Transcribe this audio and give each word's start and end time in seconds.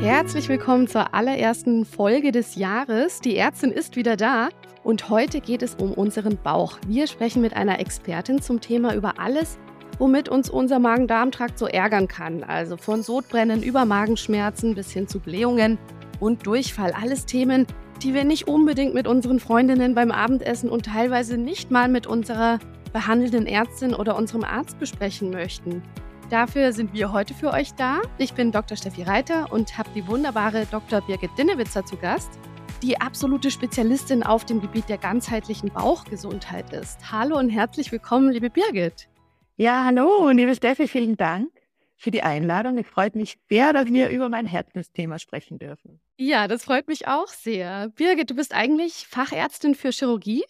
Herzlich 0.00 0.48
willkommen 0.48 0.86
zur 0.86 1.12
allerersten 1.12 1.84
Folge 1.84 2.30
des 2.30 2.54
Jahres. 2.54 3.20
Die 3.20 3.36
Ärztin 3.36 3.72
ist 3.72 3.96
wieder 3.96 4.16
da 4.16 4.50
und 4.84 5.08
heute 5.08 5.40
geht 5.40 5.62
es 5.62 5.74
um 5.74 5.92
unseren 5.92 6.38
Bauch. 6.40 6.78
Wir 6.86 7.08
sprechen 7.08 7.42
mit 7.42 7.56
einer 7.56 7.80
Expertin 7.80 8.40
zum 8.40 8.60
Thema 8.60 8.94
über 8.94 9.18
alles, 9.18 9.58
womit 9.98 10.28
uns 10.28 10.48
unser 10.48 10.78
Magen-Darm-Trakt 10.78 11.58
so 11.58 11.66
ärgern 11.66 12.06
kann. 12.06 12.44
Also 12.44 12.76
von 12.76 13.02
Sodbrennen 13.02 13.64
über 13.64 13.84
Magenschmerzen 13.84 14.76
bis 14.76 14.92
hin 14.92 15.08
zu 15.08 15.18
Blähungen 15.18 15.78
und 16.20 16.46
Durchfall. 16.46 16.92
Alles 16.92 17.26
Themen, 17.26 17.66
die 18.04 18.14
wir 18.14 18.22
nicht 18.22 18.46
unbedingt 18.46 18.94
mit 18.94 19.08
unseren 19.08 19.40
Freundinnen 19.40 19.96
beim 19.96 20.12
Abendessen 20.12 20.70
und 20.70 20.86
teilweise 20.86 21.38
nicht 21.38 21.72
mal 21.72 21.88
mit 21.88 22.06
unserer 22.06 22.60
behandelnden 22.92 23.48
Ärztin 23.48 23.94
oder 23.94 24.14
unserem 24.16 24.44
Arzt 24.44 24.78
besprechen 24.78 25.30
möchten. 25.30 25.82
Dafür 26.30 26.72
sind 26.72 26.94
wir 26.94 27.12
heute 27.12 27.34
für 27.34 27.52
euch 27.52 27.74
da. 27.74 28.00
Ich 28.16 28.32
bin 28.32 28.50
Dr. 28.50 28.78
Steffi 28.78 29.02
Reiter 29.02 29.52
und 29.52 29.76
habe 29.76 29.90
die 29.94 30.06
wunderbare 30.06 30.66
Dr. 30.70 31.02
Birgit 31.02 31.30
Dinnewitzer 31.36 31.84
zu 31.84 31.96
Gast, 31.98 32.38
die 32.82 32.98
absolute 32.98 33.50
Spezialistin 33.50 34.22
auf 34.22 34.46
dem 34.46 34.62
Gebiet 34.62 34.88
der 34.88 34.96
ganzheitlichen 34.96 35.70
Bauchgesundheit 35.70 36.72
ist. 36.72 37.12
Hallo 37.12 37.38
und 37.38 37.50
herzlich 37.50 37.92
willkommen, 37.92 38.32
liebe 38.32 38.48
Birgit. 38.48 39.08
Ja, 39.56 39.84
hallo, 39.84 40.30
liebe 40.30 40.54
Steffi, 40.54 40.88
vielen 40.88 41.18
Dank 41.18 41.50
für 41.94 42.10
die 42.10 42.22
Einladung. 42.22 42.78
Es 42.78 42.86
freut 42.86 43.16
mich 43.16 43.36
sehr, 43.50 43.74
dass 43.74 43.86
wir 43.86 44.08
über 44.08 44.30
mein 44.30 44.46
Herzensthema 44.46 45.18
sprechen 45.18 45.58
dürfen. 45.58 46.00
Ja, 46.16 46.48
das 46.48 46.64
freut 46.64 46.88
mich 46.88 47.06
auch 47.06 47.28
sehr. 47.28 47.90
Birgit, 47.90 48.30
du 48.30 48.34
bist 48.34 48.54
eigentlich 48.54 49.06
Fachärztin 49.08 49.74
für 49.74 49.90
Chirurgie, 49.90 50.42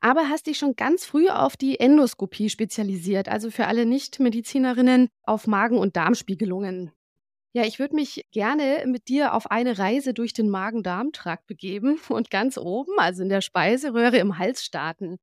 aber 0.00 0.28
hast 0.28 0.46
dich 0.46 0.58
schon 0.58 0.76
ganz 0.76 1.04
früh 1.04 1.28
auf 1.28 1.56
die 1.56 1.80
Endoskopie 1.80 2.50
spezialisiert, 2.50 3.28
also 3.28 3.50
für 3.50 3.66
alle 3.66 3.86
Nichtmedizinerinnen 3.86 5.08
auf 5.22 5.46
Magen- 5.46 5.78
und 5.78 5.96
Darmspiegelungen. 5.96 6.92
Ja, 7.54 7.64
ich 7.64 7.78
würde 7.78 7.94
mich 7.94 8.26
gerne 8.30 8.84
mit 8.86 9.08
dir 9.08 9.34
auf 9.34 9.50
eine 9.50 9.78
Reise 9.78 10.14
durch 10.14 10.32
den 10.32 10.50
Magen-Darm-Trakt 10.50 11.46
begeben 11.46 11.98
und 12.08 12.30
ganz 12.30 12.58
oben, 12.58 12.98
also 12.98 13.22
in 13.22 13.28
der 13.28 13.40
Speiseröhre 13.40 14.18
im 14.18 14.38
Hals 14.38 14.64
starten. 14.64 15.18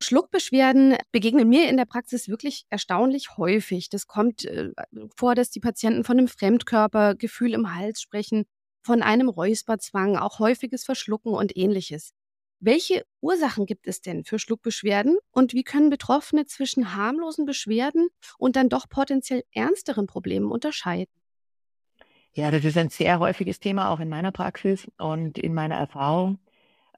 Schluckbeschwerden 0.00 0.96
begegnen 1.10 1.48
mir 1.48 1.68
in 1.68 1.76
der 1.76 1.84
Praxis 1.84 2.28
wirklich 2.28 2.64
erstaunlich 2.70 3.36
häufig. 3.36 3.88
Das 3.88 4.06
kommt 4.06 4.44
äh, 4.44 4.70
vor, 5.16 5.34
dass 5.34 5.50
die 5.50 5.60
Patienten 5.60 6.04
von 6.04 6.18
einem 6.18 6.28
Fremdkörpergefühl 6.28 7.52
im 7.52 7.74
Hals 7.74 8.00
sprechen, 8.00 8.44
von 8.82 9.02
einem 9.02 9.28
Räusperzwang, 9.28 10.16
auch 10.16 10.38
häufiges 10.38 10.84
Verschlucken 10.84 11.34
und 11.34 11.56
ähnliches. 11.56 12.12
Welche 12.60 13.04
Ursachen 13.20 13.66
gibt 13.66 13.86
es 13.86 14.00
denn 14.00 14.24
für 14.24 14.38
Schluckbeschwerden 14.38 15.18
und 15.30 15.54
wie 15.54 15.62
können 15.62 15.90
Betroffene 15.90 16.44
zwischen 16.46 16.96
harmlosen 16.96 17.46
Beschwerden 17.46 18.08
und 18.36 18.56
dann 18.56 18.68
doch 18.68 18.88
potenziell 18.88 19.44
ernsteren 19.52 20.06
Problemen 20.06 20.50
unterscheiden? 20.50 21.12
Ja, 22.32 22.50
das 22.50 22.64
ist 22.64 22.76
ein 22.76 22.90
sehr 22.90 23.18
häufiges 23.18 23.60
Thema 23.60 23.90
auch 23.90 24.00
in 24.00 24.08
meiner 24.08 24.32
Praxis 24.32 24.88
und 24.98 25.38
in 25.38 25.54
meiner 25.54 25.76
Erfahrung. 25.76 26.38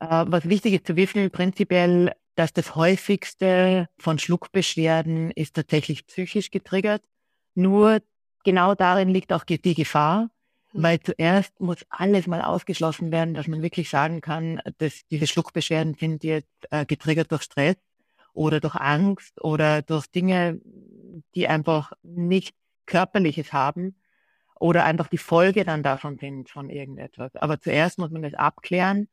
Äh, 0.01 0.25
was 0.29 0.49
wichtig 0.49 0.75
ist 0.75 0.87
zu 0.87 0.97
wissen, 0.97 1.31
prinzipiell 1.31 2.13
dass 2.37 2.53
das 2.55 2.75
häufigste 2.75 3.89
von 3.99 4.19
Schluckbeschwerden 4.19 5.31
ist 5.33 5.57
tatsächlich 5.57 6.07
psychisch 6.07 6.51
getriggert. 6.51 7.03
Nur 7.55 8.01
genau 8.45 8.75
darin 8.75 9.11
liegt 9.11 9.33
auch 9.33 9.45
die 9.45 9.75
Gefahr. 9.75 10.31
Weil 10.73 11.01
zuerst 11.01 11.61
muss 11.61 11.85
alles 11.89 12.27
mal 12.27 12.43
ausgeschlossen 12.43 13.11
werden, 13.11 13.35
dass 13.35 13.49
man 13.49 13.63
wirklich 13.63 13.91
sagen 13.91 14.21
kann, 14.21 14.61
dass 14.79 15.07
diese 15.11 15.27
Schluckbeschwerden 15.27 15.95
sind 15.95 16.25
jetzt 16.25 16.49
äh, 16.71 16.87
getriggert 16.87 17.33
durch 17.33 17.43
Stress 17.43 17.77
oder 18.33 18.61
durch 18.61 18.77
Angst 18.77 19.41
oder 19.43 19.83
durch 19.83 20.07
Dinge, 20.07 20.61
die 21.35 21.49
einfach 21.49 21.93
nicht 22.03 22.55
körperliches 22.87 23.53
haben 23.53 23.97
oder 24.59 24.85
einfach 24.85 25.09
die 25.09 25.19
Folge 25.19 25.65
dann 25.65 25.83
davon 25.83 26.19
sind 26.19 26.51
von 26.51 26.71
irgendetwas. 26.71 27.35
Aber 27.37 27.61
zuerst 27.61 27.99
muss 27.99 28.11
man 28.11 28.23
das 28.23 28.35
abklären, 28.35 29.09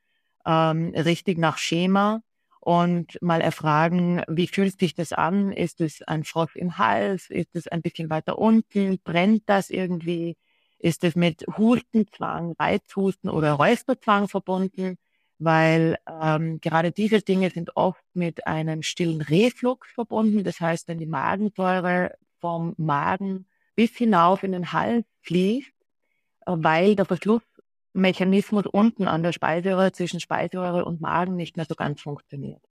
ähm, 0.46 0.94
richtig 0.96 1.38
nach 1.38 1.58
Schema 1.58 2.22
und 2.60 3.18
mal 3.22 3.42
erfragen, 3.42 4.24
wie 4.28 4.48
fühlt 4.48 4.80
sich 4.80 4.94
das 4.94 5.14
an? 5.14 5.52
Ist 5.52 5.82
es 5.82 6.02
ein 6.04 6.24
Frosch 6.24 6.56
im 6.56 6.78
Hals? 6.78 7.30
Ist 7.30 7.56
es 7.56 7.68
ein 7.68 7.82
bisschen 7.82 8.10
weiter 8.10 8.38
unten? 8.38 9.00
Brennt 9.04 9.44
das 9.48 9.70
irgendwie? 9.70 10.36
Ist 10.80 11.04
es 11.04 11.16
mit 11.16 11.46
Hustenzwang, 11.58 12.54
Reizhusten 12.60 13.30
oder 13.30 13.54
Räusperzwang 13.54 14.28
verbunden? 14.28 14.98
Weil 15.40 15.98
ähm, 16.08 16.60
gerade 16.62 16.92
diese 16.92 17.22
Dinge 17.22 17.52
sind 17.52 17.76
oft 17.76 18.04
mit 18.14 18.48
einem 18.48 18.82
stillen 18.82 19.22
Reflux 19.22 19.92
verbunden. 19.92 20.44
Das 20.44 20.60
heißt, 20.60 20.88
wenn 20.88 20.98
die 20.98 21.06
Magensäure 21.06 22.16
vom 22.40 22.74
Magen 22.78 23.46
bis 23.76 23.96
hinauf 23.96 24.44
in 24.44 24.52
den 24.52 24.74
Hals 24.74 25.06
fließt, 25.22 25.72
äh, 26.48 26.54
weil 26.56 26.96
der 26.96 27.06
Verschluss 27.06 27.42
Mechanismus 27.94 28.66
unten 28.68 29.08
an 29.08 29.24
der 29.24 29.34
Speiseröhre 29.34 29.92
zwischen 29.92 30.20
Speiseröhre 30.20 30.86
und 30.86 31.02
Magen 31.02 31.36
nicht 31.36 31.58
mehr 31.58 31.66
so 31.66 31.76
ganz 31.76 32.02
funktioniert. 32.02 32.62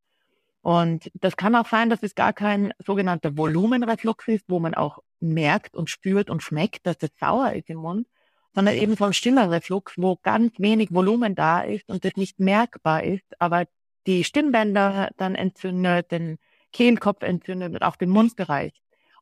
Und 0.66 1.12
das 1.15 1.37
kann 1.37 1.54
auch 1.54 1.69
sein, 1.69 1.91
dass 1.91 2.03
es 2.03 2.16
gar 2.16 2.32
kein 2.32 2.75
sogenannter 2.84 3.37
Volumenreflux 3.37 4.27
ist, 4.27 4.47
wo 4.49 4.59
man 4.59 4.75
auch 4.75 4.99
merkt 5.21 5.77
und 5.77 5.88
spürt 5.91 6.28
und 6.28 6.43
schmeckt, 6.43 6.88
dass 6.88 6.97
es 7.03 7.10
sauer 7.21 7.53
ist 7.53 7.71
im 7.71 7.77
Mund, 7.77 8.09
sondern 8.53 8.75
eben 8.75 8.97
vom 8.97 9.12
stiller 9.12 9.49
Reflux, 9.49 9.93
wo 9.97 10.19
ganz 10.25 10.59
wenig 10.59 10.93
Volumen 10.93 11.37
da 11.37 11.60
ist 11.60 11.88
und 11.88 12.05
das 12.05 12.16
nicht 12.16 12.41
merkbar 12.41 13.05
ist, 13.05 13.22
aber 13.38 13.66
die 14.09 14.25
Stimmbänder 14.25 15.10
dann 15.16 15.37
entzündet, 15.37 16.10
den 16.10 16.37
Kehlkopf 16.72 17.22
entzündet 17.22 17.75
und 17.75 17.82
auch 17.84 17.94
den 17.94 18.10
Mundbereich. 18.10 18.72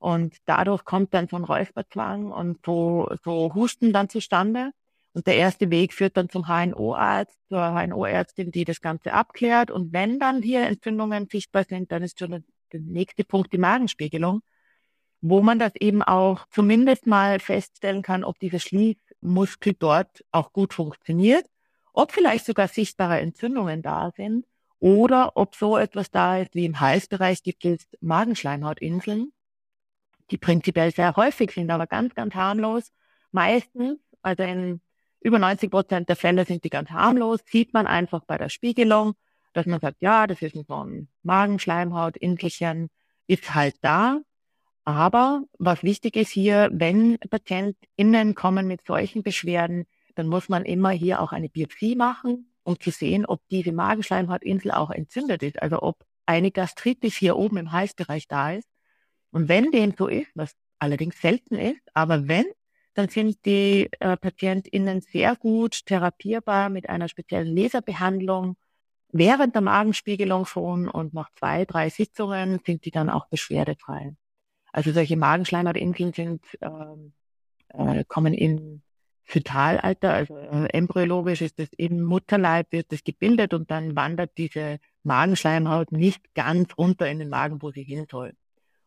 Und 0.01 0.37
dadurch 0.47 0.87
kommt 0.87 1.13
dann 1.13 1.29
so 1.29 1.37
ein 1.37 1.45
Räusperzwang 1.45 2.33
und 2.33 2.65
so, 2.65 3.15
so 3.23 3.53
Husten 3.55 3.93
dann 3.93 4.09
zustande. 4.09 4.71
Und 5.15 5.29
der 5.29 5.37
erste 5.37 5.71
Weg 5.71 5.95
führt 5.95 6.17
dann 6.17 6.29
zum 6.29 6.49
HNO-Arzt, 6.49 7.39
zur 7.49 7.73
HNO-Ärztin, 7.73 8.51
die 8.51 8.65
das 8.65 8.81
Ganze 8.81 9.13
abklärt. 9.13 9.71
Und 9.71 9.93
wenn 9.93 10.19
dann 10.19 10.43
hier 10.43 10.67
Entzündungen 10.67 11.29
sichtbar 11.31 11.65
sind, 11.65 11.93
dann 11.93 12.03
ist 12.03 12.19
schon 12.19 12.45
der 12.73 12.81
nächste 12.81 13.23
Punkt 13.23 13.53
die 13.53 13.59
Magenspiegelung, 13.59 14.43
wo 15.21 15.41
man 15.41 15.61
das 15.61 15.77
eben 15.77 16.03
auch 16.03 16.47
zumindest 16.51 17.07
mal 17.07 17.39
feststellen 17.39 18.03
kann, 18.03 18.25
ob 18.25 18.41
dieser 18.41 18.59
Schließmuskel 18.59 19.75
dort 19.79 20.25
auch 20.33 20.53
gut 20.53 20.75
funktioniert, 20.75 21.47
ob 21.93 22.11
vielleicht 22.11 22.45
sogar 22.45 22.67
sichtbare 22.67 23.21
Entzündungen 23.21 23.83
da 23.83 24.11
sind 24.17 24.45
oder 24.81 25.37
ob 25.37 25.55
so 25.55 25.79
etwas 25.79 26.11
da 26.11 26.39
ist 26.39 26.57
wie 26.57 26.67
im 26.67 26.81
Halsbereich 26.81 27.45
gibt 27.45 27.65
es 27.65 27.87
Magenschleimhautinseln, 28.01 29.33
die 30.33 30.39
prinzipiell 30.39 30.91
sehr 30.91 31.15
häufig 31.15 31.53
sind, 31.53 31.71
aber 31.71 31.87
ganz, 31.87 32.17
ganz 32.17 32.35
harmlos. 32.35 32.93
Meistens, 33.31 34.01
also 34.21 34.43
in 34.43 34.81
über 35.25 35.39
90 35.39 35.71
Prozent 35.71 36.09
der 36.09 36.17
Fälle 36.17 36.45
sind 36.45 36.65
die 36.65 36.71
ganz 36.71 36.91
harmlos, 36.91 37.41
sieht 37.51 37.73
man 37.73 37.87
einfach 37.87 38.25
bei 38.27 38.37
der 38.37 38.51
Spiegelung, 38.51 39.15
dass 39.55 39.67
man 39.67 39.81
sagt, 39.81 39.97
ja, 40.01 40.27
das 40.27 40.43
ist 40.43 40.55
so 40.69 40.85
ein 40.85 41.09
Magenschleimhaut, 41.23 42.17
Inkelchen, 42.19 42.91
ist 43.27 43.55
halt 43.55 43.75
da. 43.81 44.21
Aber 44.85 45.43
was 45.59 45.83
wichtig 45.83 46.17
ist 46.17 46.31
hier, 46.31 46.69
wenn 46.73 47.19
PatientInnen 47.19 48.35
kommen 48.35 48.67
mit 48.67 48.87
solchen 48.87 49.23
Beschwerden, 49.23 49.87
dann 50.15 50.29
muss 50.29 50.51
man 50.51 50.67
immer 50.67 50.91
hier 50.91 51.23
auch 51.23 51.33
eine 51.33 51.49
Biopsie 51.49 51.97
machen, 51.97 52.53
um 52.63 52.79
zu 52.79 52.91
sehen, 52.91 53.25
ob 53.25 53.41
diese 53.49 53.73
Magenschleimhautinsel 53.73 54.73
auch 54.73 54.91
entzündet 54.91 55.43
ist, 55.43 55.61
also 55.63 55.83
ob 55.83 56.05
eine 56.27 56.51
Gastritis 56.51 57.17
hier 57.17 57.37
oben 57.37 57.57
im 57.57 57.73
Halsbereich 57.73 58.29
da 58.29 58.53
ist. 58.53 58.69
Und 59.31 59.49
wenn 59.49 59.71
dem 59.71 59.95
so 59.97 60.07
ist, 60.07 60.31
was 60.35 60.55
allerdings 60.79 61.19
selten 61.19 61.55
ist, 61.55 61.81
aber 61.95 62.29
wenn 62.29 62.45
dann 62.95 63.09
sind 63.09 63.45
die 63.45 63.91
äh, 64.01 64.17
PatientInnen 64.17 65.01
sehr 65.01 65.37
gut 65.37 65.85
therapierbar 65.87 66.71
mit 66.71 66.89
einer 66.89 67.09
speziellen 67.09 67.55
Laserbehandlung 67.55 68.57
während 69.15 69.55
der 69.55 69.63
Magenspiegelung 69.63 70.45
schon 70.45 70.89
und 70.89 71.15
nach 71.15 71.31
zwei, 71.39 71.65
drei 71.65 71.89
Sitzungen 71.89 72.61
sind 72.67 72.85
die 72.85 72.91
dann 72.91 73.09
auch 73.09 73.27
beschwerdefrei. 73.29 74.17
Also 74.73 74.91
solche 74.91 75.17
Magenschleimhautinseln 75.17 76.13
sind, 76.13 76.45
ähm, 76.61 77.13
äh, 77.69 78.05
kommen 78.09 78.35
in 78.35 78.83
Fötalalter, 79.23 80.13
also 80.13 80.37
äh, 80.37 80.67
embryologisch 80.73 81.43
ist 81.43 81.61
es 81.61 81.69
im 81.77 82.03
Mutterleib, 82.03 82.73
wird 82.73 82.93
es 82.93 83.05
gebildet 83.05 83.55
und 83.55 83.71
dann 83.71 83.95
wandert 83.95 84.37
diese 84.37 84.81
Magenschleimhaut 85.05 85.93
nicht 85.93 86.35
ganz 86.35 86.77
runter 86.77 87.09
in 87.09 87.21
den 87.21 87.29
Magen, 87.29 87.63
wo 87.63 87.71
sie 87.71 87.85
hin 87.85 88.07
soll. 88.11 88.35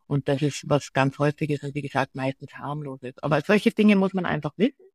Und 0.07 0.29
das 0.29 0.41
ist 0.41 0.69
was 0.69 0.93
ganz 0.93 1.19
häufiges 1.19 1.63
und 1.63 1.75
wie 1.75 1.81
gesagt 1.81 2.15
meistens 2.15 2.53
harmloses. 2.55 3.13
Aber 3.21 3.41
solche 3.41 3.71
Dinge 3.71 3.95
muss 3.95 4.13
man 4.13 4.25
einfach 4.25 4.53
wissen. 4.57 4.85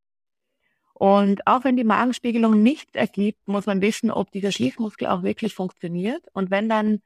Und 0.95 1.47
auch 1.47 1.65
wenn 1.65 1.77
die 1.77 1.85
Magenspiegelung 1.85 2.63
nichts 2.63 2.95
ergibt, 2.95 3.47
muss 3.47 3.67
man 3.67 3.81
wissen, 3.83 4.11
ob 4.11 4.31
dieser 4.31 4.53
Schließmuskel 4.53 5.09
auch 5.09 5.23
wirklich 5.23 5.55
funktioniert. 5.55 6.25
Und 6.33 6.51
wenn 6.51 6.69
dann 6.69 7.03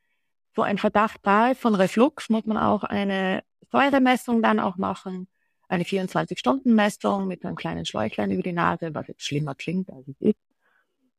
so 0.55 0.63
ein 0.63 0.79
Verdacht 0.79 1.21
da 1.23 1.51
ist 1.51 1.61
von 1.61 1.75
Reflux, 1.75 2.29
muss 2.29 2.47
man 2.47 2.59
auch 2.59 2.85
eine 2.85 3.43
Säuremessung 3.71 4.43
dann 4.43 4.61
auch 4.61 4.77
machen, 4.77 5.29
eine 5.69 5.85
24-Stunden-Messung 5.85 7.27
mit 7.27 7.45
einem 7.45 7.57
kleinen 7.57 7.85
Schläuchlein 7.85 8.31
über 8.31 8.43
die 8.43 8.53
Nase, 8.53 8.95
was 8.95 9.09
jetzt 9.09 9.25
schlimmer 9.25 9.55
klingt, 9.55 9.91
als 9.91 10.07
es 10.09 10.21
ist. 10.21 10.39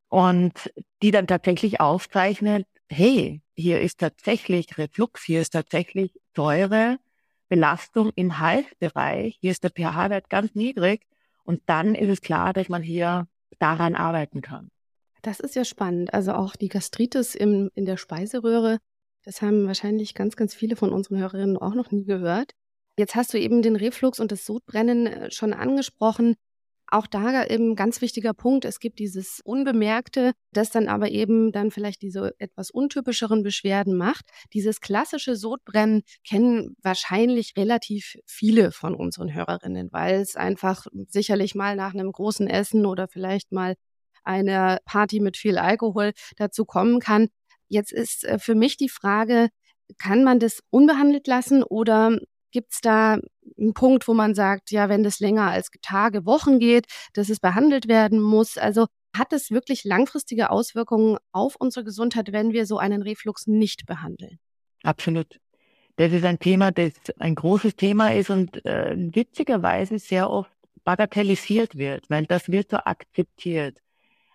Und 0.10 0.72
die 1.02 1.12
dann 1.12 1.28
tatsächlich 1.28 1.82
aufzeichnet, 1.82 2.66
hey, 2.90 3.42
hier 3.54 3.82
ist 3.82 4.00
tatsächlich 4.00 4.78
Reflux, 4.78 5.24
hier 5.24 5.42
ist 5.42 5.52
tatsächlich 5.52 6.20
Säure 6.36 6.98
Belastung 7.50 8.12
im 8.16 8.40
Halsbereich. 8.40 9.38
Hier 9.40 9.52
ist 9.52 9.64
der 9.64 9.72
pH-Wert 9.72 10.30
ganz 10.30 10.54
niedrig 10.56 11.06
und 11.44 11.62
dann 11.66 11.96
ist 11.96 12.10
es 12.10 12.22
klar, 12.22 12.54
dass 12.54 12.70
man 12.70 12.84
hier 12.84 13.28
daran 13.60 13.96
arbeiten 13.96 14.42
kann. 14.42 14.70
Das 15.22 15.40
ist 15.40 15.56
ja 15.56 15.66
spannend. 15.66 16.14
Also 16.14 16.34
auch 16.34 16.56
die 16.56 16.70
Gastritis 16.70 17.36
im, 17.36 17.72
in 17.74 17.86
der 17.86 17.98
Speiseröhre, 17.98 18.80
das 19.24 19.42
haben 19.42 19.68
wahrscheinlich 19.68 20.14
ganz, 20.14 20.36
ganz 20.36 20.54
viele 20.54 20.76
von 20.76 20.94
unseren 20.94 21.20
Hörerinnen 21.20 21.58
auch 21.58 21.74
noch 21.74 21.92
nie 21.92 22.06
gehört. 22.06 22.52
Jetzt 22.98 23.16
hast 23.16 23.34
du 23.34 23.40
eben 23.40 23.62
den 23.62 23.76
Reflux 23.76 24.20
und 24.20 24.32
das 24.32 24.46
Sodbrennen 24.46 25.08
äh, 25.08 25.32
schon 25.32 25.54
angesprochen. 25.54 26.36
Auch 26.90 27.06
da 27.06 27.46
eben 27.46 27.76
ganz 27.76 28.00
wichtiger 28.00 28.34
Punkt. 28.34 28.64
Es 28.64 28.80
gibt 28.80 29.00
dieses 29.00 29.42
Unbemerkte, 29.44 30.32
das 30.54 30.70
dann 30.70 30.88
aber 30.88 31.10
eben 31.10 31.52
dann 31.52 31.70
vielleicht 31.70 32.02
diese 32.02 32.34
etwas 32.40 32.72
untypischeren 32.72 33.44
Beschwerden 33.44 33.98
macht. 33.98 34.26
Dieses 34.54 34.80
klassische 34.80 35.36
Sodbrennen 35.36 36.04
kennen 36.26 36.78
wahrscheinlich 36.82 37.54
relativ 37.58 38.16
viele 38.26 38.72
von 38.72 38.96
unseren 38.96 39.34
Hörerinnen, 39.34 39.90
weil 39.92 40.22
es 40.22 40.38
einfach 40.38 40.88
sicherlich 41.10 41.56
mal 41.56 41.76
nach 41.76 41.94
einem 41.94 42.12
großen 42.12 42.48
Essen 42.48 42.86
oder 42.86 43.10
vielleicht 43.10 43.52
mal 43.52 43.76
einer 44.24 44.80
Party 44.86 45.20
mit 45.20 45.36
viel 45.36 45.58
Alkohol 45.58 46.14
dazu 46.38 46.64
kommen 46.64 47.00
kann. 47.02 47.28
Jetzt 47.68 47.92
ist 47.92 48.24
äh, 48.24 48.40
für 48.40 48.56
mich 48.56 48.78
die 48.78 48.90
Frage, 48.90 49.50
kann 49.98 50.24
man 50.24 50.40
das 50.40 50.62
unbehandelt 50.70 51.28
lassen 51.28 51.64
oder 51.64 52.18
Gibt 52.52 52.74
es 52.74 52.82
da 52.82 53.20
einen 53.58 53.74
Punkt, 53.74 54.08
wo 54.08 54.14
man 54.14 54.36
sagt, 54.36 54.72
ja, 54.72 54.90
wenn 54.90 55.04
das 55.04 55.20
länger 55.20 55.52
als 55.52 55.70
Tage, 55.82 56.26
Wochen 56.26 56.60
geht, 56.60 56.86
dass 57.14 57.30
es 57.30 57.40
behandelt 57.40 57.88
werden 57.88 58.20
muss? 58.22 58.58
Also 58.58 58.88
hat 59.16 59.34
es 59.34 59.52
wirklich 59.52 59.84
langfristige 59.84 60.50
Auswirkungen 60.50 61.18
auf 61.32 61.56
unsere 61.58 61.84
Gesundheit, 61.84 62.32
wenn 62.32 62.54
wir 62.54 62.66
so 62.66 62.78
einen 62.78 63.02
Reflux 63.02 63.48
nicht 63.48 63.86
behandeln? 63.86 64.40
Absolut. 64.84 65.40
Das 65.96 66.14
ist 66.14 66.26
ein 66.26 66.40
Thema, 66.40 66.72
das 66.72 66.94
ein 67.18 67.34
großes 67.36 67.76
Thema 67.76 68.14
ist 68.14 68.30
und 68.30 68.64
äh, 68.66 68.96
witzigerweise 68.96 69.98
sehr 69.98 70.30
oft 70.30 70.52
bagatellisiert 70.84 71.78
wird, 71.78 72.10
weil 72.10 72.26
das 72.28 72.50
wird 72.50 72.70
so 72.70 72.78
akzeptiert. 72.78 73.80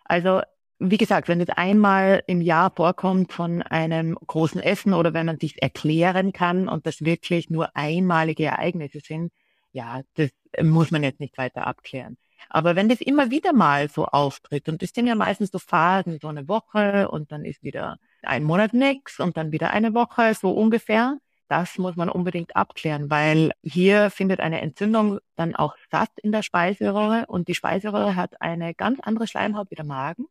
Also 0.05 0.43
wie 0.91 0.99
gesagt, 0.99 1.29
wenn 1.29 1.41
es 1.41 1.49
einmal 1.51 2.23
im 2.27 2.41
Jahr 2.41 2.71
vorkommt 2.75 3.33
von 3.33 3.63
einem 3.63 4.17
großen 4.27 4.61
Essen 4.61 4.95
oder 4.95 5.15
wenn 5.15 5.27
man 5.27 5.39
sich 5.39 5.63
erklären 5.63 6.33
kann 6.33 6.69
und 6.69 6.87
das 6.87 7.05
wirklich 7.05 7.51
nur 7.51 7.77
einmalige 7.77 8.45
Ereignisse 8.45 9.01
sind, 9.01 9.33
ja, 9.73 10.03
das 10.15 10.31
muss 10.63 10.91
man 10.91 11.03
jetzt 11.03 11.21
nicht 11.21 11.39
weiter 11.39 11.67
abklären. 11.67 12.17
Aber 12.49 12.77
wenn 12.77 12.89
das 12.89 13.01
immer 13.01 13.31
wieder 13.31 13.53
mal 13.53 13.89
so 13.89 14.07
auftritt 14.07 14.69
und 14.69 14.83
das 14.83 14.91
sind 14.91 15.07
ja 15.07 15.15
meistens 15.15 15.51
so 15.51 15.59
Phasen, 15.59 16.19
so 16.21 16.29
eine 16.29 16.49
Woche 16.49 17.09
und 17.09 17.33
dann 17.33 17.45
ist 17.45 17.63
wieder 17.63 17.99
ein 18.23 18.45
Monat 18.45 18.75
nix 18.75 19.21
und 19.21 19.37
dann 19.37 19.53
wieder 19.53 19.71
eine 19.71 19.95
Woche, 19.95 20.35
so 20.35 20.51
ungefähr, 20.51 21.19
das 21.49 21.79
muss 21.79 21.97
man 21.97 22.09
unbedingt 22.09 22.57
abklären, 22.57 23.11
weil 23.11 23.53
hier 23.63 24.11
findet 24.11 24.41
eine 24.41 24.61
Entzündung 24.61 25.19
dann 25.37 25.55
auch 25.55 25.77
statt 25.77 26.11
in 26.23 26.33
der 26.33 26.43
Speiseröhre 26.43 27.27
und 27.29 27.49
die 27.49 27.55
Speiseröhre 27.55 28.17
hat 28.17 28.41
eine 28.41 28.75
ganz 28.75 29.01
andere 29.01 29.27
Schleimhaut 29.27 29.71
wie 29.71 29.75
der 29.77 29.85
Magen. 29.85 30.27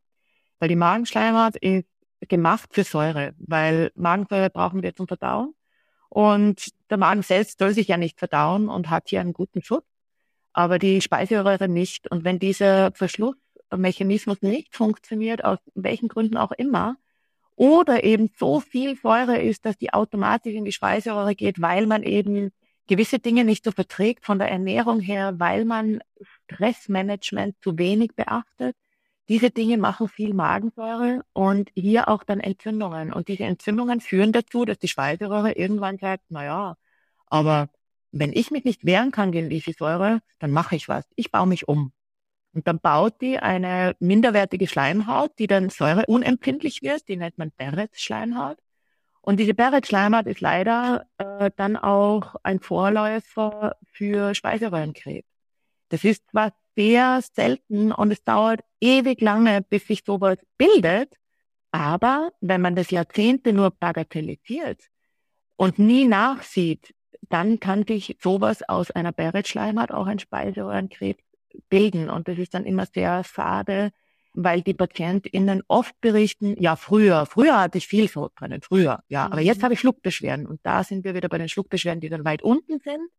Weil 0.62 0.70
die 0.70 0.76
Magenschleimhaut 0.76 1.56
ist 1.56 1.88
gemacht 2.30 2.70
für 2.72 2.84
Säure, 2.84 3.34
weil 3.40 3.92
Magensäure 3.96 4.52
brauchen 4.52 4.84
wir 4.84 4.96
zum 4.96 5.08
Verdauen. 5.08 5.56
Und 6.08 6.68
der 6.92 6.98
Magen 6.98 7.24
selbst 7.24 7.58
soll 7.58 7.74
sich 7.74 7.88
ja 7.88 7.98
nicht 7.98 8.20
verdauen 8.20 8.70
und 8.70 8.92
hat 8.92 9.10
hier 9.10 9.22
einen 9.22 9.34
guten 9.34 9.64
Schutz, 9.64 9.88
aber 10.54 10.78
die 10.78 11.02
Speiseröhre 11.02 11.68
nicht. 11.68 12.12
Und 12.12 12.26
wenn 12.26 12.38
dieser 12.38 12.92
Verschlussmechanismus 12.92 14.44
nicht 14.44 14.76
funktioniert, 14.76 15.44
aus 15.44 15.58
welchen 15.74 16.10
Gründen 16.10 16.38
auch 16.38 16.52
immer, 16.52 16.96
oder 17.56 18.04
eben 18.04 18.30
so 18.38 18.60
viel 18.60 18.96
Säure 18.96 19.42
ist, 19.42 19.66
dass 19.66 19.80
die 19.80 19.94
automatisch 19.94 20.54
in 20.54 20.66
die 20.66 20.72
Speiseröhre 20.72 21.34
geht, 21.34 21.60
weil 21.60 21.88
man 21.88 22.04
eben 22.04 22.52
gewisse 22.86 23.18
Dinge 23.18 23.46
nicht 23.46 23.64
so 23.64 23.72
verträgt 23.72 24.28
von 24.28 24.38
der 24.38 24.52
Ernährung 24.52 25.00
her, 25.00 25.40
weil 25.40 25.66
man 25.66 26.02
Stressmanagement 26.22 27.56
zu 27.64 27.80
wenig 27.80 28.12
beachtet, 28.16 28.76
diese 29.32 29.50
Dinge 29.50 29.78
machen 29.78 30.10
viel 30.10 30.34
Magensäure 30.34 31.24
und 31.32 31.72
hier 31.74 32.10
auch 32.10 32.26
dann 32.26 32.42
Entzündungen. 32.42 33.14
Und 33.14 33.30
diese 33.30 33.46
Entzündungen 33.46 34.02
führen 34.02 34.34
dazu, 34.34 34.66
dass 34.66 34.78
die 34.78 34.90
Speiseröhre 34.90 35.54
irgendwann 35.54 35.98
sagt, 35.98 36.26
na 36.28 36.44
ja, 36.44 36.78
aber 37.28 37.70
wenn 38.12 38.34
ich 38.34 38.52
mich 38.52 38.66
nicht 38.66 38.86
wehren 38.86 39.12
kann 39.12 39.32
gegen 39.32 39.50
diese 39.50 39.72
Säure, 39.72 40.20
dann 40.40 40.52
mache 40.52 40.76
ich 40.76 40.90
was. 40.90 41.06
Ich 41.16 41.32
baue 41.32 41.48
mich 41.48 41.70
um. 41.70 41.94
Und 42.54 42.68
dann 42.68 42.82
baut 42.82 43.22
die 43.22 43.40
eine 43.40 43.96
minderwertige 44.00 44.68
Schleimhaut, 44.68 45.32
die 45.40 45.48
dann 45.48 45.70
säureunempfindlich 45.70 46.82
wird, 46.82 47.08
die 47.08 47.16
nennt 47.16 47.38
man 47.38 47.54
Barrett-Schleimhaut. 47.56 48.58
Und 49.22 49.40
diese 49.40 49.54
Barrett-Schleimhaut 49.54 50.26
ist 50.26 50.42
leider 50.42 51.06
äh, 51.20 51.52
dann 51.56 51.78
auch 51.78 52.36
ein 52.44 52.60
Vorläufer 52.60 53.78
für 53.94 54.36
Speiseröhrenkrebs. 54.36 55.26
Das 55.88 56.04
ist 56.04 56.26
was 56.34 56.52
sehr 56.76 57.22
selten 57.34 57.92
und 57.92 58.12
es 58.12 58.24
dauert 58.24 58.62
ewig 58.80 59.22
lange, 59.22 59.62
bis 59.62 59.88
sich 59.88 60.04
sowas 60.06 60.38
bildet. 60.58 61.16
Aber 61.72 62.32
wenn 62.42 62.62
man 62.62 62.76
das 62.76 62.92
Jahrzehnte 62.92 63.54
nur 63.54 63.72
bagatellisiert 63.72 64.82
und 65.56 65.80
nie 65.80 66.06
nachsieht, 66.06 66.94
dann 67.30 67.60
kann 67.60 67.86
sich 67.86 68.18
sowas 68.22 68.62
aus 68.68 68.92
einer 68.92 69.12
Barrett-Schleimhaut 69.12 69.92
auch 69.92 70.08
ein 70.08 70.20
Speiseröhrenkrebs 70.20 71.24
bilden. 71.70 72.10
Und 72.10 72.28
das 72.28 72.38
ist 72.38 72.54
dann 72.54 72.66
immer 72.66 72.86
sehr 72.86 73.24
schade, 73.24 73.92
weil 74.34 74.62
die 74.62 74.74
PatientInnen 74.74 75.64
oft 75.68 76.00
berichten, 76.02 76.56
ja, 76.62 76.76
früher, 76.76 77.26
früher 77.26 77.60
hatte 77.60 77.78
ich 77.78 77.88
viel 77.88 78.08
Sodbrennen, 78.08 78.62
früher, 78.62 79.04
ja, 79.10 79.26
aber 79.26 79.42
jetzt 79.42 79.60
mhm. 79.60 79.64
habe 79.64 79.74
ich 79.74 79.80
Schluckbeschwerden. 79.80 80.48
Und 80.48 80.60
da 80.64 80.84
sind 80.84 81.04
wir 81.04 81.14
wieder 81.14 81.30
bei 81.30 81.38
den 81.38 81.50
Schluckbeschwerden, 81.50 82.02
die 82.02 82.10
dann 82.10 82.26
weit 82.26 82.42
unten 82.42 82.80
sind 82.80 83.10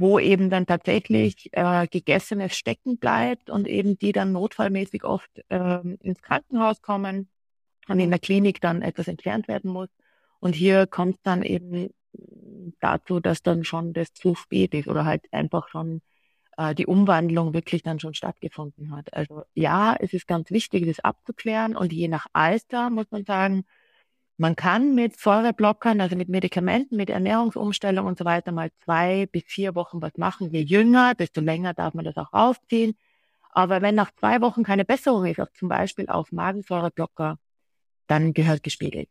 wo 0.00 0.18
eben 0.18 0.48
dann 0.48 0.66
tatsächlich 0.66 1.50
äh, 1.52 1.86
Gegessenes 1.86 2.56
stecken 2.56 2.96
bleibt 2.96 3.50
und 3.50 3.68
eben 3.68 3.98
die 3.98 4.12
dann 4.12 4.32
notfallmäßig 4.32 5.04
oft 5.04 5.30
äh, 5.50 5.80
ins 6.00 6.22
Krankenhaus 6.22 6.80
kommen 6.80 7.28
und 7.86 8.00
in 8.00 8.08
der 8.08 8.18
Klinik 8.18 8.62
dann 8.62 8.80
etwas 8.80 9.08
entfernt 9.08 9.46
werden 9.46 9.70
muss. 9.70 9.90
Und 10.40 10.54
hier 10.54 10.86
kommt 10.86 11.18
dann 11.24 11.42
eben 11.42 11.90
dazu, 12.80 13.20
dass 13.20 13.42
dann 13.42 13.62
schon 13.62 13.92
das 13.92 14.14
zu 14.14 14.34
spät 14.34 14.72
ist 14.72 14.88
oder 14.88 15.04
halt 15.04 15.30
einfach 15.32 15.68
schon 15.68 16.00
äh, 16.56 16.74
die 16.74 16.86
Umwandlung 16.86 17.52
wirklich 17.52 17.82
dann 17.82 18.00
schon 18.00 18.14
stattgefunden 18.14 18.96
hat. 18.96 19.12
Also 19.12 19.42
ja, 19.52 19.94
es 19.98 20.14
ist 20.14 20.26
ganz 20.26 20.50
wichtig, 20.50 20.86
das 20.86 21.00
abzuklären 21.00 21.76
und 21.76 21.92
je 21.92 22.08
nach 22.08 22.26
Alter 22.32 22.88
muss 22.88 23.10
man 23.10 23.26
sagen, 23.26 23.64
man 24.40 24.56
kann 24.56 24.94
mit 24.94 25.20
Säureblockern, 25.20 26.00
also 26.00 26.16
mit 26.16 26.30
Medikamenten, 26.30 26.96
mit 26.96 27.10
Ernährungsumstellung 27.10 28.06
und 28.06 28.16
so 28.16 28.24
weiter 28.24 28.52
mal 28.52 28.70
zwei 28.82 29.26
bis 29.26 29.42
vier 29.44 29.74
Wochen 29.74 30.00
was 30.00 30.16
machen. 30.16 30.50
Je 30.50 30.62
jünger, 30.62 31.14
desto 31.14 31.42
länger 31.42 31.74
darf 31.74 31.92
man 31.92 32.06
das 32.06 32.16
auch 32.16 32.32
aufziehen. 32.32 32.96
Aber 33.50 33.82
wenn 33.82 33.94
nach 33.94 34.10
zwei 34.12 34.40
Wochen 34.40 34.62
keine 34.62 34.86
Besserung 34.86 35.26
ist, 35.26 35.40
auch 35.40 35.52
zum 35.52 35.68
Beispiel 35.68 36.08
auf 36.08 36.32
Magensäureblocker, 36.32 37.38
dann 38.06 38.32
gehört 38.32 38.62
gespiegelt. 38.62 39.10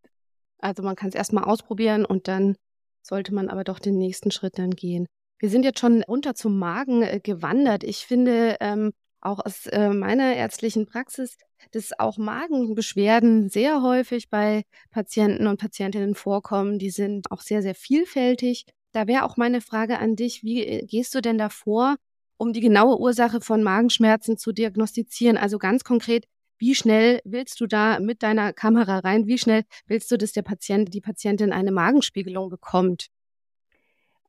Also 0.57 0.81
man 0.81 0.95
kann 0.95 1.09
es 1.09 1.15
erstmal 1.15 1.43
ausprobieren 1.43 2.05
und 2.05 2.27
dann 2.27 2.55
sollte 3.03 3.31
man 3.31 3.49
aber 3.49 3.63
doch 3.63 3.77
den 3.77 3.99
nächsten 3.99 4.31
Schritt 4.31 4.57
dann 4.57 4.71
gehen. 4.71 5.05
Wir 5.37 5.51
sind 5.51 5.63
jetzt 5.63 5.79
schon 5.79 6.01
runter 6.01 6.33
zum 6.33 6.57
Magen 6.57 7.03
äh, 7.03 7.19
gewandert. 7.19 7.83
Ich 7.83 8.07
finde, 8.07 8.57
ähm, 8.61 8.93
auch 9.21 9.39
aus 9.45 9.65
äh, 9.67 9.89
meiner 9.89 10.35
ärztlichen 10.35 10.85
Praxis, 10.85 11.37
dass 11.71 11.97
auch 11.99 12.17
Magenbeschwerden 12.17 13.49
sehr 13.49 13.81
häufig 13.81 14.29
bei 14.29 14.63
Patienten 14.91 15.47
und 15.47 15.59
Patientinnen 15.59 16.15
vorkommen. 16.15 16.79
Die 16.79 16.89
sind 16.89 17.31
auch 17.31 17.41
sehr, 17.41 17.61
sehr 17.61 17.75
vielfältig. 17.75 18.65
Da 18.91 19.07
wäre 19.07 19.23
auch 19.23 19.37
meine 19.37 19.61
Frage 19.61 19.99
an 19.99 20.15
dich, 20.15 20.43
wie 20.43 20.65
äh, 20.65 20.85
gehst 20.85 21.13
du 21.13 21.21
denn 21.21 21.37
davor, 21.37 21.97
um 22.37 22.53
die 22.53 22.61
genaue 22.61 22.99
Ursache 22.99 23.41
von 23.41 23.61
Magenschmerzen 23.63 24.37
zu 24.37 24.51
diagnostizieren? 24.51 25.37
Also 25.37 25.57
ganz 25.57 25.83
konkret, 25.83 26.25
wie 26.57 26.75
schnell 26.75 27.21
willst 27.23 27.61
du 27.61 27.67
da 27.67 27.99
mit 27.99 28.23
deiner 28.23 28.53
Kamera 28.53 28.99
rein? 28.99 29.27
Wie 29.27 29.37
schnell 29.37 29.63
willst 29.87 30.11
du, 30.11 30.17
dass 30.17 30.31
der 30.31 30.41
Patient, 30.41 30.93
die 30.93 31.01
Patientin 31.01 31.53
eine 31.53 31.71
Magenspiegelung 31.71 32.49
bekommt? 32.49 33.07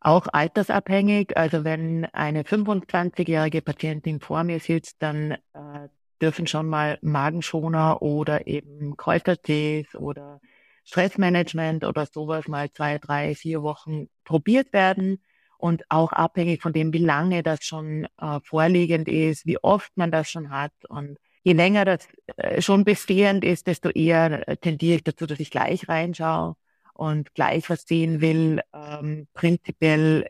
Auch 0.00 0.26
altersabhängig. 0.32 1.36
Also 1.36 1.64
wenn 1.64 2.06
eine 2.06 2.42
25-jährige 2.44 3.60
Patientin 3.60 4.20
vor 4.20 4.44
mir 4.44 4.58
sitzt, 4.58 4.96
dann 5.02 5.32
äh, 5.52 5.88
dürfen 6.22 6.46
schon 6.46 6.68
mal 6.68 6.98
Magenschoner 7.02 8.00
oder 8.00 8.46
eben 8.46 8.96
Kräutertees 8.96 9.94
oder 9.94 10.40
Stressmanagement 10.84 11.84
oder 11.84 12.06
sowas 12.06 12.48
mal 12.48 12.72
zwei, 12.72 12.98
drei, 12.98 13.34
vier 13.34 13.62
Wochen 13.62 14.08
probiert 14.24 14.72
werden. 14.72 15.22
Und 15.58 15.84
auch 15.90 16.12
abhängig 16.12 16.62
von 16.62 16.72
dem, 16.72 16.94
wie 16.94 17.04
lange 17.04 17.42
das 17.42 17.64
schon 17.64 18.08
äh, 18.18 18.40
vorliegend 18.42 19.08
ist, 19.08 19.44
wie 19.44 19.58
oft 19.62 19.94
man 19.94 20.10
das 20.10 20.30
schon 20.30 20.48
hat. 20.48 20.72
Und 20.88 21.18
je 21.42 21.52
länger 21.52 21.84
das 21.84 22.08
äh, 22.36 22.62
schon 22.62 22.84
bestehend 22.84 23.44
ist, 23.44 23.66
desto 23.66 23.90
eher 23.90 24.48
äh, 24.48 24.56
tendiere 24.56 24.96
ich 24.96 25.04
dazu, 25.04 25.26
dass 25.26 25.38
ich 25.38 25.50
gleich 25.50 25.86
reinschaue 25.86 26.56
und 27.00 27.34
gleich 27.34 27.70
was 27.70 27.84
sehen 27.84 28.20
will. 28.20 28.60
Ähm, 28.74 29.26
prinzipiell 29.32 30.28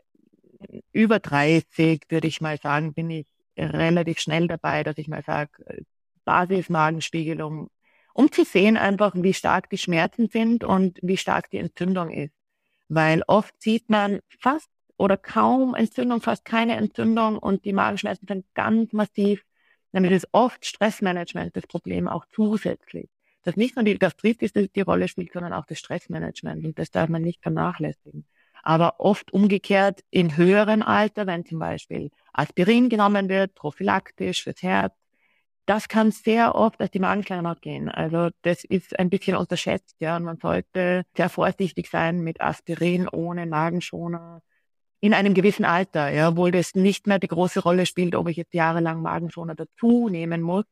über 0.93 1.19
30, 1.19 2.03
würde 2.07 2.27
ich 2.27 2.39
mal 2.39 2.57
sagen, 2.57 2.93
bin 2.93 3.09
ich 3.09 3.27
relativ 3.57 4.19
schnell 4.19 4.47
dabei, 4.47 4.83
dass 4.83 4.97
ich 4.97 5.09
mal 5.09 5.21
sage, 5.21 5.83
Basismagenspiegelung, 6.23 7.69
um 8.13 8.31
zu 8.31 8.45
sehen 8.45 8.77
einfach, 8.77 9.13
wie 9.15 9.33
stark 9.33 9.69
die 9.69 9.77
Schmerzen 9.77 10.29
sind 10.29 10.63
und 10.63 10.97
wie 11.01 11.17
stark 11.17 11.49
die 11.49 11.57
Entzündung 11.57 12.09
ist. 12.09 12.33
Weil 12.87 13.23
oft 13.27 13.53
sieht 13.61 13.89
man 13.89 14.21
fast 14.39 14.69
oder 14.95 15.17
kaum 15.17 15.75
Entzündung, 15.75 16.21
fast 16.21 16.45
keine 16.45 16.77
Entzündung 16.77 17.37
und 17.37 17.65
die 17.65 17.73
Magenschmerzen 17.73 18.27
sind 18.27 18.45
ganz 18.53 18.93
massiv, 18.93 19.43
damit 19.91 20.11
ist 20.13 20.29
oft 20.31 20.65
Stressmanagement 20.65 21.53
das 21.57 21.67
Problem 21.67 22.07
auch 22.07 22.25
zusätzlich. 22.31 23.09
Dass 23.43 23.55
nicht 23.55 23.75
nur 23.75 23.85
die 23.85 23.97
Gastritis 23.97 24.53
die 24.53 24.81
Rolle 24.81 25.07
spielt, 25.07 25.33
sondern 25.33 25.53
auch 25.53 25.65
das 25.65 25.79
Stressmanagement 25.79 26.65
und 26.65 26.79
das 26.79 26.91
darf 26.91 27.09
man 27.09 27.21
nicht 27.21 27.41
vernachlässigen. 27.41 28.25
Aber 28.63 28.99
oft 28.99 29.33
umgekehrt 29.33 30.01
in 30.11 30.37
höherem 30.37 30.83
Alter, 30.83 31.25
wenn 31.25 31.45
zum 31.45 31.59
Beispiel 31.59 32.11
Aspirin 32.33 32.89
genommen 32.89 33.27
wird, 33.29 33.55
prophylaktisch 33.55 34.43
fürs 34.43 34.61
Herz, 34.61 34.93
das 35.65 35.87
kann 35.87 36.11
sehr 36.11 36.55
oft 36.55 36.81
als 36.81 36.91
die 36.91 36.99
Magenschleimhaut 36.99 37.61
gehen. 37.61 37.89
Also 37.89 38.29
das 38.41 38.63
ist 38.63 38.97
ein 38.99 39.09
bisschen 39.09 39.35
unterschätzt, 39.37 39.95
ja. 39.99 40.17
Und 40.17 40.23
man 40.23 40.37
sollte 40.37 41.03
sehr 41.15 41.29
vorsichtig 41.29 41.89
sein 41.89 42.21
mit 42.21 42.41
Aspirin 42.41 43.07
ohne 43.07 43.45
Magenschoner 43.45 44.41
in 44.99 45.13
einem 45.13 45.33
gewissen 45.33 45.65
Alter, 45.65 46.09
ja, 46.09 46.29
obwohl 46.29 46.51
das 46.51 46.75
nicht 46.75 47.07
mehr 47.07 47.19
die 47.19 47.27
große 47.27 47.61
Rolle 47.61 47.85
spielt, 47.85 48.15
ob 48.15 48.29
ich 48.29 48.37
jetzt 48.37 48.53
jahrelang 48.53 49.01
Magenschoner 49.01 49.55
dazu 49.55 50.09
nehmen 50.09 50.41
muss. 50.41 50.65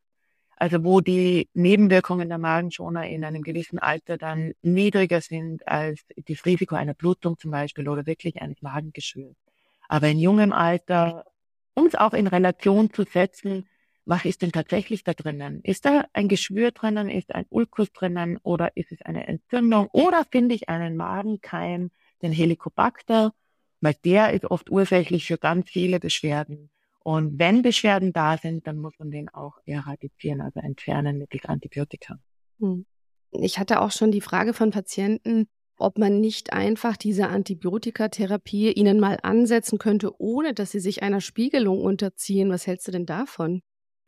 Also 0.60 0.84
wo 0.84 1.01
die 1.01 1.50
Nebenwirkungen 1.54 2.30
der 2.30 2.38
Magenschoner 2.38 3.08
in 3.08 3.24
einem 3.24 3.42
gewissen 3.44 3.80
Alter 3.80 4.18
dann 4.18 4.54
niedriger 4.62 5.22
sind 5.22 5.68
als 5.68 6.01
das 6.18 6.46
Risiko 6.46 6.75
einer 6.75 6.94
Blutung 6.94 7.38
zum 7.38 7.51
Beispiel 7.51 7.88
oder 7.88 8.06
wirklich 8.06 8.42
eines 8.42 8.62
Magengeschwürs. 8.62 9.36
Aber 9.88 10.08
in 10.10 10.20
jungem 10.20 10.51
Alter, 10.51 11.25
um 11.74 11.86
es 11.88 11.96
auch 11.96 12.13
in 12.13 12.28
Relation 12.28 12.92
zu 12.94 13.04
setzen, 13.04 13.68
was 14.06 14.25
ist 14.25 14.42
denn 14.42 14.51
tatsächlich 14.51 15.04
da 15.04 15.13
drinnen? 15.13 15.62
Ist 15.63 15.86
da 15.86 16.06
ein 16.13 16.28
Geschwür 16.28 16.72
drinnen? 16.72 17.10
Ist 17.10 17.34
ein 17.34 17.46
Ulkus 17.50 17.92
drinnen? 17.94 18.38
Oder 18.44 18.75
ist 18.75 18.92
es 18.92 19.01
eine 19.04 19.28
Entzündung? 19.28 19.88
Oder 19.94 20.25
finde 20.30 20.56
ich 20.56 20.68
einen 20.68 20.98
Magenkeim, 20.98 21.92
den 22.22 22.32
Helicobacter? 22.32 23.34
weil 23.82 23.96
der 24.06 24.34
ist 24.34 24.46
oft 24.46 24.70
ursächlich 24.70 25.25
für 25.25 25.38
ganz 25.38 25.70
viele 25.70 26.00
Beschwerden. 26.00 26.70
Und 27.10 27.39
wenn 27.39 27.63
Beschwerden 27.63 28.13
da 28.13 28.38
sind, 28.38 28.68
dann 28.68 28.78
muss 28.78 28.94
man 29.00 29.10
den 29.10 29.30
auch 29.30 29.58
eradicieren, 29.66 30.42
also 30.42 30.60
entfernen 30.60 31.18
mittels 31.18 31.46
Antibiotika. 31.46 32.20
Hm. 32.60 32.86
Ich 33.32 33.58
hatte 33.58 33.82
auch 33.82 33.89
schon 33.89 34.12
die 34.12 34.22
Frage 34.22 34.54
von 34.54 34.70
Patienten, 34.70 35.48
ob 35.80 35.98
man 35.98 36.20
nicht 36.22 36.54
einfach 36.54 36.98
diese 36.98 37.28
Antibiotikatherapie 37.30 38.74
ihnen 38.74 39.00
mal 39.00 39.18
ansetzen 39.24 39.80
könnte, 39.80 40.22
ohne 40.22 40.54
dass 40.54 40.70
sie 40.70 40.80
sich 40.80 41.01
einer 41.01 41.20
Spiegelung 41.20 41.82
unterziehen. 41.82 42.51
Was 42.51 42.68
hältst 42.68 42.88
du 42.88 42.92
denn 42.92 43.08
davon? 43.08 43.63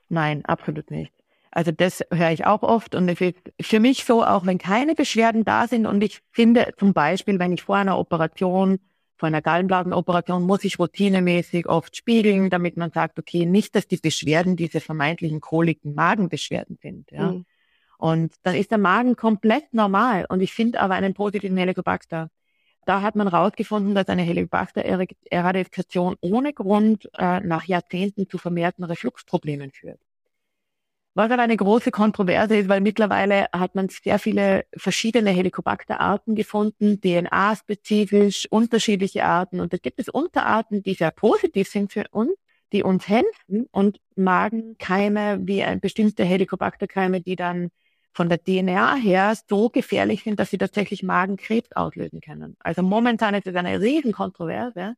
Nein, 0.08 0.46
absolut 0.46 0.92
nicht. 0.92 1.12
Also 1.50 1.72
das 1.72 2.04
höre 2.12 2.30
ich 2.30 2.46
auch 2.46 2.62
oft 2.62 2.94
und 2.94 3.10
es 3.10 3.20
ist 3.20 3.36
für 3.62 3.80
mich 3.80 4.06
so, 4.06 4.24
auch 4.24 4.46
wenn 4.46 4.60
keine 4.60 4.94
Beschwerden 4.94 5.44
da 5.44 5.68
sind 5.68 5.88
und 5.88 6.04
ich 6.04 6.22
finde 6.30 6.72
zum 6.78 6.94
Beispiel, 6.94 7.40
wenn 7.40 7.52
ich 7.52 7.64
vor 7.64 7.78
einer 7.78 7.98
Operation 7.98 8.78
vor 9.22 9.28
einer 9.28 9.44
Gallenblasenoperation 9.44 10.42
muss 10.42 10.64
ich 10.64 10.80
routinemäßig 10.80 11.68
oft 11.68 11.96
spiegeln, 11.96 12.50
damit 12.50 12.76
man 12.76 12.90
sagt, 12.90 13.20
okay, 13.20 13.46
nicht, 13.46 13.76
dass 13.76 13.88
die 13.88 13.98
Beschwerden 13.98 14.56
diese 14.56 14.80
vermeintlichen 14.80 15.42
Koliken 15.42 15.94
Magenbeschwerden 15.94 16.80
sind. 16.82 17.12
Ja. 17.12 17.34
Mhm. 17.34 17.46
Und 18.00 18.34
dann 18.42 18.56
ist 18.56 18.72
der 18.72 18.80
Magen 18.80 19.16
komplett 19.16 19.76
normal. 19.76 20.26
Und 20.28 20.42
ich 20.42 20.54
finde 20.54 20.80
aber 20.80 20.96
einen 20.96 21.14
positiven 21.14 21.56
Helicobacter. 21.56 22.32
Da 22.88 23.04
hat 23.04 23.16
man 23.16 23.30
herausgefunden, 23.30 23.94
dass 23.94 24.08
eine 24.08 24.24
Helicobacter-Eradikation 24.24 26.16
ohne 26.22 26.52
Grund 26.52 27.08
äh, 27.16 27.42
nach 27.42 27.66
Jahrzehnten 27.66 28.28
zu 28.28 28.40
vermehrten 28.40 28.84
Refluxproblemen 28.84 29.70
führt. 29.70 30.00
Was 31.14 31.30
aber 31.30 31.44
eine 31.44 31.58
große 31.58 31.92
Kontroverse 31.92 32.56
ist, 32.56 32.70
weil 32.70 32.80
mittlerweile 32.80 33.48
hat 33.52 33.76
man 33.76 33.90
sehr 33.90 34.18
viele 34.18 34.64
verschiedene 34.78 35.32
Helicobacter-Arten 35.32 36.36
gefunden, 36.36 37.02
DNA-spezifisch, 37.02 38.48
unterschiedliche 38.50 39.26
Arten. 39.26 39.60
Und 39.60 39.74
da 39.74 39.78
gibt 39.78 40.00
es 40.00 40.08
Unterarten, 40.08 40.84
die 40.84 40.94
sehr 40.94 41.12
positiv 41.12 41.68
sind 41.70 41.92
für 41.92 42.06
uns, 42.12 42.32
die 42.72 42.84
uns 42.84 43.10
helfen 43.10 43.68
und 43.72 44.00
Magenkeime 44.16 45.40
wie 45.42 45.64
ein 45.64 45.82
bestimmte 45.82 46.24
Helicobacter-Keime, 46.24 47.20
die 47.20 47.36
dann 47.36 47.72
von 48.14 48.30
der 48.30 48.42
DNA 48.42 48.96
her 48.96 49.34
so 49.50 49.70
gefährlich 49.70 50.24
sind, 50.24 50.40
dass 50.40 50.50
sie 50.50 50.58
tatsächlich 50.58 51.04
Magenkrebs 51.04 51.74
auslösen 51.74 52.22
können. 52.22 52.56
Also 52.60 52.84
momentan 52.84 53.36
ist 53.36 53.48
es 53.48 53.56
eine 53.56 53.82
Riesenkontroverse. 53.82 54.96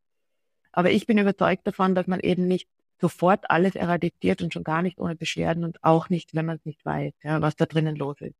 Aber 0.71 0.91
ich 0.91 1.07
bin 1.07 1.17
überzeugt 1.17 1.65
davon, 1.65 1.95
dass 1.95 2.07
man 2.07 2.19
eben 2.19 2.47
nicht 2.47 2.67
sofort 3.03 3.49
alles 3.49 3.75
eradiziert 3.75 4.41
und 4.41 4.53
schon 4.53 4.63
gar 4.63 4.81
nicht 4.81 4.97
ohne 4.97 5.15
Beschwerden 5.15 5.65
und 5.65 5.83
auch 5.83 6.09
nicht, 6.09 6.33
wenn 6.33 6.45
man 6.45 6.55
es 6.55 6.65
nicht 6.65 6.85
weiß, 6.85 7.11
ja, 7.21 7.41
was 7.41 7.57
da 7.57 7.65
drinnen 7.65 7.97
los 7.97 8.15
ist. 8.21 8.37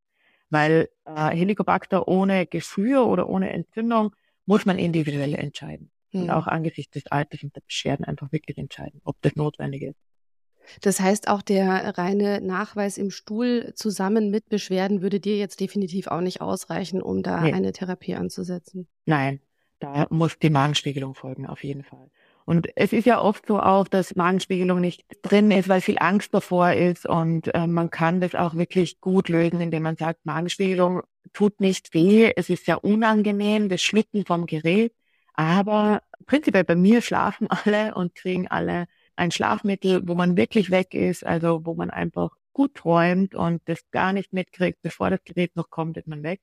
Weil 0.50 0.88
äh, 1.03 1.32
Helicobacter 1.32 2.08
ohne 2.08 2.46
Geschwür 2.46 3.05
oder 3.08 3.27
ohne 3.27 3.50
Entzündung 3.51 4.15
muss 4.46 4.65
man 4.65 4.79
individuell 4.79 5.36
entscheiden. 5.36 5.91
Hm. 6.12 6.24
Und 6.24 6.29
auch 6.29 6.48
angesichts 6.48 6.93
des 6.93 7.08
Alters 7.08 7.43
und 7.43 7.53
der 7.53 7.62
Beschwerden 7.62 8.05
einfach 8.05 8.32
wirklich 8.32 8.58
entscheiden, 8.58 9.01
ob 9.03 9.17
das 9.22 9.36
notwendig 9.36 9.82
ist. 9.82 10.00
Das 10.79 11.01
heißt, 11.01 11.27
auch 11.27 11.41
der 11.41 11.98
reine 11.98 12.39
Nachweis 12.39 12.98
im 12.98 13.12
Stuhl 13.12 13.74
zusammen 13.75 14.29
mit 14.29 14.48
Beschwerden 14.48 15.01
würde 15.01 15.20
dir 15.20 15.36
jetzt 15.36 15.60
definitiv 15.60 16.08
auch 16.08 16.22
nicht 16.22 16.39
ausreichen, 16.39 17.01
um 17.01 17.22
da 17.22 17.41
nee. 17.41 17.51
eine 17.51 17.74
Therapie 17.74 18.15
anzusetzen. 18.15 18.88
Nein, 19.05 19.41
da 19.79 20.08
muss 20.10 20.39
die 20.39 20.50
Magenspiegelung 20.50 21.15
folgen, 21.15 21.48
auf 21.48 21.65
jeden 21.65 21.84
Fall. 21.84 22.10
Und 22.45 22.67
es 22.75 22.93
ist 22.93 23.05
ja 23.05 23.21
oft 23.21 23.47
so 23.47 23.59
auch, 23.59 23.88
dass 23.88 24.15
Magenspiegelung 24.15 24.81
nicht 24.81 25.05
drin 25.21 25.51
ist, 25.51 25.69
weil 25.69 25.81
viel 25.81 25.97
Angst 26.00 26.33
davor 26.33 26.73
ist. 26.73 27.05
Und 27.05 27.53
äh, 27.53 27.67
man 27.67 27.89
kann 27.89 28.21
das 28.21 28.35
auch 28.35 28.55
wirklich 28.55 29.00
gut 29.00 29.29
lösen, 29.29 29.62
indem 29.62 29.83
man 29.83 29.95
sagt, 29.95 30.25
Magenspiegelung 30.25 31.03
tut 31.31 31.59
nicht 31.62 31.93
weh. 31.93 32.31
Es 32.35 32.50
ist 32.50 32.65
sehr 32.65 32.83
unangenehm, 32.83 33.69
das 33.69 33.81
Schlucken 33.81 34.25
vom 34.25 34.45
Gerät. 34.45 34.93
Aber 35.33 36.01
prinzipiell 36.25 36.63
bei 36.63 36.75
mir 36.75 37.01
schlafen 37.01 37.47
alle 37.50 37.95
und 37.95 38.15
kriegen 38.15 38.47
alle 38.47 38.88
ein 39.15 39.31
Schlafmittel, 39.31 40.01
wo 40.07 40.15
man 40.15 40.38
wirklich 40.38 40.71
weg 40.71 40.93
ist, 40.93 41.25
also 41.25 41.65
wo 41.65 41.75
man 41.75 41.89
einfach 41.89 42.31
gut 42.53 42.75
träumt 42.75 43.35
und 43.35 43.62
das 43.65 43.79
gar 43.91 44.13
nicht 44.13 44.33
mitkriegt, 44.33 44.81
bevor 44.81 45.09
das 45.09 45.23
Gerät 45.23 45.55
noch 45.55 45.69
kommt, 45.69 45.97
ist 45.97 46.07
man 46.07 46.23
weg. 46.23 46.41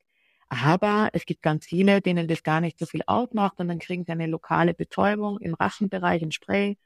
Aber 0.50 1.11
es 1.12 1.26
gibt 1.26 1.42
ganz 1.42 1.64
viele, 1.64 2.00
denen 2.00 2.26
das 2.26 2.42
gar 2.42 2.61
nicht 2.61 2.78
so 2.78 2.85
viel 2.85 3.02
ausmacht 3.07 3.61
und 3.61 3.69
dann 3.69 3.78
kriegen 3.78 4.04
sie 4.04 4.11
eine 4.11 4.26
lokale 4.26 4.75
Betäubung 4.75 5.38
im 5.38 5.54
Rachenbereich, 5.54 6.23
ein 6.23 6.33
Spray, 6.33 6.76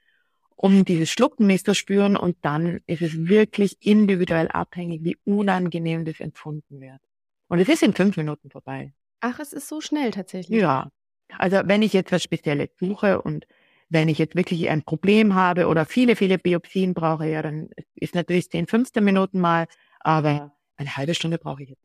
um 0.54 0.84
dieses 0.84 1.10
Schlucken 1.10 1.46
nicht 1.46 1.64
zu 1.64 1.74
spüren 1.74 2.16
und 2.16 2.36
dann 2.42 2.80
ist 2.86 3.00
es 3.00 3.26
wirklich 3.26 3.78
individuell 3.80 4.48
abhängig, 4.48 5.02
wie 5.02 5.16
unangenehm 5.24 6.04
das 6.04 6.20
empfunden 6.20 6.80
wird. 6.80 7.00
Und 7.48 7.58
es 7.58 7.68
ist 7.68 7.82
in 7.82 7.94
fünf 7.94 8.18
Minuten 8.18 8.50
vorbei. 8.50 8.92
Ach, 9.20 9.40
es 9.40 9.54
ist 9.54 9.66
so 9.66 9.80
schnell 9.80 10.10
tatsächlich. 10.10 10.60
Ja. 10.60 10.90
Also 11.38 11.62
wenn 11.64 11.80
ich 11.80 11.94
jetzt 11.94 12.12
was 12.12 12.22
Spezielles 12.22 12.68
suche 12.78 13.22
und 13.22 13.46
wenn 13.88 14.10
ich 14.10 14.18
jetzt 14.18 14.36
wirklich 14.36 14.68
ein 14.68 14.82
Problem 14.82 15.34
habe 15.34 15.68
oder 15.68 15.86
viele, 15.86 16.16
viele 16.16 16.38
Biopsien 16.38 16.92
brauche, 16.92 17.26
ja, 17.26 17.40
dann 17.40 17.70
ist 17.94 18.14
natürlich 18.14 18.50
10, 18.50 18.66
15 18.66 19.02
Minuten 19.02 19.40
mal, 19.40 19.66
aber 20.00 20.54
eine 20.76 20.96
halbe 20.96 21.14
Stunde 21.14 21.38
brauche 21.38 21.62
ich 21.62 21.70
jetzt. 21.70 21.83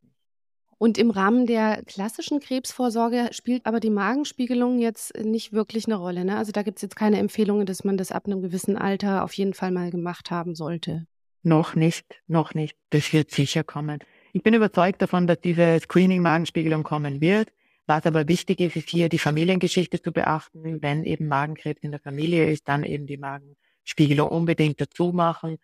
Und 0.80 0.98
im 0.98 1.12
Rahmen 1.12 1.46
der 1.46 1.84
klassischen 1.86 2.40
Krebsvorsorge 2.40 3.30
spielt 3.32 3.66
aber 3.66 3.82
die 3.82 3.90
Magenspiegelung 3.90 4.80
jetzt 4.80 5.14
nicht 5.18 5.52
wirklich 5.52 5.88
eine 5.88 5.98
Rolle. 5.98 6.24
Ne? 6.24 6.38
Also 6.38 6.54
da 6.54 6.64
gibt 6.64 6.78
es 6.78 6.82
jetzt 6.82 6.96
keine 6.96 7.20
Empfehlungen, 7.20 7.66
dass 7.66 7.84
man 7.84 7.98
das 7.98 8.14
ab 8.14 8.26
einem 8.26 8.42
gewissen 8.42 8.78
Alter 8.78 9.26
auf 9.26 9.34
jeden 9.34 9.54
Fall 9.54 9.72
mal 9.72 9.92
gemacht 9.92 10.32
haben 10.32 10.56
sollte. 10.56 11.06
Noch 11.44 11.76
nicht, 11.76 12.22
noch 12.28 12.54
nicht. 12.54 12.78
Das 12.92 13.12
wird 13.12 13.30
sicher 13.30 13.66
kommen. 13.66 14.00
Ich 14.32 14.42
bin 14.42 14.54
überzeugt 14.54 15.02
davon, 15.02 15.28
dass 15.28 15.42
diese 15.42 15.80
Screening-Magenspiegelung 15.82 16.84
kommen 16.84 17.20
wird. 17.20 17.50
Was 17.86 18.06
aber 18.06 18.30
wichtig 18.30 18.62
ist, 18.62 18.78
ist 18.78 18.90
hier 18.90 19.10
die 19.10 19.20
Familiengeschichte 19.20 20.02
zu 20.02 20.14
beachten. 20.14 20.82
Wenn 20.82 21.04
eben 21.04 21.28
Magenkrebs 21.28 21.82
in 21.84 21.92
der 21.92 22.00
Familie 22.00 22.50
ist, 22.50 22.70
dann 22.70 22.86
eben 22.86 23.06
die 23.06 23.18
Magenspiegelung 23.18 24.30
unbedingt 24.30 24.80
dazu 24.80 25.12
machen. 25.12 25.58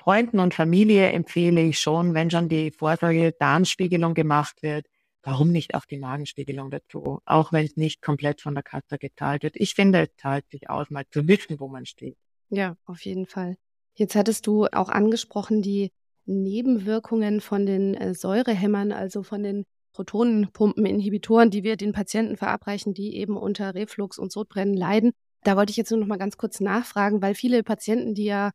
Freunden 0.00 0.40
und 0.40 0.54
Familie 0.54 1.10
empfehle 1.10 1.60
ich 1.60 1.78
schon, 1.78 2.14
wenn 2.14 2.30
schon 2.30 2.48
die 2.48 2.70
Vorsorge 2.70 3.34
Darmspiegelung 3.38 4.14
gemacht 4.14 4.62
wird, 4.62 4.86
warum 5.22 5.52
nicht 5.52 5.74
auch 5.74 5.84
die 5.84 5.98
Magenspiegelung 5.98 6.70
dazu, 6.70 7.20
auch 7.26 7.52
wenn 7.52 7.66
es 7.66 7.76
nicht 7.76 8.00
komplett 8.00 8.40
von 8.40 8.54
der 8.54 8.62
Kasse 8.62 8.96
gezahlt 8.98 9.42
wird. 9.42 9.56
Ich 9.56 9.74
finde, 9.74 10.00
es 10.00 10.08
zahlt 10.16 10.48
sich 10.50 10.70
aus, 10.70 10.88
mal 10.88 11.04
zu 11.10 11.28
wissen, 11.28 11.60
wo 11.60 11.68
man 11.68 11.84
steht. 11.84 12.16
Ja, 12.48 12.78
auf 12.86 13.04
jeden 13.04 13.26
Fall. 13.26 13.58
Jetzt 13.94 14.14
hattest 14.14 14.46
du 14.46 14.64
auch 14.72 14.88
angesprochen, 14.88 15.60
die 15.60 15.92
Nebenwirkungen 16.24 17.42
von 17.42 17.66
den 17.66 17.92
äh, 17.94 18.14
Säurehämmern, 18.14 18.92
also 18.92 19.22
von 19.22 19.42
den 19.42 19.66
Protonenpumpeninhibitoren, 19.92 21.50
die 21.50 21.62
wir 21.62 21.76
den 21.76 21.92
Patienten 21.92 22.38
verabreichen, 22.38 22.94
die 22.94 23.16
eben 23.16 23.36
unter 23.36 23.74
Reflux 23.74 24.18
und 24.18 24.32
Sodbrennen 24.32 24.74
leiden. 24.74 25.12
Da 25.42 25.58
wollte 25.58 25.72
ich 25.72 25.76
jetzt 25.76 25.90
nur 25.90 26.00
noch 26.00 26.06
mal 26.06 26.16
ganz 26.16 26.38
kurz 26.38 26.60
nachfragen, 26.60 27.20
weil 27.20 27.34
viele 27.34 27.62
Patienten, 27.62 28.14
die 28.14 28.24
ja 28.24 28.52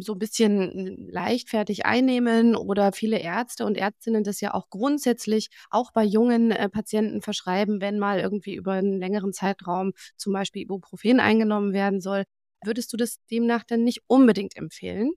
so 0.00 0.14
ein 0.14 0.18
bisschen 0.18 1.08
leichtfertig 1.10 1.86
einnehmen 1.86 2.56
oder 2.56 2.92
viele 2.92 3.18
Ärzte 3.18 3.64
und 3.64 3.76
Ärztinnen 3.76 4.24
das 4.24 4.40
ja 4.40 4.54
auch 4.54 4.70
grundsätzlich 4.70 5.50
auch 5.70 5.92
bei 5.92 6.04
jungen 6.04 6.50
äh, 6.50 6.68
Patienten 6.68 7.22
verschreiben, 7.22 7.80
wenn 7.80 7.98
mal 7.98 8.18
irgendwie 8.20 8.54
über 8.54 8.72
einen 8.72 8.98
längeren 8.98 9.32
Zeitraum 9.32 9.92
zum 10.16 10.32
Beispiel 10.32 10.62
Ibuprofen 10.62 11.20
eingenommen 11.20 11.72
werden 11.72 12.00
soll. 12.00 12.24
Würdest 12.64 12.92
du 12.92 12.96
das 12.96 13.18
demnach 13.30 13.64
dann 13.64 13.84
nicht 13.84 14.02
unbedingt 14.08 14.56
empfehlen? 14.56 15.12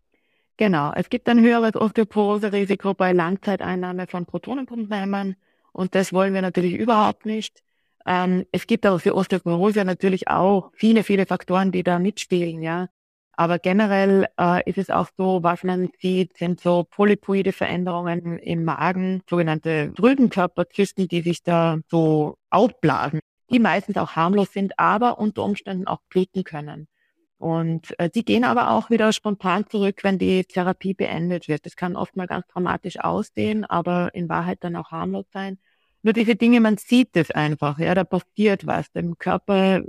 Genau, 0.58 0.92
es 0.96 1.10
gibt 1.10 1.28
ein 1.28 1.40
höheres 1.42 1.76
Osteoporose-Risiko 1.76 2.94
bei 2.94 3.14
Langzeiteinnahme 3.14 4.06
von 4.06 4.28
Protonenpumpenhämmern 4.28 5.36
und 5.72 5.96
das 5.96 6.14
wollen 6.14 6.34
wir 6.36 6.42
natürlich 6.44 6.74
überhaupt 6.76 7.26
nicht. 7.26 7.64
Ähm, 8.06 8.46
es 8.52 8.68
gibt 8.68 8.86
aber 8.86 9.00
für 9.00 9.16
Osteoporose 9.16 9.86
natürlich 9.86 10.28
auch 10.28 10.72
viele, 10.76 11.04
viele 11.04 11.26
Faktoren, 11.26 11.72
die 11.72 11.84
da 11.84 11.98
mitspielen, 11.98 12.62
ja. 12.62 12.90
Aber 13.34 13.60
generell 13.60 14.28
äh, 14.40 14.70
ist 14.70 14.78
es 14.78 14.90
auch 14.90 15.10
so, 15.18 15.44
was 15.44 15.64
man 15.64 15.90
sieht, 16.00 16.38
sind 16.38 16.60
so 16.60 16.84
polypoide 16.84 17.54
Veränderungen 17.54 18.38
im 18.40 18.66
Magen, 18.66 19.22
sogenannte 19.30 19.92
Drüsenkörperzysten, 19.92 21.08
die 21.08 21.22
sich 21.22 21.44
da 21.44 21.80
so 21.90 22.38
aufblasen, 22.50 23.20
die 23.50 23.60
meistens 23.60 23.98
auch 23.98 24.16
harmlos 24.16 24.52
sind, 24.54 24.78
aber 24.78 25.18
unter 25.18 25.44
Umständen 25.44 25.88
auch 25.88 26.02
bluten 26.10 26.44
können. 26.44 26.88
Und 27.42 28.00
äh, 28.00 28.10
die 28.10 28.24
gehen 28.24 28.44
aber 28.44 28.70
auch 28.72 28.92
wieder 28.92 29.12
spontan 29.14 29.66
zurück, 29.68 30.04
wenn 30.04 30.20
die 30.20 30.44
Therapie 30.44 30.94
beendet 30.94 31.48
wird. 31.48 31.66
Das 31.66 31.76
kann 31.76 31.96
oft 31.96 32.16
mal 32.16 32.28
ganz 32.28 32.46
dramatisch 32.48 33.00
aussehen, 33.00 33.66
aber 33.66 34.14
in 34.14 34.30
Wahrheit 34.30 34.60
dann 34.62 34.76
auch 34.76 34.92
harmlos 34.92 35.26
sein. 35.34 35.58
Nur 36.04 36.14
diese 36.14 36.36
Dinge, 36.36 36.60
man 36.62 36.78
sieht 36.78 37.16
es 37.18 37.32
einfach, 37.32 37.80
ja, 37.80 37.96
da 37.96 38.04
passiert 38.04 38.68
was. 38.68 38.92
Dem 38.92 39.18
Körper, 39.18 39.82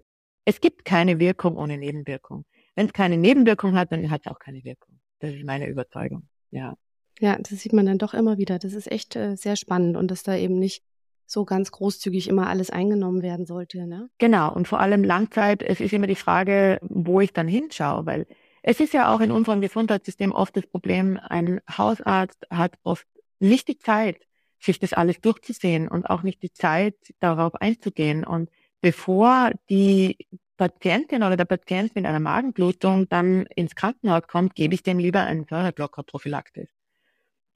es 0.46 0.60
gibt 0.60 0.84
keine 0.86 1.18
Wirkung 1.18 1.56
ohne 1.56 1.76
Nebenwirkung. 1.78 2.44
Wenn 2.74 2.86
es 2.86 2.92
keine 2.92 3.16
Nebenwirkung 3.16 3.74
hat, 3.74 3.92
dann 3.92 4.10
hat 4.10 4.22
es 4.24 4.32
auch 4.32 4.38
keine 4.38 4.64
Wirkung. 4.64 5.00
Das 5.20 5.32
ist 5.32 5.44
meine 5.44 5.68
Überzeugung, 5.68 6.28
ja. 6.50 6.74
Ja, 7.20 7.36
das 7.38 7.50
sieht 7.60 7.72
man 7.72 7.86
dann 7.86 7.98
doch 7.98 8.14
immer 8.14 8.38
wieder. 8.38 8.58
Das 8.58 8.72
ist 8.72 8.90
echt 8.90 9.14
äh, 9.16 9.36
sehr 9.36 9.56
spannend 9.56 9.96
und 9.96 10.10
dass 10.10 10.22
da 10.22 10.34
eben 10.34 10.58
nicht 10.58 10.82
so 11.26 11.44
ganz 11.44 11.70
großzügig 11.70 12.28
immer 12.28 12.48
alles 12.48 12.70
eingenommen 12.70 13.22
werden 13.22 13.46
sollte. 13.46 13.86
Ne? 13.86 14.10
Genau, 14.18 14.52
und 14.52 14.68
vor 14.68 14.80
allem 14.80 15.04
Langzeit, 15.04 15.62
es 15.62 15.80
ist 15.80 15.92
immer 15.92 16.06
die 16.06 16.14
Frage, 16.14 16.78
wo 16.82 17.20
ich 17.20 17.32
dann 17.32 17.48
hinschaue, 17.48 18.06
weil 18.06 18.26
es 18.62 18.80
ist 18.80 18.92
ja 18.92 19.12
auch 19.12 19.20
in 19.20 19.32
unserem 19.32 19.60
Gesundheitssystem 19.60 20.32
oft 20.32 20.56
das 20.56 20.66
Problem, 20.66 21.18
ein 21.22 21.60
Hausarzt 21.68 22.46
hat 22.50 22.74
oft 22.82 23.06
nicht 23.40 23.68
die 23.68 23.78
Zeit, 23.78 24.18
sich 24.60 24.78
das 24.78 24.92
alles 24.92 25.20
durchzusehen 25.20 25.88
und 25.88 26.08
auch 26.08 26.22
nicht 26.22 26.42
die 26.42 26.52
Zeit, 26.52 26.94
darauf 27.18 27.54
einzugehen. 27.56 28.24
Und 28.24 28.50
bevor 28.80 29.50
die 29.68 30.16
Patientin 30.62 31.24
oder 31.24 31.36
der 31.36 31.44
Patient 31.44 31.92
mit 31.96 32.06
einer 32.06 32.20
Magenblutung 32.20 33.08
dann 33.08 33.46
ins 33.56 33.74
Krankenhaus 33.74 34.28
kommt, 34.28 34.54
gebe 34.54 34.74
ich 34.74 34.84
dem 34.84 35.00
lieber 35.00 35.22
einen 35.22 35.44
Säureblocker 35.44 36.04
prophylaktisch. 36.04 36.70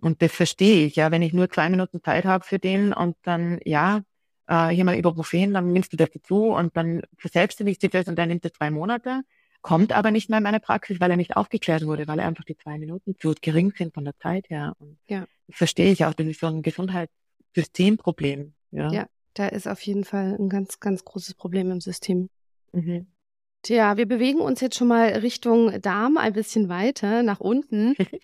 Und 0.01 0.23
das 0.23 0.33
verstehe 0.33 0.87
ich, 0.87 0.97
ja, 0.97 1.13
wenn 1.13 1.23
ich 1.23 1.33
nur 1.33 1.49
zwei 1.49 1.69
Minuten 1.71 2.03
Zeit 2.03 2.25
habe 2.25 2.45
für 2.45 2.59
den 2.59 2.93
und 2.93 3.17
dann, 3.23 3.61
ja, 3.65 4.03
äh, 4.49 4.69
hier 4.69 4.85
mal 4.85 4.99
Ibuprofen, 4.99 5.55
dann 5.55 5.73
nimmst 5.73 5.93
du 5.93 5.97
das 5.97 6.11
dazu 6.13 6.47
und 6.47 6.77
dann 6.77 7.03
verselbstständigt 7.17 7.81
sich 7.81 7.91
das 7.91 8.09
und 8.09 8.17
dann 8.17 8.29
nimmt 8.29 8.45
es 8.45 8.53
zwei 8.53 8.71
Monate, 8.73 9.23
kommt 9.63 9.93
aber 9.93 10.11
nicht 10.11 10.29
mehr 10.29 10.39
in 10.39 10.45
meine 10.45 10.61
Praxis, 10.61 11.01
weil 11.01 11.13
er 11.13 11.17
nicht 11.17 11.37
aufgeklärt 11.37 11.87
wurde, 11.87 12.09
weil 12.09 12.19
er 12.19 12.27
einfach 12.27 12.45
die 12.45 12.57
zwei 12.57 12.77
Minuten 12.77 13.17
zu 13.21 13.35
gering 13.41 13.73
sind 13.77 13.95
von 13.95 14.05
der 14.05 14.19
Zeit 14.19 14.51
her. 14.51 14.75
Und 14.81 14.99
ja. 15.09 15.27
Das 15.47 15.59
verstehe 15.59 15.93
ich 15.93 16.05
auch, 16.05 16.15
das 16.15 16.27
ist 16.27 16.41
so 16.41 16.49
ein 16.49 16.63
Gesundheitssystemproblem. 16.63 18.53
Ja. 18.73 18.91
ja, 18.91 19.07
da 19.35 19.47
ist 19.47 19.69
auf 19.69 19.81
jeden 19.83 20.03
Fall 20.03 20.37
ein 20.39 20.49
ganz, 20.49 20.81
ganz 20.81 21.05
großes 21.05 21.35
Problem 21.35 21.71
im 21.71 21.81
System. 21.81 22.31
Mhm. 22.77 23.07
Tja, 23.63 23.97
wir 23.97 24.07
bewegen 24.07 24.41
uns 24.41 24.61
jetzt 24.61 24.77
schon 24.77 24.89
mal 24.89 25.09
Richtung 25.09 25.81
Darm 25.81 26.19
ein 26.19 26.35
bisschen 26.35 26.69
weiter 26.69 27.23
nach 27.23 27.41
unten. 27.41 27.95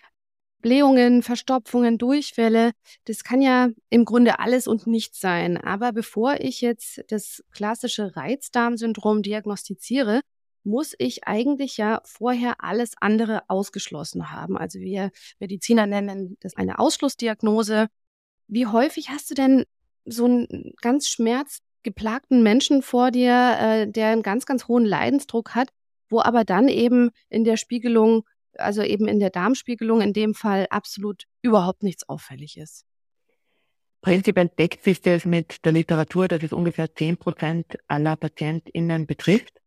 Blähungen, 0.60 1.22
Verstopfungen, 1.22 1.98
Durchfälle, 1.98 2.70
das 3.06 3.24
kann 3.24 3.42
ja 3.42 3.70
im 3.90 4.04
Grunde 4.04 4.38
alles 4.38 4.68
und 4.68 4.86
nichts 4.86 5.18
sein. 5.18 5.56
Aber 5.56 5.92
bevor 5.92 6.34
ich 6.38 6.60
jetzt 6.60 7.02
das 7.08 7.42
klassische 7.50 8.14
Reizdarmsyndrom 8.14 9.22
diagnostiziere, 9.22 10.20
muss 10.62 10.94
ich 10.98 11.26
eigentlich 11.26 11.78
ja 11.78 12.00
vorher 12.04 12.62
alles 12.62 12.92
andere 13.00 13.42
ausgeschlossen 13.48 14.30
haben. 14.30 14.56
Also 14.56 14.78
wir 14.78 15.10
Mediziner 15.40 15.86
nennen 15.88 16.36
das 16.40 16.54
eine 16.56 16.78
Ausschlussdiagnose. 16.78 17.88
Wie 18.46 18.66
häufig 18.68 19.08
hast 19.08 19.30
du 19.30 19.34
denn 19.34 19.64
so 20.04 20.26
einen 20.26 20.74
ganz 20.80 21.08
schmerzgeplagten 21.82 22.42
Menschen 22.42 22.82
vor 22.82 23.10
dir, 23.10 23.56
äh, 23.60 23.90
der 23.90 24.08
einen 24.08 24.22
ganz, 24.22 24.46
ganz 24.46 24.68
hohen 24.68 24.84
Leidensdruck 24.84 25.54
hat, 25.54 25.68
wo 26.08 26.20
aber 26.20 26.44
dann 26.44 26.68
eben 26.68 27.10
in 27.28 27.44
der 27.44 27.56
Spiegelung 27.56 28.24
also 28.58 28.82
eben 28.82 29.08
in 29.08 29.18
der 29.18 29.30
Darmspiegelung 29.30 30.02
in 30.02 30.12
dem 30.12 30.34
Fall 30.34 30.66
absolut 30.68 31.24
überhaupt 31.40 31.82
nichts 31.82 32.06
auffällig 32.06 32.58
ist. 32.58 32.84
Prinzipiell 34.02 34.50
deckt 34.58 34.84
sich 34.84 35.00
das 35.00 35.24
mit 35.24 35.64
der 35.64 35.72
Literatur, 35.72 36.28
dass 36.28 36.42
es 36.42 36.52
ungefähr 36.52 36.94
10 36.94 37.16
Prozent 37.16 37.78
aller 37.88 38.14
PatientInnen 38.16 39.06
betrifft, 39.06 39.62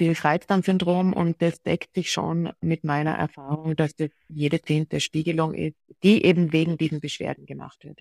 dieses 0.00 0.24
Reizdarmsyndrom. 0.24 1.12
Und 1.12 1.42
das 1.42 1.60
deckt 1.60 1.94
sich 1.94 2.10
schon 2.10 2.50
mit 2.62 2.82
meiner 2.82 3.12
Erfahrung, 3.12 3.76
dass 3.76 3.94
das 3.94 4.08
jede 4.28 4.62
zehnte 4.62 5.00
Spiegelung 5.00 5.52
ist, 5.52 5.76
die 6.02 6.24
eben 6.24 6.52
wegen 6.54 6.78
diesen 6.78 7.00
Beschwerden 7.00 7.44
gemacht 7.44 7.84
wird. 7.84 8.00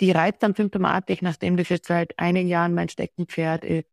Die 0.00 0.10
Reizdarmsymptomatik, 0.10 1.22
nachdem 1.22 1.56
das 1.56 1.68
jetzt 1.68 1.88
seit 1.88 2.18
einigen 2.18 2.48
Jahren 2.48 2.74
mein 2.74 2.88
Steckenpferd 2.88 3.64
ist, 3.64 3.88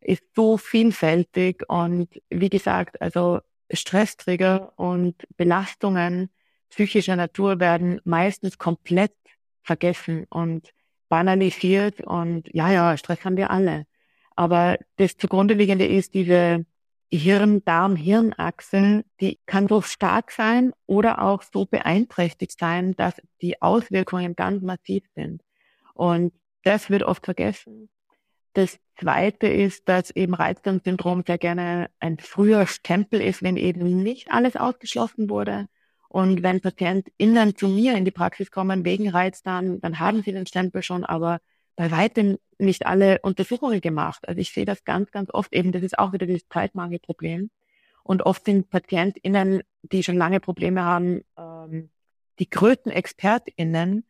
ist 0.00 0.22
so 0.34 0.56
vielfältig 0.56 1.64
und 1.68 2.08
wie 2.30 2.48
gesagt, 2.48 3.00
also 3.02 3.40
Stressträger 3.72 4.72
und 4.76 5.14
Belastungen 5.36 6.30
psychischer 6.70 7.16
Natur 7.16 7.60
werden 7.60 8.00
meistens 8.04 8.58
komplett 8.58 9.14
vergessen 9.62 10.26
und 10.30 10.72
banalisiert 11.08 12.00
und 12.00 12.48
ja, 12.54 12.70
ja, 12.70 12.96
Stress 12.96 13.24
haben 13.24 13.36
wir 13.36 13.50
alle. 13.50 13.86
Aber 14.36 14.78
das 14.96 15.16
zugrunde 15.16 15.54
liegende 15.54 15.86
ist 15.86 16.14
diese 16.14 16.64
Hirn-Darm-Hirn-Achse, 17.12 19.04
die 19.20 19.40
kann 19.46 19.68
so 19.68 19.82
stark 19.82 20.30
sein 20.30 20.72
oder 20.86 21.22
auch 21.22 21.42
so 21.42 21.66
beeinträchtigt 21.66 22.58
sein, 22.58 22.94
dass 22.96 23.14
die 23.42 23.60
Auswirkungen 23.60 24.36
ganz 24.36 24.62
massiv 24.62 25.04
sind. 25.14 25.42
Und 25.94 26.32
das 26.62 26.90
wird 26.90 27.02
oft 27.02 27.24
vergessen. 27.24 27.90
Das 28.52 28.78
Zweite 28.96 29.46
ist, 29.46 29.88
dass 29.88 30.10
eben 30.10 30.34
Reizdarmsyndrom 30.34 31.22
sehr 31.26 31.38
gerne 31.38 31.90
ein 32.00 32.18
früher 32.18 32.66
Stempel 32.66 33.20
ist, 33.20 33.42
wenn 33.42 33.56
eben 33.56 34.02
nicht 34.02 34.30
alles 34.30 34.56
ausgeschlossen 34.56 35.30
wurde. 35.30 35.66
Und 36.08 36.42
wenn 36.42 36.60
PatientInnen 36.60 37.56
zu 37.56 37.68
mir 37.68 37.94
in 37.94 38.04
die 38.04 38.10
Praxis 38.10 38.50
kommen 38.50 38.84
wegen 38.84 39.08
Reizdarm, 39.08 39.80
dann 39.80 40.00
haben 40.00 40.22
sie 40.22 40.32
den 40.32 40.46
Stempel 40.46 40.82
schon, 40.82 41.04
aber 41.04 41.38
bei 41.80 41.90
weitem 41.90 42.36
nicht 42.58 42.84
alle 42.84 43.20
Untersuchungen 43.22 43.80
gemacht. 43.80 44.28
Also 44.28 44.38
ich 44.38 44.52
sehe 44.52 44.66
das 44.66 44.84
ganz, 44.84 45.10
ganz 45.12 45.30
oft 45.32 45.54
eben, 45.54 45.72
das 45.72 45.82
ist 45.82 45.98
auch 45.98 46.12
wieder 46.12 46.26
das 46.26 46.46
Zeitmangelproblem. 46.50 47.48
Und 48.02 48.20
oft 48.26 48.44
sind 48.44 48.68
PatientInnen, 48.68 49.62
die 49.80 50.02
schon 50.02 50.18
lange 50.18 50.40
Probleme 50.40 50.84
haben, 50.84 51.22
ähm, 51.38 51.88
die 52.38 52.50
größten 52.50 52.92
ExpertInnen, 52.92 54.04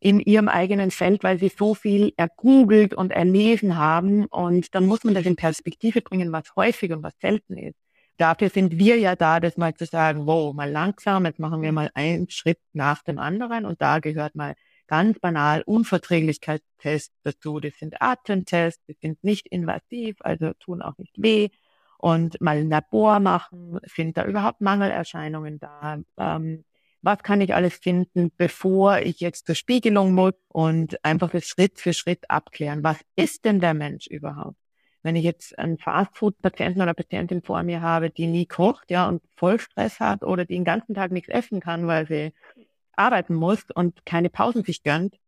in 0.00 0.20
ihrem 0.20 0.48
eigenen 0.48 0.90
Feld, 0.90 1.24
weil 1.24 1.38
sie 1.38 1.48
so 1.48 1.72
viel 1.72 2.12
ergoogelt 2.18 2.92
und 2.92 3.10
erlesen 3.10 3.78
haben. 3.78 4.26
Und 4.26 4.74
dann 4.74 4.84
muss 4.84 5.02
man 5.04 5.14
das 5.14 5.24
in 5.24 5.36
Perspektive 5.36 6.02
bringen, 6.02 6.30
was 6.30 6.54
häufig 6.56 6.92
und 6.92 7.02
was 7.02 7.14
selten 7.22 7.56
ist. 7.56 7.78
Dafür 8.18 8.50
sind 8.50 8.76
wir 8.76 8.98
ja 8.98 9.16
da, 9.16 9.40
das 9.40 9.56
mal 9.56 9.72
zu 9.72 9.86
sagen, 9.86 10.26
wow, 10.26 10.52
mal 10.52 10.70
langsam, 10.70 11.24
jetzt 11.24 11.38
machen 11.38 11.62
wir 11.62 11.72
mal 11.72 11.90
einen 11.94 12.28
Schritt 12.28 12.60
nach 12.74 13.02
dem 13.02 13.18
anderen. 13.18 13.64
Und 13.64 13.80
da 13.80 14.00
gehört 14.00 14.34
mal 14.34 14.54
ganz 14.86 15.18
banal 15.18 15.62
Unverträglichkeitstests 15.66 17.14
dazu. 17.22 17.60
Das 17.60 17.74
sind 17.78 18.00
Atemtests, 18.00 18.84
die 18.86 18.96
sind 19.00 19.22
nicht 19.24 19.46
invasiv, 19.48 20.16
also 20.20 20.52
tun 20.60 20.82
auch 20.82 20.96
nicht 20.98 21.14
weh. 21.16 21.48
Und 21.98 22.40
mal 22.40 22.58
ein 22.58 22.68
Labor 22.68 23.20
machen, 23.20 23.80
sind 23.86 24.16
da 24.16 24.24
überhaupt 24.26 24.60
Mangelerscheinungen 24.60 25.58
da? 25.58 25.98
Ähm, 26.18 26.64
was 27.04 27.22
kann 27.22 27.42
ich 27.42 27.54
alles 27.54 27.74
finden, 27.74 28.32
bevor 28.36 28.98
ich 28.98 29.20
jetzt 29.20 29.46
zur 29.46 29.54
Spiegelung 29.54 30.14
muss 30.14 30.32
und 30.48 31.04
einfach 31.04 31.30
das 31.30 31.46
Schritt 31.46 31.78
für 31.78 31.92
Schritt 31.92 32.30
abklären. 32.30 32.82
Was 32.82 32.98
ist 33.14 33.44
denn 33.44 33.60
der 33.60 33.74
Mensch 33.74 34.06
überhaupt? 34.06 34.56
Wenn 35.02 35.16
ich 35.16 35.24
jetzt 35.24 35.58
einen 35.58 35.76
Fastfood-Patienten 35.76 36.80
oder 36.80 36.94
Patientin 36.94 37.42
vor 37.42 37.62
mir 37.62 37.82
habe, 37.82 38.08
die 38.08 38.26
nie 38.26 38.46
kocht, 38.46 38.90
ja, 38.90 39.06
und 39.06 39.22
voll 39.36 39.60
Stress 39.60 40.00
hat 40.00 40.22
oder 40.22 40.46
die 40.46 40.54
den 40.54 40.64
ganzen 40.64 40.94
Tag 40.94 41.12
nichts 41.12 41.28
essen 41.28 41.60
kann, 41.60 41.86
weil 41.86 42.06
sie 42.06 42.32
arbeiten 42.96 43.34
muss 43.34 43.64
und 43.74 44.04
keine 44.06 44.30
Pausen 44.30 44.64
sich 44.64 44.82
gönnt, 44.82 45.18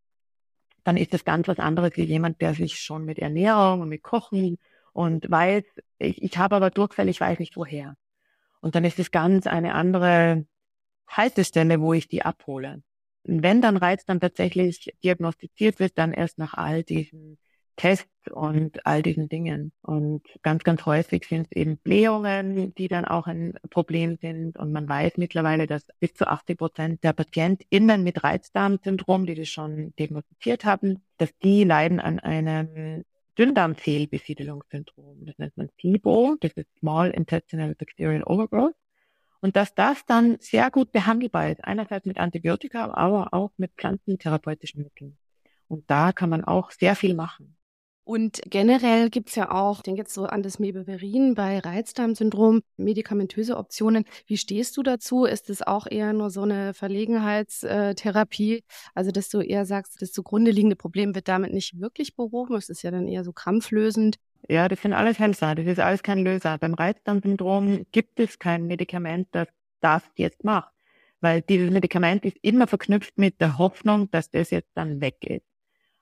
dann 0.84 0.96
ist 0.96 1.12
das 1.12 1.24
ganz 1.24 1.48
was 1.48 1.58
anderes 1.58 1.96
wie 1.96 2.04
jemand, 2.04 2.40
der 2.40 2.54
sich 2.54 2.78
schon 2.78 3.04
mit 3.04 3.18
Ernährung 3.18 3.80
und 3.80 3.88
mit 3.88 4.02
Kochen 4.02 4.58
und 4.92 5.30
weiß, 5.30 5.64
ich, 5.98 6.22
ich 6.22 6.38
habe 6.38 6.56
aber 6.56 6.70
Durchfall, 6.70 7.08
ich 7.08 7.20
weiß 7.20 7.38
nicht 7.38 7.56
woher. 7.56 7.96
Und 8.60 8.74
dann 8.74 8.84
ist 8.84 8.98
es 8.98 9.10
ganz 9.10 9.46
eine 9.46 9.74
andere 9.74 10.46
Haltestelle, 11.08 11.80
wo 11.80 11.92
ich 11.92 12.08
die 12.08 12.22
abhole. 12.22 12.82
Und 13.24 13.42
wenn 13.42 13.60
dann 13.60 13.76
Reiz 13.76 14.04
dann 14.04 14.20
tatsächlich 14.20 14.92
diagnostiziert 15.02 15.80
wird, 15.80 15.98
dann 15.98 16.12
erst 16.12 16.38
nach 16.38 16.54
all 16.54 16.84
diesen 16.84 17.38
Tests 17.76 18.08
und 18.30 18.84
all 18.86 19.02
diesen 19.02 19.28
Dingen. 19.28 19.72
Und 19.82 20.22
ganz, 20.42 20.64
ganz 20.64 20.84
häufig 20.86 21.26
sind 21.28 21.46
es 21.50 21.52
eben 21.56 21.76
Blähungen, 21.78 22.74
die 22.74 22.88
dann 22.88 23.04
auch 23.04 23.26
ein 23.26 23.54
Problem 23.70 24.16
sind. 24.20 24.58
Und 24.58 24.72
man 24.72 24.88
weiß 24.88 25.12
mittlerweile, 25.16 25.66
dass 25.66 25.86
bis 26.00 26.14
zu 26.14 26.26
80 26.26 26.58
Prozent 26.58 27.04
der 27.04 27.12
PatientInnen 27.12 28.02
mit 28.02 28.24
Reizdarmsyndrom, 28.24 29.26
die 29.26 29.34
das 29.34 29.48
schon 29.48 29.94
diagnostiziert 29.98 30.64
haben, 30.64 31.02
dass 31.18 31.36
die 31.38 31.64
leiden 31.64 32.00
an 32.00 32.18
einem 32.18 33.04
Dünndarmfehlbesiedelungssyndrom. 33.38 35.26
Das 35.26 35.38
nennt 35.38 35.56
man 35.56 35.68
SIBO, 35.80 36.36
das 36.40 36.52
ist 36.52 36.68
Small 36.78 37.10
Intestinal 37.10 37.74
Bacterial 37.74 38.22
Overgrowth. 38.24 38.74
Und 39.40 39.56
dass 39.56 39.74
das 39.74 40.04
dann 40.06 40.38
sehr 40.40 40.70
gut 40.70 40.92
behandelbar 40.92 41.50
ist, 41.50 41.62
einerseits 41.62 42.06
mit 42.06 42.16
Antibiotika, 42.16 42.90
aber 42.92 43.34
auch 43.34 43.52
mit 43.58 43.72
pflanzentherapeutischen 43.76 44.82
Mitteln. 44.82 45.18
Und 45.68 45.90
da 45.90 46.12
kann 46.12 46.30
man 46.30 46.44
auch 46.44 46.70
sehr 46.70 46.96
viel 46.96 47.14
machen. 47.14 47.55
Und 48.06 48.40
generell 48.48 49.10
gibt 49.10 49.30
es 49.30 49.34
ja 49.34 49.50
auch, 49.50 49.78
ich 49.78 49.82
denke 49.82 50.02
jetzt 50.02 50.14
so 50.14 50.26
an 50.26 50.44
das 50.44 50.60
Mebeverin 50.60 51.34
bei 51.34 51.58
Reizdarmsyndrom, 51.58 52.62
medikamentöse 52.76 53.56
Optionen. 53.56 54.04
Wie 54.28 54.36
stehst 54.36 54.76
du 54.76 54.84
dazu? 54.84 55.24
Ist 55.24 55.50
es 55.50 55.60
auch 55.60 55.88
eher 55.90 56.12
nur 56.12 56.30
so 56.30 56.42
eine 56.42 56.72
Verlegenheitstherapie? 56.72 58.62
Also, 58.94 59.10
dass 59.10 59.28
du 59.28 59.40
eher 59.40 59.66
sagst, 59.66 60.00
das 60.00 60.12
zugrunde 60.12 60.52
liegende 60.52 60.76
Problem 60.76 61.16
wird 61.16 61.26
damit 61.26 61.52
nicht 61.52 61.80
wirklich 61.80 62.14
behoben. 62.14 62.54
Es 62.54 62.68
ist 62.68 62.82
ja 62.82 62.92
dann 62.92 63.08
eher 63.08 63.24
so 63.24 63.32
krampflösend. 63.32 64.18
Ja, 64.48 64.68
das 64.68 64.82
sind 64.82 64.92
alles 64.92 65.18
Helfer. 65.18 65.56
Das 65.56 65.66
ist 65.66 65.80
alles 65.80 66.04
kein 66.04 66.22
Löser. 66.22 66.58
Beim 66.58 66.74
Reizdarmsyndrom 66.74 67.86
gibt 67.90 68.20
es 68.20 68.38
kein 68.38 68.68
Medikament, 68.68 69.26
das 69.32 69.48
das 69.80 70.04
jetzt 70.14 70.44
macht. 70.44 70.72
Weil 71.20 71.42
dieses 71.42 71.72
Medikament 71.72 72.24
ist 72.24 72.36
immer 72.40 72.68
verknüpft 72.68 73.18
mit 73.18 73.40
der 73.40 73.58
Hoffnung, 73.58 74.08
dass 74.12 74.30
das 74.30 74.52
jetzt 74.52 74.70
dann 74.74 75.00
weg 75.00 75.16
ist. 75.24 75.44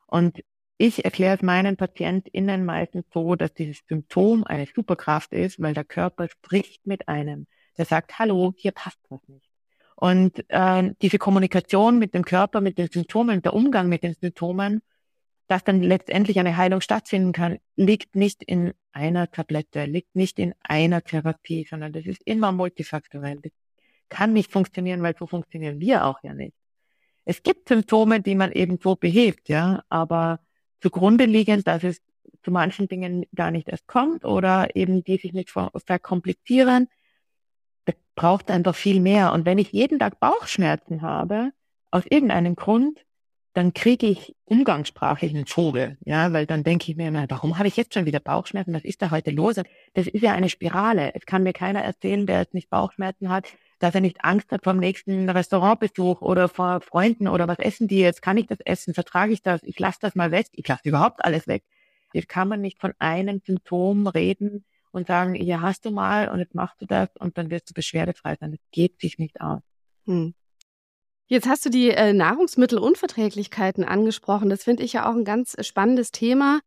Und 0.06 0.44
ich 0.86 1.02
erkläre 1.04 1.36
es 1.36 1.42
meinen 1.42 1.78
PatientInnen 1.78 2.64
meistens 2.64 3.06
so, 3.12 3.36
dass 3.36 3.54
dieses 3.54 3.80
Symptom 3.88 4.44
eine 4.44 4.66
Superkraft 4.66 5.32
ist, 5.32 5.60
weil 5.60 5.72
der 5.72 5.84
Körper 5.84 6.28
spricht 6.28 6.86
mit 6.86 7.08
einem. 7.08 7.46
Der 7.78 7.86
sagt, 7.86 8.18
hallo, 8.18 8.52
hier 8.56 8.72
passt 8.72 8.98
was 9.08 9.26
nicht. 9.26 9.48
Und 9.96 10.44
äh, 10.48 10.92
diese 11.00 11.16
Kommunikation 11.16 11.98
mit 11.98 12.12
dem 12.12 12.24
Körper, 12.24 12.60
mit 12.60 12.76
den 12.76 12.88
Symptomen, 12.88 13.40
der 13.40 13.54
Umgang 13.54 13.88
mit 13.88 14.02
den 14.02 14.14
Symptomen, 14.14 14.82
dass 15.46 15.64
dann 15.64 15.82
letztendlich 15.82 16.38
eine 16.38 16.56
Heilung 16.58 16.82
stattfinden 16.82 17.32
kann, 17.32 17.58
liegt 17.76 18.14
nicht 18.14 18.42
in 18.42 18.74
einer 18.92 19.30
Tablette, 19.30 19.86
liegt 19.86 20.14
nicht 20.14 20.38
in 20.38 20.54
einer 20.62 21.02
Therapie, 21.02 21.66
sondern 21.68 21.94
das 21.94 22.04
ist 22.04 22.20
immer 22.26 22.52
multifaktorell. 22.52 23.40
Das 23.42 23.52
kann 24.10 24.34
nicht 24.34 24.52
funktionieren, 24.52 25.02
weil 25.02 25.16
so 25.18 25.26
funktionieren 25.26 25.80
wir 25.80 26.04
auch 26.04 26.22
ja 26.22 26.34
nicht. 26.34 26.54
Es 27.24 27.42
gibt 27.42 27.68
Symptome, 27.68 28.20
die 28.20 28.34
man 28.34 28.52
eben 28.52 28.78
so 28.82 28.96
behebt, 28.96 29.48
ja, 29.48 29.82
aber 29.88 30.40
zugrunde 30.84 31.24
liegend, 31.24 31.66
dass 31.66 31.82
es 31.82 32.02
zu 32.42 32.50
manchen 32.50 32.88
Dingen 32.88 33.24
gar 33.34 33.50
nicht 33.50 33.70
erst 33.70 33.86
kommt 33.86 34.26
oder 34.26 34.76
eben 34.76 35.02
die 35.02 35.16
sich 35.16 35.32
nicht 35.32 35.50
verkomplizieren. 35.50 36.88
Das 37.86 37.94
braucht 38.14 38.50
einfach 38.50 38.74
viel 38.74 39.00
mehr. 39.00 39.32
Und 39.32 39.46
wenn 39.46 39.56
ich 39.56 39.72
jeden 39.72 39.98
Tag 39.98 40.20
Bauchschmerzen 40.20 41.00
habe, 41.00 41.52
aus 41.90 42.04
irgendeinem 42.06 42.54
Grund, 42.54 43.02
dann 43.54 43.72
kriege 43.72 44.06
ich 44.06 44.34
umgangssprachlich 44.44 45.32
einen 45.32 45.46
Vogel, 45.46 45.96
ja, 46.04 46.32
weil 46.32 46.44
dann 46.44 46.64
denke 46.64 46.90
ich 46.90 46.96
mir 46.96 47.08
immer, 47.08 47.24
warum 47.30 47.56
habe 47.56 47.68
ich 47.68 47.76
jetzt 47.76 47.94
schon 47.94 48.04
wieder 48.04 48.20
Bauchschmerzen? 48.20 48.74
Was 48.74 48.84
ist 48.84 49.00
da 49.00 49.10
heute 49.10 49.30
los? 49.30 49.54
Das 49.94 50.06
ist 50.06 50.22
ja 50.22 50.32
eine 50.32 50.50
Spirale. 50.50 51.14
Es 51.14 51.24
kann 51.24 51.44
mir 51.44 51.52
keiner 51.54 51.80
erzählen, 51.82 52.26
der 52.26 52.40
jetzt 52.40 52.52
nicht 52.52 52.68
Bauchschmerzen 52.68 53.30
hat, 53.30 53.46
dass 53.78 53.94
er 53.94 54.00
nicht 54.00 54.24
Angst 54.24 54.50
hat 54.50 54.64
vom 54.64 54.78
nächsten 54.78 55.28
Restaurantbesuch 55.28 56.20
oder 56.20 56.48
vor 56.48 56.80
Freunden 56.80 57.28
oder 57.28 57.48
was 57.48 57.58
essen 57.58 57.88
die 57.88 57.98
jetzt? 57.98 58.22
Kann 58.22 58.36
ich 58.36 58.46
das 58.46 58.60
essen? 58.60 58.94
Vertrage 58.94 59.32
ich 59.32 59.42
das? 59.42 59.62
Ich 59.62 59.78
lasse 59.78 59.98
das 60.00 60.14
mal 60.14 60.30
weg. 60.30 60.46
Ich 60.52 60.66
lasse 60.66 60.88
überhaupt 60.88 61.24
alles 61.24 61.46
weg. 61.46 61.64
Jetzt 62.12 62.28
kann 62.28 62.48
man 62.48 62.60
nicht 62.60 62.80
von 62.80 62.92
einem 62.98 63.40
Symptom 63.44 64.06
reden 64.06 64.64
und 64.92 65.08
sagen, 65.08 65.34
hier 65.34 65.60
hast 65.60 65.84
du 65.84 65.90
mal 65.90 66.28
und 66.28 66.38
jetzt 66.38 66.54
machst 66.54 66.80
du 66.80 66.86
das 66.86 67.08
und 67.18 67.36
dann 67.36 67.50
wirst 67.50 67.68
du 67.70 67.74
beschwerdefrei 67.74 68.36
sein. 68.38 68.52
Das 68.52 68.60
geht 68.70 69.00
sich 69.00 69.18
nicht 69.18 69.40
aus. 69.40 69.60
Hm. 70.06 70.34
Jetzt 71.26 71.48
hast 71.48 71.64
du 71.64 71.70
die 71.70 71.90
äh, 71.90 72.12
Nahrungsmittelunverträglichkeiten 72.12 73.82
angesprochen. 73.84 74.50
Das 74.50 74.62
finde 74.62 74.84
ich 74.84 74.92
ja 74.92 75.10
auch 75.10 75.14
ein 75.14 75.24
ganz 75.24 75.56
spannendes 75.66 76.10
Thema 76.10 76.60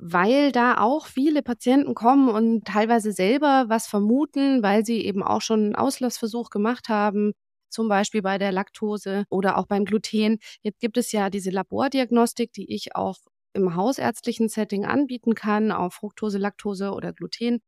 weil 0.00 0.52
da 0.52 0.78
auch 0.78 1.06
viele 1.06 1.42
Patienten 1.42 1.94
kommen 1.94 2.28
und 2.30 2.64
teilweise 2.66 3.12
selber 3.12 3.66
was 3.68 3.86
vermuten, 3.86 4.62
weil 4.62 4.84
sie 4.84 5.04
eben 5.04 5.22
auch 5.22 5.42
schon 5.42 5.60
einen 5.60 5.76
Auslassversuch 5.76 6.50
gemacht 6.50 6.88
haben, 6.88 7.32
zum 7.68 7.88
Beispiel 7.88 8.22
bei 8.22 8.38
der 8.38 8.52
Laktose 8.52 9.24
oder 9.30 9.58
auch 9.58 9.66
beim 9.66 9.84
Gluten. 9.84 10.38
Jetzt 10.62 10.80
gibt 10.80 10.96
es 10.96 11.12
ja 11.12 11.30
diese 11.30 11.50
Labordiagnostik, 11.50 12.52
die 12.52 12.72
ich 12.74 12.96
auch 12.96 13.18
im 13.52 13.74
hausärztlichen 13.76 14.48
Setting 14.48 14.84
anbieten 14.86 15.34
kann, 15.34 15.72
auf 15.72 15.94
Fructose, 15.94 16.38
Laktose 16.38 16.92
oder 16.92 17.12
Gluten. 17.12 17.60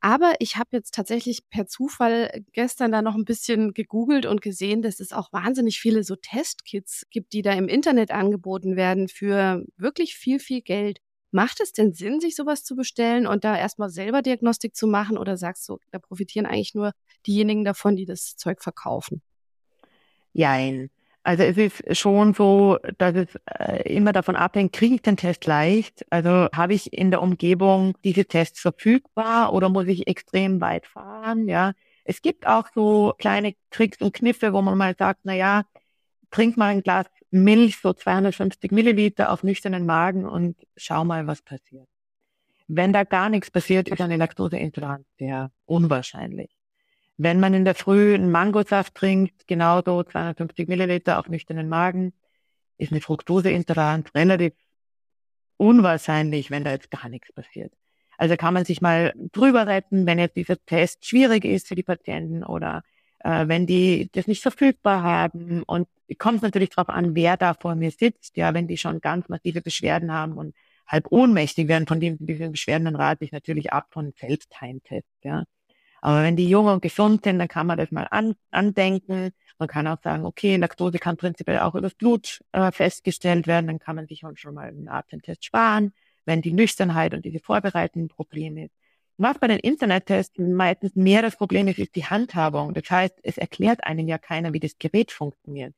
Aber 0.00 0.34
ich 0.40 0.56
habe 0.56 0.70
jetzt 0.72 0.94
tatsächlich 0.94 1.48
per 1.50 1.66
Zufall 1.66 2.44
gestern 2.52 2.92
da 2.92 3.02
noch 3.02 3.14
ein 3.16 3.24
bisschen 3.24 3.74
gegoogelt 3.74 4.26
und 4.26 4.42
gesehen, 4.42 4.82
dass 4.82 5.00
es 5.00 5.12
auch 5.12 5.32
wahnsinnig 5.32 5.80
viele 5.80 6.04
so 6.04 6.16
Testkits 6.16 7.06
gibt, 7.10 7.32
die 7.32 7.42
da 7.42 7.52
im 7.54 7.68
Internet 7.68 8.10
angeboten 8.12 8.76
werden 8.76 9.08
für 9.08 9.64
wirklich 9.76 10.14
viel, 10.16 10.38
viel 10.38 10.62
Geld. 10.62 11.00
Macht 11.30 11.60
es 11.60 11.72
denn 11.72 11.92
Sinn, 11.92 12.20
sich 12.20 12.36
sowas 12.36 12.64
zu 12.64 12.76
bestellen 12.76 13.26
und 13.26 13.44
da 13.44 13.56
erstmal 13.56 13.90
selber 13.90 14.22
Diagnostik 14.22 14.76
zu 14.76 14.86
machen 14.86 15.18
oder 15.18 15.36
sagst 15.36 15.68
du, 15.68 15.78
da 15.90 15.98
profitieren 15.98 16.46
eigentlich 16.46 16.74
nur 16.74 16.92
diejenigen 17.26 17.64
davon, 17.64 17.96
die 17.96 18.06
das 18.06 18.36
Zeug 18.36 18.62
verkaufen? 18.62 19.22
Jein. 20.32 20.90
Also 21.22 21.42
es 21.42 21.56
ist 21.56 21.98
schon 21.98 22.34
so, 22.34 22.78
dass 22.98 23.16
es 23.16 23.26
äh, 23.58 23.82
immer 23.92 24.12
davon 24.12 24.36
abhängt, 24.36 24.72
kriege 24.72 24.94
ich 24.94 25.02
den 25.02 25.16
Test 25.16 25.44
leicht? 25.46 26.06
Also 26.08 26.48
habe 26.54 26.72
ich 26.72 26.92
in 26.92 27.10
der 27.10 27.20
Umgebung 27.20 27.94
diese 28.04 28.26
Tests 28.26 28.60
verfügbar 28.60 29.52
oder 29.52 29.68
muss 29.68 29.88
ich 29.88 30.06
extrem 30.06 30.60
weit 30.60 30.86
fahren? 30.86 31.48
Ja, 31.48 31.72
es 32.04 32.22
gibt 32.22 32.46
auch 32.46 32.68
so 32.72 33.12
kleine 33.18 33.54
Tricks 33.70 34.00
und 34.00 34.12
Kniffe, 34.14 34.52
wo 34.52 34.62
man 34.62 34.78
mal 34.78 34.94
sagt, 34.96 35.22
na 35.24 35.34
ja, 35.34 35.64
trink 36.30 36.56
mal 36.56 36.68
ein 36.68 36.82
Glas 36.82 37.06
Milch, 37.44 37.78
so 37.78 37.92
250 37.92 38.70
Milliliter 38.72 39.32
auf 39.32 39.42
nüchternen 39.42 39.86
Magen 39.86 40.26
und 40.26 40.56
schau 40.76 41.04
mal, 41.04 41.26
was 41.26 41.42
passiert. 41.42 41.88
Wenn 42.68 42.92
da 42.92 43.04
gar 43.04 43.28
nichts 43.28 43.50
passiert, 43.50 43.88
ist 43.88 44.00
eine 44.00 44.16
Laktoseintoleranz 44.16 45.06
sehr 45.18 45.50
unwahrscheinlich. 45.66 46.50
Wenn 47.16 47.40
man 47.40 47.54
in 47.54 47.64
der 47.64 47.74
Früh 47.74 48.14
einen 48.14 48.30
Mangosaft 48.30 48.94
trinkt, 48.94 49.46
genauso 49.46 50.02
250 50.02 50.68
Milliliter 50.68 51.18
auf 51.18 51.28
nüchternen 51.28 51.68
Magen, 51.68 52.12
ist 52.78 52.92
eine 52.92 53.00
Fructoseintoleranz 53.00 54.14
relativ 54.14 54.52
unwahrscheinlich, 55.56 56.50
wenn 56.50 56.64
da 56.64 56.72
jetzt 56.72 56.90
gar 56.90 57.08
nichts 57.08 57.32
passiert. 57.32 57.72
Also 58.18 58.36
kann 58.36 58.54
man 58.54 58.64
sich 58.64 58.80
mal 58.80 59.12
drüber 59.32 59.66
retten, 59.66 60.06
wenn 60.06 60.18
jetzt 60.18 60.36
dieser 60.36 60.62
Test 60.64 61.06
schwierig 61.06 61.44
ist 61.44 61.68
für 61.68 61.74
die 61.74 61.82
Patienten 61.82 62.44
oder 62.44 62.82
äh, 63.20 63.48
wenn 63.48 63.66
die 63.66 64.10
das 64.12 64.26
nicht 64.26 64.42
verfügbar 64.42 65.02
haben. 65.02 65.62
Und 65.64 65.88
kommt 66.18 66.42
natürlich 66.42 66.70
darauf 66.70 66.88
an, 66.88 67.14
wer 67.14 67.36
da 67.36 67.54
vor 67.54 67.74
mir 67.74 67.90
sitzt. 67.90 68.36
Ja, 68.36 68.54
wenn 68.54 68.68
die 68.68 68.76
schon 68.76 69.00
ganz 69.00 69.28
massive 69.28 69.60
Beschwerden 69.62 70.12
haben 70.12 70.34
und 70.34 70.54
halb 70.86 71.10
ohnmächtig 71.10 71.68
werden 71.68 71.86
von 71.86 72.00
diesen 72.00 72.52
Beschwerden, 72.52 72.84
dann 72.84 72.96
rate 72.96 73.24
ich 73.24 73.32
natürlich 73.32 73.72
ab 73.72 73.88
von 73.90 74.12
Selbstheimtest. 74.16 75.08
Ja. 75.22 75.44
Aber 76.00 76.22
wenn 76.22 76.36
die 76.36 76.48
jung 76.48 76.66
und 76.66 76.82
gesund 76.82 77.24
sind, 77.24 77.38
dann 77.38 77.48
kann 77.48 77.66
man 77.66 77.78
das 77.78 77.90
mal 77.90 78.06
an, 78.10 78.34
andenken. 78.50 79.30
Man 79.58 79.68
kann 79.68 79.86
auch 79.88 80.00
sagen, 80.02 80.24
okay, 80.24 80.56
Laktose 80.56 80.98
kann 80.98 81.16
prinzipiell 81.16 81.58
auch 81.60 81.74
übers 81.74 81.94
Blut 81.94 82.40
äh, 82.52 82.70
festgestellt 82.70 83.46
werden. 83.46 83.66
Dann 83.66 83.78
kann 83.78 83.96
man 83.96 84.06
sich 84.06 84.22
schon 84.34 84.54
mal 84.54 84.68
einen 84.68 84.88
Atemtest 84.88 85.44
sparen, 85.44 85.92
wenn 86.24 86.42
die 86.42 86.52
Nüchternheit 86.52 87.14
und 87.14 87.24
diese 87.24 87.40
vorbereitenden 87.40 88.08
Probleme. 88.08 88.68
Was 89.18 89.38
bei 89.38 89.48
den 89.48 89.58
Internettests 89.58 90.38
meistens 90.38 90.94
mehr 90.94 91.22
das 91.22 91.36
Problem 91.36 91.68
ist, 91.68 91.78
ist 91.78 91.94
die 91.94 92.04
Handhabung. 92.04 92.74
Das 92.74 92.90
heißt, 92.90 93.18
es 93.22 93.38
erklärt 93.38 93.84
einem 93.84 94.08
ja 94.08 94.18
keiner, 94.18 94.52
wie 94.52 94.60
das 94.60 94.78
Gerät 94.78 95.10
funktioniert. 95.10 95.74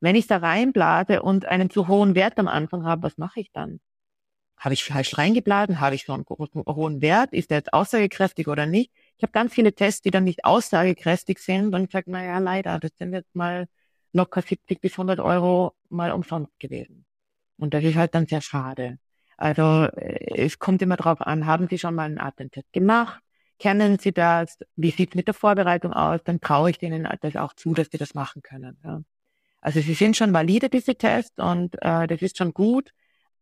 Wenn 0.00 0.16
ich 0.16 0.26
da 0.26 0.38
reinblase 0.38 1.22
und 1.22 1.44
einen 1.44 1.70
zu 1.70 1.88
hohen 1.88 2.14
Wert 2.14 2.38
am 2.38 2.48
Anfang 2.48 2.84
habe, 2.84 3.02
was 3.02 3.18
mache 3.18 3.40
ich 3.40 3.50
dann? 3.52 3.80
Habe 4.56 4.74
ich 4.74 4.84
falsch 4.84 5.18
reingeblasen? 5.18 5.80
Habe 5.80 5.94
ich 5.94 6.04
so 6.04 6.14
einen 6.14 6.24
hohen 6.26 7.02
Wert? 7.02 7.32
Ist 7.32 7.50
der 7.50 7.58
jetzt 7.58 7.72
aussagekräftig 7.72 8.48
oder 8.48 8.66
nicht? 8.66 8.90
Ich 9.16 9.22
habe 9.22 9.32
ganz 9.32 9.52
viele 9.52 9.74
Tests, 9.74 10.02
die 10.02 10.10
dann 10.10 10.24
nicht 10.24 10.44
aussagekräftig 10.44 11.38
sind 11.38 11.74
und 11.74 11.84
ich 11.84 11.90
sage, 11.90 12.10
na 12.10 12.24
ja, 12.24 12.38
leider, 12.38 12.78
das 12.78 12.92
sind 12.96 13.12
jetzt 13.12 13.34
mal 13.34 13.68
locker 14.12 14.42
70 14.42 14.80
bis 14.80 14.92
100 14.92 15.20
Euro 15.20 15.74
mal 15.90 16.10
umsonst 16.12 16.58
gewesen. 16.58 17.04
Und 17.58 17.74
das 17.74 17.84
ist 17.84 17.96
halt 17.96 18.14
dann 18.14 18.26
sehr 18.26 18.40
schade. 18.40 18.98
Also 19.38 19.84
äh, 19.84 20.44
es 20.44 20.58
kommt 20.58 20.82
immer 20.82 20.96
darauf 20.96 21.22
an, 21.22 21.46
haben 21.46 21.68
Sie 21.68 21.78
schon 21.78 21.94
mal 21.94 22.04
einen 22.04 22.20
Atemtest 22.20 22.70
gemacht? 22.72 23.22
Kennen 23.58 23.98
Sie 23.98 24.12
das? 24.12 24.58
Wie 24.76 24.90
sieht 24.90 25.10
es 25.10 25.14
mit 25.14 25.26
der 25.26 25.34
Vorbereitung 25.34 25.92
aus? 25.92 26.20
Dann 26.24 26.40
traue 26.40 26.70
ich 26.70 26.78
denen 26.78 27.08
das 27.20 27.36
auch 27.36 27.54
zu, 27.54 27.72
dass 27.72 27.88
sie 27.90 27.98
das 27.98 28.14
machen 28.14 28.42
können. 28.42 28.76
Ja. 28.84 29.02
Also 29.60 29.80
sie 29.80 29.94
sind 29.94 30.16
schon 30.16 30.32
valide, 30.32 30.68
diese 30.68 30.94
Tests, 30.94 31.38
und 31.38 31.74
äh, 31.82 32.06
das 32.06 32.22
ist 32.22 32.38
schon 32.38 32.52
gut, 32.52 32.92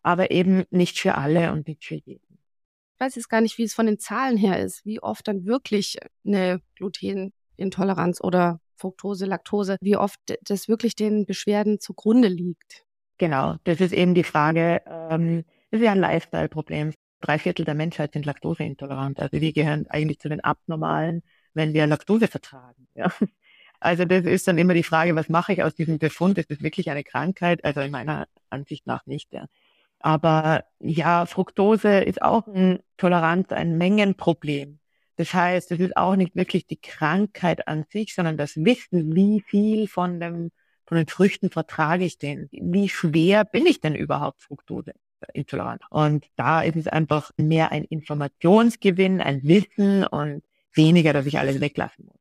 aber 0.03 0.31
eben 0.31 0.65
nicht 0.71 0.99
für 0.99 1.17
alle 1.17 1.53
und 1.53 1.69
nicht 1.69 1.85
für 1.85 1.97
jeden. 1.97 2.39
Ich 2.95 3.01
weiß 3.01 3.17
jetzt 3.17 3.29
gar 3.29 3.43
nicht, 3.43 3.59
wie 3.59 3.65
es 3.65 3.75
von 3.75 3.85
den 3.85 3.99
Zahlen 3.99 4.39
her 4.39 4.59
ist, 4.59 4.87
wie 4.87 5.03
oft 5.03 5.29
dann 5.29 5.45
wirklich 5.45 5.99
eine 6.25 6.63
Glutenintoleranz 6.77 8.23
oder 8.23 8.61
Fructose, 8.77 9.27
Laktose, 9.27 9.77
wie 9.83 9.97
oft 9.97 10.19
das 10.43 10.69
wirklich 10.69 10.95
den 10.95 11.27
Beschwerden 11.27 11.81
zugrunde 11.81 12.29
liegt. 12.29 12.87
Genau, 13.19 13.57
das 13.65 13.81
ist 13.81 13.93
eben 13.93 14.15
die 14.15 14.25
Frage, 14.25 14.83
ähm, 14.87 15.45
das 15.77 15.83
ist 15.83 15.87
ja 15.87 15.93
ein 15.93 16.01
Lifestyle-Problem. 16.01 16.93
Drei 17.21 17.39
Viertel 17.39 17.65
der 17.65 17.75
Menschheit 17.75 18.13
sind 18.13 18.27
laktoseintolerant. 18.27 19.21
Also 19.21 19.41
wir 19.41 19.53
gehören 19.53 19.87
eigentlich 19.89 20.19
zu 20.19 20.29
den 20.29 20.43
Abnormalen, 20.43 21.23
wenn 21.55 21.73
wir 21.75 21.87
Laktose 21.87 22.29
vertragen. 22.29 22.89
Ja. 22.95 23.13
Also 23.79 24.07
das 24.07 24.25
ist 24.25 24.49
dann 24.49 24.57
immer 24.57 24.73
die 24.73 24.83
Frage, 24.83 25.15
was 25.17 25.29
mache 25.29 25.53
ich 25.53 25.63
aus 25.63 25.75
diesem 25.75 25.99
Befund? 25.99 26.39
Ist 26.39 26.51
das 26.51 26.63
wirklich 26.63 26.91
eine 26.91 27.05
Krankheit? 27.05 27.63
Also 27.63 27.81
in 27.81 27.91
meiner 27.91 28.27
Ansicht 28.49 28.87
nach 28.87 29.05
nicht. 29.05 29.33
Ja. 29.35 29.47
Aber 29.99 30.65
ja, 30.79 31.27
Fructose 31.27 32.01
ist 32.01 32.23
auch 32.23 32.47
ein 32.47 32.81
Toleranz, 32.97 33.53
ein 33.53 33.77
Mengenproblem. 33.77 34.79
Das 35.17 35.35
heißt, 35.35 35.73
es 35.73 35.81
ist 35.81 35.97
auch 35.97 36.17
nicht 36.17 36.37
wirklich 36.37 36.67
die 36.67 36.81
Krankheit 36.81 37.69
an 37.69 37.85
sich, 37.91 38.15
sondern 38.15 38.37
das 38.39 38.57
Wissen, 38.57 39.15
wie 39.15 39.43
viel 39.47 39.89
von 39.89 40.21
dem, 40.21 40.53
von 40.87 40.97
den 40.97 41.07
Früchten 41.07 41.51
vertrage 41.51 42.05
ich 42.05 42.19
denn? 42.19 42.49
Wie 42.53 42.89
schwer 42.89 43.45
bin 43.45 43.67
ich 43.67 43.81
denn 43.81 43.95
überhaupt 43.95 44.43
Fructose? 44.43 44.93
Intolerant. 45.33 45.83
Und 45.91 46.27
da 46.37 46.63
ist 46.63 46.77
es 46.77 46.89
einfach 46.89 47.31
mehr 47.37 47.73
ein 47.73 47.85
Informationsgewinn, 47.85 49.21
ein 49.21 49.43
Wissen 49.45 50.05
und 50.07 50.43
weniger, 50.73 51.13
dass 51.13 51.27
ich 51.27 51.39
alles 51.39 51.61
weglassen 51.61 52.07
muss. 52.07 52.17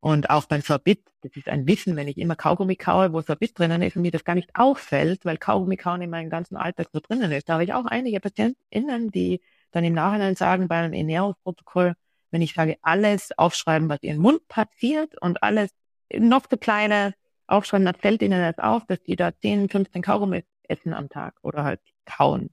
Und 0.00 0.28
auch 0.28 0.44
beim 0.44 0.60
Sorbit, 0.60 1.02
das 1.22 1.34
ist 1.34 1.48
ein 1.48 1.66
Wissen, 1.66 1.96
wenn 1.96 2.08
ich 2.08 2.18
immer 2.18 2.36
Kaugummi 2.36 2.76
kaue, 2.76 3.14
wo 3.14 3.22
Sorbit 3.22 3.58
drinnen 3.58 3.80
ist 3.80 3.96
und 3.96 4.02
mir 4.02 4.10
das 4.10 4.24
gar 4.24 4.34
nicht 4.34 4.50
auffällt, 4.52 5.24
weil 5.24 5.38
Kaugummi 5.38 5.78
kauen 5.78 6.02
in 6.02 6.10
meinem 6.10 6.28
ganzen 6.28 6.56
Alltag 6.56 6.88
so 6.92 7.00
drinnen 7.00 7.32
ist. 7.32 7.48
Da 7.48 7.54
habe 7.54 7.64
ich 7.64 7.72
auch 7.72 7.86
einige 7.86 8.20
PatientInnen, 8.20 9.10
die 9.10 9.40
dann 9.70 9.82
im 9.82 9.94
Nachhinein 9.94 10.36
sagen, 10.36 10.68
bei 10.68 10.76
einem 10.76 10.92
Ernährungsprotokoll, 10.92 11.94
wenn 12.30 12.42
ich 12.42 12.52
sage, 12.52 12.76
alles 12.82 13.30
aufschreiben, 13.38 13.88
was 13.88 14.02
ihren 14.02 14.18
Mund 14.18 14.46
passiert 14.46 15.20
und 15.22 15.42
alles 15.42 15.70
noch 16.14 16.44
so 16.50 16.58
kleine 16.58 17.14
aufschreiben, 17.46 17.86
dann 17.86 17.94
fällt 17.94 18.20
ihnen 18.20 18.40
das 18.40 18.58
auf, 18.62 18.84
dass 18.84 19.02
die 19.02 19.16
da 19.16 19.32
10, 19.34 19.70
15 19.70 20.02
Kaugummi 20.02 20.44
essen 20.64 20.92
am 20.92 21.08
Tag 21.08 21.34
oder 21.40 21.64
halt 21.64 21.80
kauen. 22.06 22.50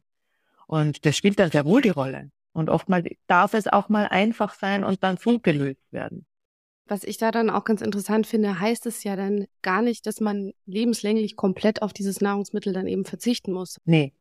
Und 0.67 1.05
das 1.05 1.17
spielt 1.17 1.39
dann 1.39 1.51
sehr 1.51 1.65
wohl 1.65 1.81
die 1.81 1.89
Rolle. 1.89 2.31
Und 2.53 2.69
oftmals 2.69 3.07
darf 3.27 3.53
es 3.53 3.67
auch 3.67 3.89
mal 3.89 4.07
einfach 4.07 4.53
sein 4.53 4.83
und 4.83 5.03
dann 5.03 5.17
so 5.17 5.39
gelöst 5.39 5.91
werden. 5.91 6.25
Was 6.85 7.03
ich 7.05 7.17
da 7.17 7.31
dann 7.31 7.49
auch 7.49 7.63
ganz 7.63 7.81
interessant 7.81 8.27
finde, 8.27 8.59
heißt 8.59 8.85
es 8.85 9.03
ja 9.03 9.15
dann 9.15 9.45
gar 9.61 9.81
nicht, 9.81 10.05
dass 10.05 10.19
man 10.19 10.51
lebenslänglich 10.65 11.37
komplett 11.37 11.81
auf 11.81 11.93
dieses 11.93 12.19
Nahrungsmittel 12.19 12.73
dann 12.73 12.87
eben 12.87 13.05
verzichten 13.05 13.53
muss. 13.53 13.77
Nee, 13.85 14.11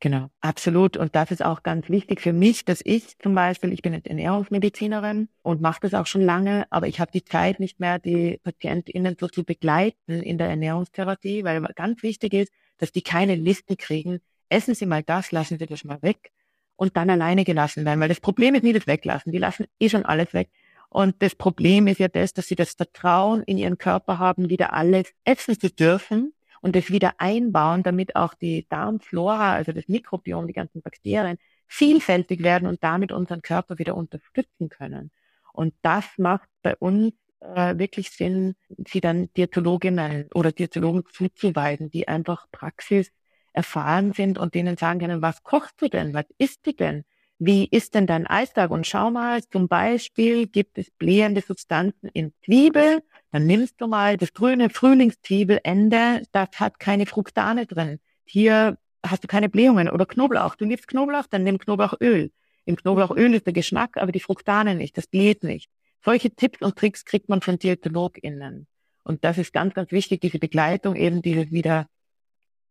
genau, 0.00 0.28
absolut. 0.40 0.96
Und 0.96 1.14
das 1.14 1.30
ist 1.30 1.44
auch 1.44 1.62
ganz 1.62 1.88
wichtig 1.88 2.20
für 2.20 2.32
mich, 2.32 2.64
dass 2.64 2.80
ich 2.82 3.16
zum 3.18 3.36
Beispiel, 3.36 3.72
ich 3.72 3.82
bin 3.82 3.92
jetzt 3.92 4.08
Ernährungsmedizinerin 4.08 5.28
und 5.42 5.60
mache 5.60 5.80
das 5.82 5.94
auch 5.94 6.06
schon 6.06 6.22
lange, 6.22 6.66
aber 6.70 6.88
ich 6.88 6.98
habe 6.98 7.12
die 7.12 7.24
Zeit 7.24 7.60
nicht 7.60 7.78
mehr, 7.78 8.00
die 8.00 8.40
PatientInnen 8.42 9.16
so 9.20 9.28
zu 9.28 9.44
begleiten 9.44 10.20
in 10.20 10.38
der 10.38 10.48
Ernährungstherapie, 10.48 11.44
weil 11.44 11.62
ganz 11.76 12.02
wichtig 12.02 12.34
ist, 12.34 12.52
dass 12.78 12.90
die 12.90 13.02
keine 13.02 13.36
Listen 13.36 13.76
kriegen. 13.76 14.18
Essen 14.48 14.74
Sie 14.74 14.86
mal 14.86 15.02
das, 15.02 15.32
lassen 15.32 15.58
Sie 15.58 15.66
das 15.66 15.84
mal 15.84 16.00
weg 16.02 16.32
und 16.76 16.96
dann 16.96 17.10
alleine 17.10 17.44
gelassen 17.44 17.84
werden, 17.84 18.00
weil 18.00 18.08
das 18.08 18.20
Problem 18.20 18.54
ist 18.54 18.62
nie 18.62 18.72
das 18.72 18.86
Weglassen. 18.86 19.32
Die 19.32 19.38
lassen 19.38 19.66
eh 19.80 19.88
schon 19.88 20.04
alles 20.04 20.32
weg. 20.32 20.50
Und 20.88 21.22
das 21.22 21.34
Problem 21.34 21.86
ist 21.86 21.98
ja 21.98 22.08
das, 22.08 22.32
dass 22.32 22.46
sie 22.46 22.54
das 22.54 22.72
Vertrauen 22.72 23.42
in 23.42 23.58
ihren 23.58 23.78
Körper 23.78 24.18
haben, 24.18 24.48
wieder 24.48 24.72
alles 24.72 25.12
essen 25.24 25.58
zu 25.58 25.70
dürfen 25.70 26.32
und 26.60 26.76
das 26.76 26.90
wieder 26.90 27.14
einbauen, 27.18 27.82
damit 27.82 28.16
auch 28.16 28.34
die 28.34 28.66
Darmflora, 28.68 29.52
also 29.52 29.72
das 29.72 29.88
Mikrobiom, 29.88 30.46
die 30.46 30.54
ganzen 30.54 30.80
Bakterien 30.80 31.38
vielfältig 31.66 32.42
werden 32.42 32.66
und 32.66 32.82
damit 32.82 33.12
unseren 33.12 33.42
Körper 33.42 33.78
wieder 33.78 33.94
unterstützen 33.96 34.70
können. 34.70 35.10
Und 35.52 35.74
das 35.82 36.06
macht 36.16 36.48
bei 36.62 36.76
uns 36.76 37.12
äh, 37.40 37.76
wirklich 37.78 38.10
Sinn, 38.10 38.54
sie 38.86 39.00
dann 39.00 39.32
Diätologinnen 39.34 40.28
oder 40.34 40.52
Diätologen 40.52 41.04
zuzuweisen, 41.12 41.90
die 41.90 42.08
einfach 42.08 42.46
Praxis 42.50 43.12
erfahren 43.58 44.12
sind 44.12 44.38
und 44.38 44.54
denen 44.54 44.76
sagen 44.76 45.00
können, 45.00 45.22
was 45.22 45.42
kochst 45.42 45.82
du 45.82 45.88
denn? 45.88 46.14
Was 46.14 46.26
isst 46.38 46.66
du 46.66 46.72
denn? 46.72 47.04
wie 47.38 47.66
ist 47.66 47.94
denn 47.94 48.06
dein 48.06 48.26
Alltag? 48.26 48.70
Und 48.70 48.86
schau 48.86 49.10
mal, 49.10 49.42
zum 49.44 49.68
Beispiel 49.68 50.46
gibt 50.46 50.76
es 50.78 50.90
blähende 50.90 51.40
Substanzen 51.40 52.08
in 52.12 52.32
Zwiebel. 52.44 53.02
Dann 53.30 53.46
nimmst 53.46 53.80
du 53.80 53.86
mal 53.86 54.16
das 54.16 54.32
grüne 54.32 54.70
Frühlingszwiebelende, 54.70 56.22
das 56.32 56.48
hat 56.56 56.80
keine 56.80 57.06
Fructane 57.06 57.66
drin. 57.66 58.00
Hier 58.24 58.78
hast 59.04 59.22
du 59.22 59.28
keine 59.28 59.48
Blähungen 59.48 59.88
oder 59.88 60.06
Knoblauch. 60.06 60.56
Du 60.56 60.64
liebst 60.64 60.88
Knoblauch, 60.88 61.26
dann 61.30 61.44
nimm 61.44 61.58
Knoblauchöl. 61.58 62.32
Im 62.64 62.76
Knoblauchöl 62.76 63.34
ist 63.34 63.46
der 63.46 63.52
Geschmack, 63.52 63.96
aber 63.96 64.12
die 64.12 64.20
Fructane 64.20 64.74
nicht, 64.74 64.96
das 64.96 65.06
bläht 65.06 65.44
nicht. 65.44 65.70
Solche 66.04 66.30
Tipps 66.30 66.60
und 66.60 66.76
Tricks 66.76 67.04
kriegt 67.04 67.28
man 67.28 67.40
von 67.40 67.58
DiätologInnen. 67.58 68.66
Und 69.04 69.24
das 69.24 69.38
ist 69.38 69.52
ganz, 69.52 69.74
ganz 69.74 69.90
wichtig, 69.90 70.20
diese 70.20 70.38
Begleitung, 70.38 70.96
eben 70.96 71.22
dieses 71.22 71.50
wieder 71.50 71.86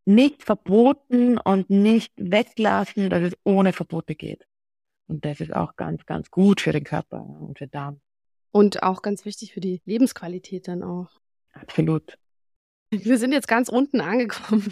nicht 0.08 0.44
verboten 0.44 1.38
und 1.38 1.70
nicht 1.70 2.14
weglassen, 2.16 3.10
dass 3.10 3.24
es 3.24 3.34
ohne 3.44 3.74
Verbote 3.74 4.16
geht. 4.16 4.48
Und 5.08 5.26
das 5.26 5.42
ist 5.42 5.54
auch 5.54 5.76
ganz, 5.76 6.06
ganz 6.06 6.32
gut 6.32 6.62
für 6.62 6.72
den 6.72 6.86
Körper 6.86 7.22
und 7.22 7.58
für 7.58 7.68
den 7.68 7.72
Darm. 7.72 8.02
Und 8.52 8.84
auch 8.84 9.02
ganz 9.02 9.26
wichtig 9.26 9.54
für 9.54 9.60
die 9.60 9.82
Lebensqualität 9.86 10.68
dann 10.68 10.82
auch. 10.82 11.10
Absolut. 11.54 12.18
Wir 12.90 13.18
sind 13.18 13.34
jetzt 13.34 13.50
ganz 13.50 13.68
unten 13.68 14.00
angekommen. 14.00 14.64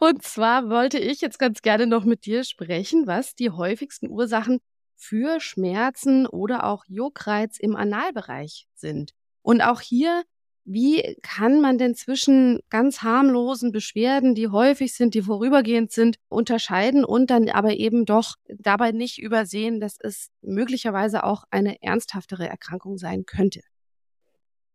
und 0.00 0.22
zwar 0.22 0.70
wollte 0.70 0.98
ich 0.98 1.20
jetzt 1.20 1.38
ganz 1.38 1.60
gerne 1.60 1.86
noch 1.86 2.04
mit 2.04 2.24
dir 2.24 2.44
sprechen, 2.44 3.06
was 3.06 3.34
die 3.34 3.50
häufigsten 3.50 4.08
Ursachen 4.08 4.60
für 4.96 5.38
Schmerzen 5.40 6.26
oder 6.26 6.64
auch 6.64 6.84
Juckreiz 6.88 7.58
im 7.58 7.76
Analbereich 7.76 8.66
sind. 8.74 9.12
Und 9.42 9.60
auch 9.60 9.82
hier 9.82 10.24
wie 10.64 11.16
kann 11.22 11.60
man 11.60 11.76
denn 11.78 11.94
zwischen 11.94 12.60
ganz 12.70 13.02
harmlosen 13.02 13.70
Beschwerden, 13.70 14.34
die 14.34 14.48
häufig 14.48 14.94
sind, 14.94 15.14
die 15.14 15.22
vorübergehend 15.22 15.92
sind, 15.92 16.16
unterscheiden 16.28 17.04
und 17.04 17.30
dann 17.30 17.48
aber 17.50 17.74
eben 17.74 18.06
doch 18.06 18.36
dabei 18.48 18.92
nicht 18.92 19.20
übersehen, 19.20 19.80
dass 19.80 19.98
es 20.00 20.30
möglicherweise 20.40 21.24
auch 21.24 21.44
eine 21.50 21.82
ernsthaftere 21.82 22.48
Erkrankung 22.48 22.96
sein 22.96 23.26
könnte? 23.26 23.60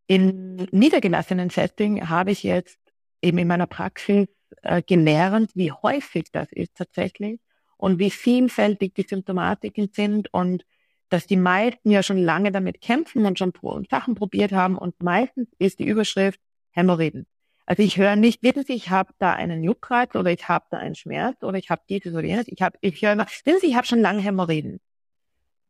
Im 0.08 0.68
niedergelassenen 0.72 1.50
Setting 1.50 2.10
habe 2.10 2.32
ich 2.32 2.44
jetzt 2.44 2.80
eben 3.22 3.38
in 3.38 3.48
meiner 3.48 3.68
Praxis 3.68 4.28
äh, 4.62 4.82
gelernt, 4.82 5.52
wie 5.56 5.72
häufig 5.72 6.26
das 6.32 6.48
ist 6.52 6.76
tatsächlich 6.76 7.40
und 7.78 8.00
wie 8.00 8.12
vielfältig 8.12 8.94
die 8.96 9.04
Symptomatiken 9.08 9.90
sind 9.92 10.34
und 10.34 10.66
dass 11.10 11.28
die 11.28 11.38
meisten 11.38 11.90
ja 11.90 12.04
schon 12.04 12.18
lange 12.18 12.52
damit 12.52 12.82
kämpfen 12.82 13.26
und 13.26 13.38
schon 13.38 13.52
Sachen 13.90 14.16
probiert 14.16 14.52
haben 14.52 14.78
und 14.78 15.02
meistens 15.02 15.50
ist 15.58 15.80
die 15.80 15.88
Überschrift 15.88 16.40
Hämorrhoiden. 16.72 17.26
Also 17.66 17.84
ich 17.84 17.98
höre 17.98 18.16
nicht, 18.16 18.42
wissen 18.42 18.64
Sie, 18.64 18.74
ich 18.74 18.90
habe 18.90 19.14
da 19.20 19.34
einen 19.34 19.64
Juckreiz 19.64 20.16
oder 20.16 20.32
ich 20.32 20.48
habe 20.48 20.66
da 20.72 20.78
einen 20.78 20.96
Schmerz 20.96 21.44
oder 21.44 21.58
ich 21.58 21.70
habe 21.70 21.84
dieses 21.88 22.14
oder 22.14 22.24
jenes. 22.24 22.48
Ich 22.48 22.62
habe, 22.62 22.78
ich 22.82 23.02
höre 23.02 23.14
immer, 23.14 23.28
wissen 23.44 23.60
Sie, 23.62 23.68
ich 23.68 23.76
habe 23.76 23.86
schon 23.86 24.02
lange 24.02 24.22
Hämorrhoiden. 24.22 24.80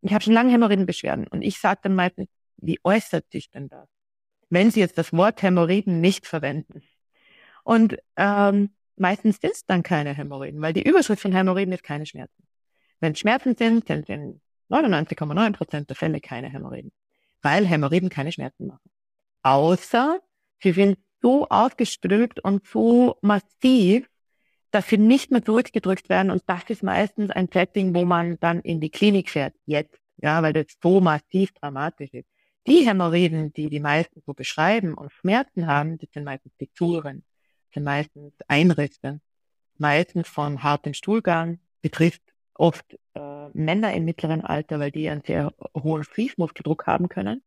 Ich 0.02 0.14
habe 0.14 0.24
schon 0.24 0.34
lange 0.34 0.52
Hämorrhoidenbeschwerden 0.52 1.28
und 1.28 1.42
ich 1.42 1.60
sage 1.60 1.82
dann 1.84 1.96
meistens, 1.96 2.30
wie 2.58 2.80
äußert 2.84 3.30
sich 3.32 3.50
denn 3.52 3.68
das? 3.68 3.90
Wenn 4.50 4.72
Sie 4.72 4.80
jetzt 4.80 4.98
das 4.98 5.12
Wort 5.12 5.42
Hämorrhoiden 5.42 6.00
nicht 6.00 6.26
verwenden. 6.26 6.84
Und 7.64 7.98
ähm, 8.16 8.70
meistens 8.96 9.40
sind 9.42 9.52
es 9.52 9.66
dann 9.66 9.84
keine 9.84 10.14
Hämorrhoiden, 10.14 10.62
weil 10.62 10.74
die 10.74 10.88
Überschrift 10.88 11.22
von 11.22 11.34
Hämorrhoiden 11.34 11.74
ist 11.74 11.84
keine 11.84 12.06
Schmerzen. 12.06 12.48
Wenn 13.02 13.16
Schmerzen 13.16 13.56
sind, 13.58 13.90
dann 13.90 14.04
sind 14.06 14.42
99,9 14.70 15.54
Prozent 15.54 15.90
der 15.90 15.96
Fälle 15.96 16.22
keine 16.22 16.50
Hämorrhoiden, 16.50 16.92
weil 17.42 17.66
Hämorrhoiden 17.66 18.10
keine 18.10 18.32
Schmerzen 18.32 18.68
machen. 18.68 18.90
Außer 19.42 20.20
sie 20.62 20.72
sind 20.72 20.98
so 21.22 21.48
ausgestülpt 21.50 22.40
und 22.40 22.66
so 22.68 23.18
massiv, 23.22 24.10
dass 24.72 24.88
sie 24.88 24.98
nicht 24.98 25.32
mehr 25.32 25.44
zurückgedrückt 25.44 26.10
werden. 26.10 26.32
Und 26.32 26.44
das 26.48 26.64
ist 26.70 26.84
meistens 26.84 27.32
ein 27.32 27.50
Setting, 27.52 27.94
wo 27.96 28.06
man 28.06 28.40
dann 28.40 28.62
in 28.62 28.80
die 28.80 28.90
Klinik 28.90 29.30
fährt, 29.30 29.56
jetzt, 29.66 30.00
ja, 30.18 30.42
weil 30.44 30.54
das 30.54 30.68
so 30.82 31.02
massiv 31.02 31.52
dramatisch 31.54 32.14
ist. 32.14 32.28
Die 32.68 32.88
Hämorrhoiden, 32.88 33.52
die 33.54 33.70
die 33.70 33.80
meisten 33.80 34.22
so 34.26 34.34
beschreiben 34.34 34.94
und 34.94 35.12
Schmerzen 35.12 35.66
haben, 35.66 35.98
das 35.98 36.10
sind 36.14 36.24
meistens 36.24 36.54
Fixuren, 36.58 37.24
sind 37.74 37.84
meistens 37.84 38.34
Einrisse, 38.48 39.22
meistens 39.78 40.28
von 40.28 40.62
hartem 40.62 40.94
Stuhlgang, 40.94 41.60
betrifft 41.82 42.22
oft 42.60 42.98
äh, 43.16 43.48
Männer 43.54 43.94
im 43.94 44.06
mittleren 44.06 44.42
Alter, 44.42 44.80
weil 44.80 44.92
die 44.92 45.10
einen 45.10 45.24
sehr 45.26 45.54
hohen 45.76 46.04
Fließmuskeldruck 46.04 46.88
haben 46.88 47.10
können. 47.10 47.42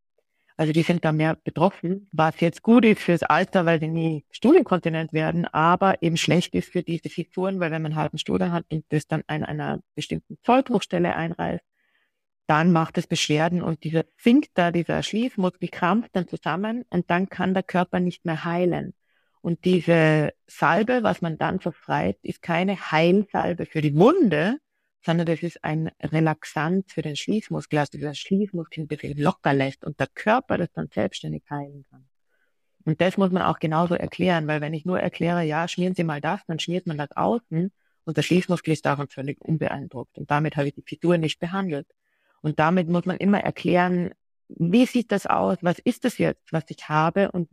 Also 0.56 0.72
die 0.72 0.82
sind 0.82 1.04
da 1.04 1.12
mehr 1.12 1.36
betroffen, 1.36 2.08
was 2.12 2.40
jetzt 2.40 2.62
gut 2.62 2.84
ist 2.84 3.00
fürs 3.02 3.22
Alter, 3.22 3.64
weil 3.66 3.80
die 3.80 3.88
nie 3.88 4.24
stuhlinkontinent 4.30 5.12
werden, 5.12 5.46
aber 5.46 6.02
eben 6.02 6.16
schlecht 6.16 6.54
ist 6.54 6.70
für 6.70 6.82
diese 6.82 7.08
Fissuren, 7.08 7.58
weil 7.58 7.70
wenn 7.70 7.82
man 7.82 7.96
halt 7.96 8.12
einen 8.12 8.18
Stuhl 8.18 8.40
hat 8.50 8.64
und 8.70 8.84
das 8.90 9.06
dann 9.06 9.22
an 9.26 9.44
einer 9.44 9.80
bestimmten 9.94 10.38
Zollbruchstelle 10.42 11.16
einreißt, 11.16 11.64
dann 12.46 12.72
macht 12.72 12.98
es 12.98 13.06
Beschwerden 13.06 13.62
und 13.62 13.82
dieser 13.84 14.04
Sphinkter, 14.16 14.72
dieser 14.72 15.02
Schließmuskel 15.02 15.68
krampft 15.68 16.10
dann 16.12 16.28
zusammen 16.28 16.84
und 16.90 17.10
dann 17.10 17.28
kann 17.28 17.54
der 17.54 17.62
Körper 17.62 18.00
nicht 18.00 18.24
mehr 18.24 18.44
heilen. 18.44 18.94
Und 19.40 19.64
diese 19.64 20.32
Salbe, 20.46 21.02
was 21.02 21.22
man 21.22 21.38
dann 21.38 21.60
verfreit, 21.60 22.18
ist 22.22 22.42
keine 22.42 22.92
Heilsalbe 22.92 23.66
für 23.66 23.80
die 23.80 23.96
Wunde, 23.96 24.58
sondern 25.04 25.26
das 25.26 25.42
ist 25.42 25.62
ein 25.64 25.90
Relaxant 26.00 26.90
für 26.90 27.02
den 27.02 27.16
Schließmuskel, 27.16 27.78
also 27.78 27.98
der 27.98 28.14
Schließmuskel 28.14 28.84
ein 28.84 28.88
bisschen 28.88 29.18
locker 29.18 29.52
lässt 29.52 29.84
und 29.84 29.98
der 29.98 30.08
Körper 30.08 30.58
das 30.58 30.72
dann 30.72 30.88
selbstständig 30.88 31.42
heilen 31.50 31.84
kann. 31.90 32.06
Und 32.84 33.00
das 33.00 33.16
muss 33.16 33.30
man 33.30 33.42
auch 33.42 33.58
genauso 33.58 33.94
erklären, 33.94 34.46
weil 34.46 34.60
wenn 34.60 34.74
ich 34.74 34.84
nur 34.84 34.98
erkläre, 34.98 35.42
ja, 35.42 35.68
schmieren 35.68 35.94
Sie 35.94 36.04
mal 36.04 36.20
das, 36.20 36.40
dann 36.46 36.58
schmiert 36.58 36.86
man 36.86 36.98
das 36.98 37.12
außen 37.12 37.72
und 38.04 38.16
der 38.16 38.22
Schließmuskel 38.22 38.72
ist 38.72 38.86
davon 38.86 39.08
völlig 39.08 39.40
unbeeindruckt. 39.40 40.18
Und 40.18 40.30
damit 40.30 40.56
habe 40.56 40.68
ich 40.68 40.74
die 40.74 40.82
Fissur 40.82 41.18
nicht 41.18 41.38
behandelt. 41.38 41.86
Und 42.40 42.58
damit 42.58 42.88
muss 42.88 43.06
man 43.06 43.16
immer 43.18 43.40
erklären, 43.40 44.12
wie 44.48 44.86
sieht 44.86 45.12
das 45.12 45.26
aus? 45.26 45.58
Was 45.60 45.78
ist 45.78 46.04
das 46.04 46.18
jetzt, 46.18 46.52
was 46.52 46.64
ich 46.68 46.88
habe? 46.88 47.30
Und 47.30 47.48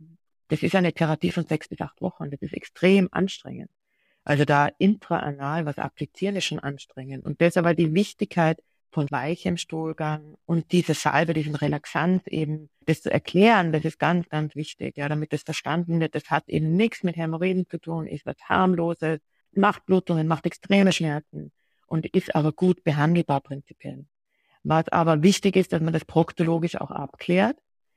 das 0.48 0.62
ist 0.62 0.74
eine 0.74 0.92
Therapie 0.92 1.30
von 1.30 1.46
sechs 1.46 1.68
bis 1.68 1.80
acht 1.80 2.00
Wochen. 2.02 2.30
Das 2.30 2.42
ist 2.42 2.52
extrem 2.52 3.08
anstrengend. 3.12 3.70
Also 4.30 4.44
da 4.44 4.68
intraanal 4.78 5.66
was 5.66 5.78
applizieren 5.78 6.36
ist 6.36 6.44
schon 6.44 6.60
anstrengend. 6.60 7.24
Und 7.24 7.40
deshalb 7.40 7.66
war 7.66 7.74
die 7.74 7.94
Wichtigkeit 7.94 8.62
von 8.92 9.10
weichem 9.10 9.56
Stuhlgang 9.56 10.36
und 10.46 10.70
diese 10.70 10.94
Salbe, 10.94 11.34
diesen 11.34 11.56
Relaxanz 11.56 12.28
eben, 12.28 12.70
das 12.86 13.02
zu 13.02 13.10
erklären, 13.10 13.72
das 13.72 13.84
ist 13.84 13.98
ganz, 13.98 14.28
ganz 14.28 14.54
wichtig, 14.54 14.96
ja, 14.96 15.08
damit 15.08 15.32
das 15.32 15.42
verstanden 15.42 15.98
wird. 15.98 16.14
Das 16.14 16.30
hat 16.30 16.48
eben 16.48 16.76
nichts 16.76 17.02
mit 17.02 17.16
Hämorrhoiden 17.16 17.66
zu 17.68 17.78
tun, 17.78 18.06
ist 18.06 18.24
was 18.24 18.36
harmloses. 18.48 19.18
macht 19.50 19.84
Blutungen, 19.84 20.28
macht 20.28 20.46
extreme 20.46 20.92
Schmerzen 20.92 21.50
und 21.88 22.06
ist 22.06 22.32
aber 22.36 22.52
gut 22.52 22.84
behandelbar 22.84 23.40
prinzipiell. 23.40 24.06
Was 24.62 24.86
aber 24.90 25.24
wichtig 25.24 25.56
ist, 25.56 25.72
dass 25.72 25.82
man 25.82 25.92
das 25.92 26.04
proktologisch 26.04 26.76
auch 26.76 26.92
abklärt, 26.92 27.56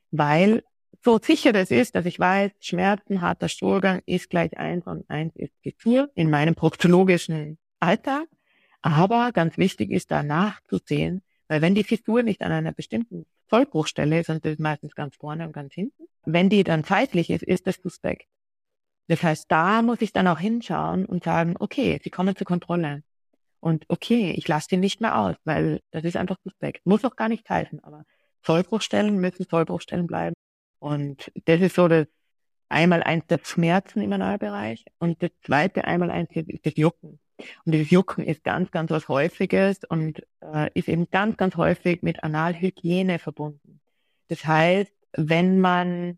weil 0.09 0.63
so 1.03 1.19
sicher 1.21 1.51
das 1.51 1.69
ist, 1.69 1.95
dass 1.95 2.05
ich 2.05 2.19
weiß, 2.19 2.51
Schmerzen, 2.59 3.21
harter 3.21 3.49
Stuhlgang 3.49 4.01
ist 4.05 4.29
gleich 4.29 4.57
eins 4.57 4.87
und 4.87 5.09
eins 5.09 5.35
ist 5.35 5.53
Fissur 5.61 6.09
in 6.15 6.29
meinem 6.29 6.55
proktologischen 6.55 7.57
Alltag. 7.79 8.27
Aber 8.81 9.31
ganz 9.31 9.57
wichtig 9.57 9.91
ist 9.91 10.11
danach 10.11 10.61
zu 10.63 10.79
sehen, 10.83 11.21
weil 11.47 11.61
wenn 11.61 11.75
die 11.75 11.83
Fissur 11.83 12.23
nicht 12.23 12.41
an 12.41 12.51
einer 12.51 12.71
bestimmten 12.71 13.25
Vollbruchstelle 13.47 14.21
ist, 14.21 14.29
und 14.29 14.45
das 14.45 14.53
ist 14.53 14.59
meistens 14.59 14.95
ganz 14.95 15.15
vorne 15.15 15.45
und 15.45 15.53
ganz 15.53 15.73
hinten, 15.73 16.05
wenn 16.25 16.49
die 16.49 16.63
dann 16.63 16.83
zeitlich 16.83 17.29
ist, 17.29 17.43
ist 17.43 17.67
das 17.67 17.75
suspekt. 17.75 18.27
Das 19.07 19.21
heißt, 19.21 19.45
da 19.49 19.81
muss 19.81 20.01
ich 20.01 20.13
dann 20.13 20.27
auch 20.27 20.39
hinschauen 20.39 21.05
und 21.05 21.23
sagen, 21.25 21.55
okay, 21.59 21.99
sie 22.01 22.09
kommen 22.09 22.35
zur 22.35 22.47
Kontrolle. 22.47 23.03
Und 23.59 23.85
okay, 23.89 24.31
ich 24.31 24.47
lasse 24.47 24.69
die 24.69 24.77
nicht 24.77 25.01
mehr 25.01 25.17
aus, 25.17 25.35
weil 25.43 25.81
das 25.91 26.03
ist 26.05 26.17
einfach 26.17 26.37
suspekt. 26.43 26.85
Muss 26.85 27.03
auch 27.03 27.15
gar 27.15 27.29
nicht 27.29 27.49
heißen, 27.49 27.83
aber 27.83 28.05
Zollbruchstellen 28.41 29.17
müssen 29.17 29.47
Zollbruchstellen 29.47 30.07
bleiben. 30.07 30.33
Und 30.83 31.31
das 31.45 31.61
ist 31.61 31.75
so 31.75 31.87
das 31.87 32.07
einmal 32.67 33.03
eins 33.03 33.25
der 33.27 33.39
Schmerzen 33.41 34.01
im 34.01 34.11
Analbereich 34.11 34.83
und 34.99 35.23
das 35.23 35.29
zweite 35.41 35.85
einmal 35.85 36.11
eins 36.11 36.29
ist 36.33 36.65
das 36.65 36.75
Jucken. 36.75 37.21
Und 37.37 37.71
dieses 37.71 37.89
Jucken 37.89 38.25
ist 38.25 38.43
ganz, 38.43 38.69
ganz 38.69 38.91
was 38.91 39.07
Häufiges 39.07 39.85
und 39.87 40.23
äh, 40.41 40.69
ist 40.73 40.89
eben 40.89 41.09
ganz, 41.09 41.37
ganz 41.37 41.55
häufig 41.55 42.03
mit 42.03 42.21
Analhygiene 42.25 43.17
verbunden. 43.17 43.79
Das 44.27 44.43
heißt, 44.45 44.91
wenn 45.15 45.61
man 45.61 46.17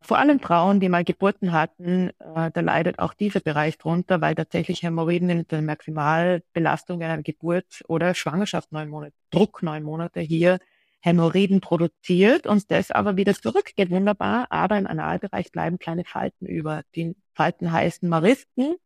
vor 0.00 0.18
allem 0.18 0.38
Frauen, 0.38 0.78
die 0.78 0.88
mal 0.88 1.02
Geburten 1.02 1.50
hatten, 1.50 2.10
äh, 2.20 2.52
da 2.52 2.60
leidet 2.60 3.00
auch 3.00 3.14
dieser 3.14 3.40
Bereich 3.40 3.78
drunter, 3.78 4.20
weil 4.20 4.36
tatsächlich 4.36 4.84
Hämorrhoiden 4.84 5.28
in 5.28 5.48
der 5.48 5.60
Maximalbelastung 5.60 7.02
einer 7.02 7.20
Geburt 7.24 7.82
oder 7.88 8.14
Schwangerschaft 8.14 8.70
neun 8.70 8.90
Monate, 8.90 9.14
Druck 9.32 9.64
neun 9.64 9.82
Monate 9.82 10.20
hier 10.20 10.60
Hämorrhoiden 11.04 11.60
produziert 11.60 12.46
und 12.46 12.70
das 12.70 12.90
aber 12.90 13.18
wieder 13.18 13.34
zurückgeht, 13.34 13.90
wunderbar, 13.90 14.46
aber 14.48 14.78
im 14.78 14.86
Analbereich 14.86 15.52
bleiben 15.52 15.78
kleine 15.78 16.04
Falten 16.04 16.46
über. 16.46 16.82
Die 16.94 17.14
Falten 17.34 17.70
heißen 17.70 18.08
Maristen, 18.08 18.76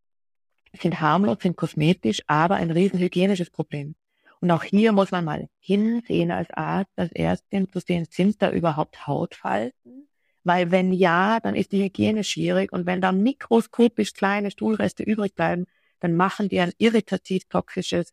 sind 0.72 1.00
harmlos, 1.00 1.38
sind 1.40 1.56
kosmetisch, 1.56 2.22
aber 2.26 2.56
ein 2.56 2.72
riesen 2.72 2.98
hygienisches 2.98 3.50
Problem. 3.50 3.94
Und 4.40 4.50
auch 4.50 4.64
hier 4.64 4.90
muss 4.90 5.12
man 5.12 5.24
mal 5.24 5.48
hinsehen 5.60 6.32
als 6.32 6.50
Arzt, 6.50 6.90
als 6.96 7.12
Ärztin 7.12 7.70
zu 7.70 7.78
sehen, 7.78 8.06
sind 8.10 8.42
da 8.42 8.50
überhaupt 8.50 9.06
Hautfalten? 9.06 10.08
Weil 10.42 10.72
wenn 10.72 10.92
ja, 10.92 11.38
dann 11.38 11.54
ist 11.54 11.70
die 11.70 11.84
Hygiene 11.84 12.24
schwierig 12.24 12.72
und 12.72 12.84
wenn 12.84 13.00
da 13.00 13.12
mikroskopisch 13.12 14.12
kleine 14.12 14.50
Stuhlreste 14.50 15.04
übrig 15.04 15.36
bleiben, 15.36 15.66
dann 16.00 16.16
machen 16.16 16.48
die 16.48 16.58
ein 16.58 16.72
irritativ-toxisches 16.78 18.12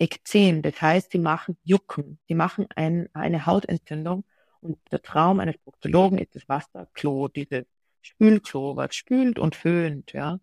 Ekzem. 0.00 0.62
Das 0.62 0.80
heißt, 0.80 1.12
sie 1.12 1.18
machen 1.18 1.56
Jucken, 1.62 2.18
sie 2.26 2.34
machen 2.34 2.66
ein, 2.74 3.08
eine 3.12 3.46
Hautentzündung 3.46 4.24
und 4.60 4.78
der 4.90 5.02
Traum 5.02 5.40
eines 5.40 5.58
Proktologen 5.58 6.18
ist 6.18 6.34
das 6.34 6.48
Wasserklo, 6.48 7.28
dieses 7.28 7.64
Spülklo, 8.02 8.76
was 8.76 8.94
spült 8.94 9.38
und 9.38 9.54
föhnt, 9.54 10.12
ja. 10.12 10.40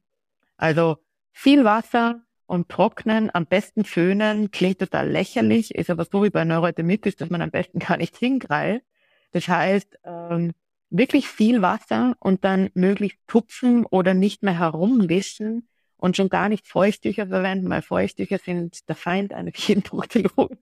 Also 0.58 0.98
viel 1.34 1.63
Wasser 1.63 2.22
und 2.46 2.70
trocknen, 2.70 3.30
am 3.34 3.46
besten 3.46 3.84
föhnen, 3.84 4.52
klingt 4.52 4.80
total 4.80 5.10
lächerlich, 5.10 5.74
ist 5.76 5.89
aber 5.89 6.06
so 6.06 6.24
wie 6.24 6.30
bei 6.30 6.46
Neurodermitis, 6.46 7.15
dass 7.15 7.30
man 7.30 7.41
am 7.41 7.52
besten 7.52 7.80
gar 7.80 7.98
nicht 7.98 8.17
hingreift. 8.17 8.86
Das 9.32 9.48
heißt, 9.48 10.00
ähm, 10.04 10.54
wirklich 10.89 11.28
viel 11.28 11.62
Wasser 11.62 12.15
und 12.20 12.46
dann 12.46 12.70
möglichst 12.74 13.20
tupfen 13.28 13.86
oder 13.86 14.13
nicht 14.13 14.43
mehr 14.43 14.58
herumwischen 14.58 15.67
und 15.97 16.15
schon 16.15 16.29
gar 16.29 16.49
nicht 16.49 16.67
Feuchttücher 16.67 17.27
verwenden, 17.27 17.69
weil 17.69 17.81
Feuchttücher 17.81 18.38
sind 18.38 18.88
der 18.88 18.95
Feind 18.95 19.33
eines 19.33 19.53
jeden 19.67 19.83
Proktologen, 19.83 20.57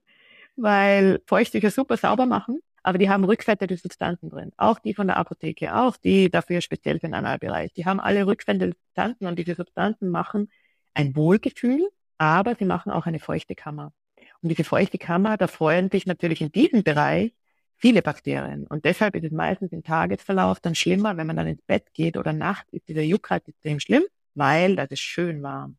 weil 0.56 1.20
Feuchttücher 1.26 1.70
super 1.70 1.96
sauber 1.96 2.26
machen, 2.26 2.60
aber 2.82 2.98
die 2.98 3.10
haben 3.10 3.24
rückfettete 3.24 3.76
Substanzen 3.76 4.30
drin. 4.30 4.52
Auch 4.56 4.78
die 4.78 4.94
von 4.94 5.08
der 5.08 5.16
Apotheke, 5.16 5.74
auch 5.74 5.96
die 5.96 6.30
dafür 6.30 6.60
speziell 6.60 7.00
für 7.00 7.08
den 7.08 7.14
Analbereich. 7.14 7.72
Die 7.74 7.84
haben 7.84 8.00
alle 8.00 8.26
rückfettete 8.26 8.76
Substanzen 8.76 9.26
und 9.26 9.38
diese 9.38 9.54
Substanzen 9.54 10.08
machen 10.08 10.50
ein 10.94 11.14
Wohlgefühl, 11.16 11.88
aber 12.18 12.54
sie 12.54 12.64
machen 12.64 12.92
auch 12.92 13.06
eine 13.06 13.18
feuchte 13.18 13.54
Kammer. 13.54 13.92
Und 14.40 14.50
diese 14.50 14.64
feuchte 14.64 14.98
Kammer, 14.98 15.36
da 15.36 15.46
freuen 15.46 15.90
sich 15.90 16.06
natürlich 16.06 16.40
in 16.40 16.52
diesem 16.52 16.82
Bereich 16.82 17.32
viele 17.76 18.02
Bakterien. 18.02 18.66
Und 18.66 18.84
deshalb 18.84 19.14
ist 19.16 19.24
es 19.24 19.32
meistens 19.32 19.72
im 19.72 19.82
Tagesverlauf 19.82 20.60
dann 20.60 20.74
schlimmer, 20.74 21.16
wenn 21.16 21.26
man 21.26 21.36
dann 21.36 21.46
ins 21.46 21.62
Bett 21.62 21.92
geht 21.92 22.16
oder 22.16 22.32
nachts 22.32 22.72
ist 22.72 22.88
dieser 22.88 23.02
Juck 23.02 23.30
halt 23.30 23.46
extrem 23.48 23.80
schlimm, 23.80 24.04
weil 24.36 24.76
das 24.76 24.90
ist 24.90 25.00
schön 25.00 25.42
warm 25.42 25.76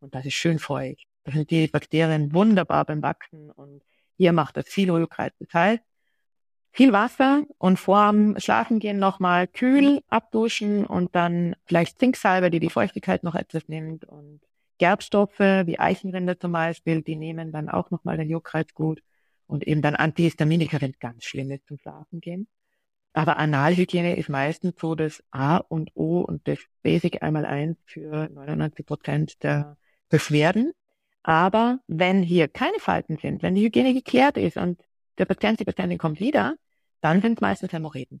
und 0.00 0.14
das 0.14 0.26
ist 0.26 0.34
schön 0.34 0.58
feucht. 0.58 1.06
Da 1.24 1.32
sind 1.32 1.50
die 1.50 1.68
Bakterien 1.68 2.32
wunderbar 2.32 2.84
beim 2.84 3.02
Wachsen 3.02 3.50
und 3.50 3.82
hier 4.16 4.32
macht 4.32 4.56
das 4.56 4.66
viel. 4.68 4.88
Das 4.88 5.54
heißt, 5.54 5.82
viel 6.72 6.92
Wasser 6.92 7.44
und 7.58 7.78
vorm 7.78 8.38
Schlafengehen 8.38 8.98
nochmal 8.98 9.46
kühl 9.46 10.02
abduschen 10.08 10.86
und 10.86 11.14
dann 11.14 11.54
vielleicht 11.66 11.98
Zinksalbe, 11.98 12.50
die 12.50 12.60
die 12.60 12.70
Feuchtigkeit 12.70 13.24
noch 13.24 13.34
etwas 13.34 13.68
nimmt 13.68 14.04
und 14.04 14.40
Gerbstoffe 14.78 15.40
wie 15.40 15.78
Eichenrinde 15.78 16.38
zum 16.38 16.52
Beispiel, 16.52 17.02
die 17.02 17.16
nehmen 17.16 17.52
dann 17.52 17.68
auch 17.68 17.90
nochmal 17.90 18.16
den 18.16 18.30
Juckreiz 18.30 18.72
gut 18.74 19.02
und 19.46 19.66
eben 19.66 19.82
dann 19.82 19.96
Antihistaminika, 19.96 20.80
wenn 20.80 20.94
ganz 21.00 21.24
schlimm 21.24 21.50
ist 21.50 21.66
zum 21.66 21.78
Schlafen 21.78 22.20
gehen. 22.20 22.46
Aber 23.12 23.36
Analhygiene 23.38 24.16
ist 24.16 24.28
meistens 24.28 24.74
so 24.78 24.94
das 24.94 25.22
A 25.30 25.56
und 25.56 25.90
O 25.94 26.20
und 26.20 26.46
das 26.46 26.58
Basic 26.82 27.22
einmal 27.22 27.44
eins 27.46 27.78
für 27.86 28.28
99 28.28 28.86
Prozent 28.86 29.42
der 29.42 29.76
Beschwerden. 30.08 30.72
Aber 31.22 31.80
wenn 31.86 32.22
hier 32.22 32.48
keine 32.48 32.78
Falten 32.78 33.18
sind, 33.18 33.42
wenn 33.42 33.54
die 33.54 33.64
Hygiene 33.64 33.92
geklärt 33.94 34.36
ist 34.36 34.56
und 34.56 34.80
der 35.18 35.24
Patient, 35.24 35.58
die 35.58 35.64
Patientin 35.64 35.98
kommt 35.98 36.20
wieder, 36.20 36.56
dann 37.00 37.20
sind 37.20 37.34
es 37.34 37.40
meistens 37.40 37.72
Hämorrhoiden. 37.72 38.20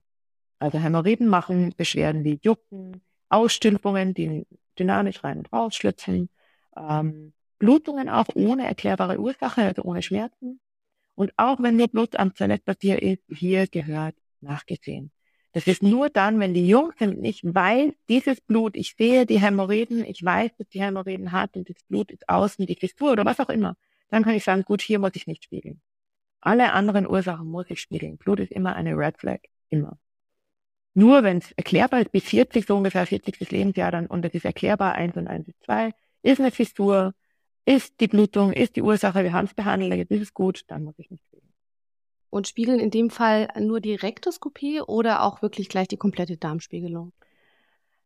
Also 0.58 0.78
Hämorrhoiden 0.78 1.28
machen 1.28 1.74
Beschwerden 1.76 2.24
wie 2.24 2.40
Jucken, 2.42 3.00
Ausstülpungen, 3.28 4.14
die 4.14 4.46
dynamisch 4.78 5.22
rein 5.22 5.38
und 5.38 5.52
raus 5.52 5.76
schlüpfen, 5.76 6.28
ähm, 6.76 7.32
Blutungen 7.58 8.08
auch 8.08 8.26
ohne 8.34 8.66
erklärbare 8.66 9.18
Ursache, 9.18 9.62
also 9.62 9.82
ohne 9.82 10.02
Schmerzen, 10.02 10.60
und 11.18 11.32
auch 11.36 11.60
wenn 11.60 11.76
nur 11.76 11.88
Blut 11.88 12.14
am 12.14 12.32
Toilettpapier 12.32 13.02
ist, 13.02 13.24
hier 13.28 13.66
gehört 13.66 14.14
nachgesehen. 14.42 15.10
Das 15.52 15.66
ist 15.66 15.82
nur 15.82 16.10
dann, 16.10 16.38
wenn 16.40 16.54
die 16.54 16.68
Jungs 16.68 16.94
sind, 16.98 17.24
ich 17.24 17.42
weiß, 17.42 17.92
dieses 18.08 18.40
Blut, 18.40 18.76
ich 18.76 18.94
sehe 18.96 19.26
die 19.26 19.40
Hämorrhoiden, 19.40 20.04
ich 20.04 20.22
weiß, 20.22 20.52
dass 20.58 20.68
die 20.68 20.80
Hämorrhoiden 20.80 21.32
hat 21.32 21.56
und 21.56 21.68
das 21.68 21.82
Blut 21.88 22.10
ist 22.10 22.28
außen, 22.28 22.66
die 22.66 22.76
Fissur 22.76 23.12
oder 23.12 23.24
was 23.24 23.40
auch 23.40 23.48
immer, 23.48 23.76
dann 24.10 24.24
kann 24.24 24.34
ich 24.34 24.44
sagen, 24.44 24.62
gut, 24.62 24.82
hier 24.82 24.98
muss 24.98 25.12
ich 25.14 25.26
nicht 25.26 25.44
spiegeln. 25.44 25.80
Alle 26.40 26.72
anderen 26.72 27.06
Ursachen 27.08 27.48
muss 27.48 27.66
ich 27.68 27.80
spiegeln. 27.80 28.18
Blut 28.18 28.40
ist 28.40 28.52
immer 28.52 28.76
eine 28.76 28.96
Red 28.96 29.18
Flag, 29.18 29.40
immer. 29.70 29.98
Nur 30.94 31.22
wenn 31.22 31.38
es 31.38 31.52
erklärbar 31.52 32.00
ist, 32.00 32.12
bis 32.12 32.24
40, 32.24 32.66
so 32.66 32.76
ungefähr 32.76 33.06
40. 33.06 33.50
Lebensjahr 33.50 33.90
dann, 33.90 34.06
und 34.06 34.24
es 34.24 34.34
ist 34.34 34.44
erklärbar, 34.44 34.94
1 34.94 35.16
und 35.16 35.28
1 35.28 35.48
ist 35.48 35.62
2, 35.64 35.92
ist 36.22 36.40
eine 36.40 36.50
Fissur, 36.50 37.14
ist 37.64 38.00
die 38.00 38.08
Blutung, 38.08 38.52
ist 38.52 38.76
die 38.76 38.82
Ursache, 38.82 39.22
wir 39.24 39.32
haben 39.32 39.46
es 39.46 39.54
behandelt, 39.54 39.94
jetzt 39.94 40.10
ist 40.10 40.22
es 40.22 40.34
gut, 40.34 40.64
dann 40.68 40.84
muss 40.84 40.98
ich 40.98 41.10
nicht 41.10 41.22
spiegeln. 41.24 41.37
Und 42.30 42.46
spiegeln 42.46 42.78
in 42.78 42.90
dem 42.90 43.10
Fall 43.10 43.48
nur 43.58 43.80
die 43.80 43.94
Rektoskopie 43.94 44.80
oder 44.82 45.22
auch 45.22 45.42
wirklich 45.42 45.68
gleich 45.68 45.88
die 45.88 45.96
komplette 45.96 46.36
Darmspiegelung? 46.36 47.12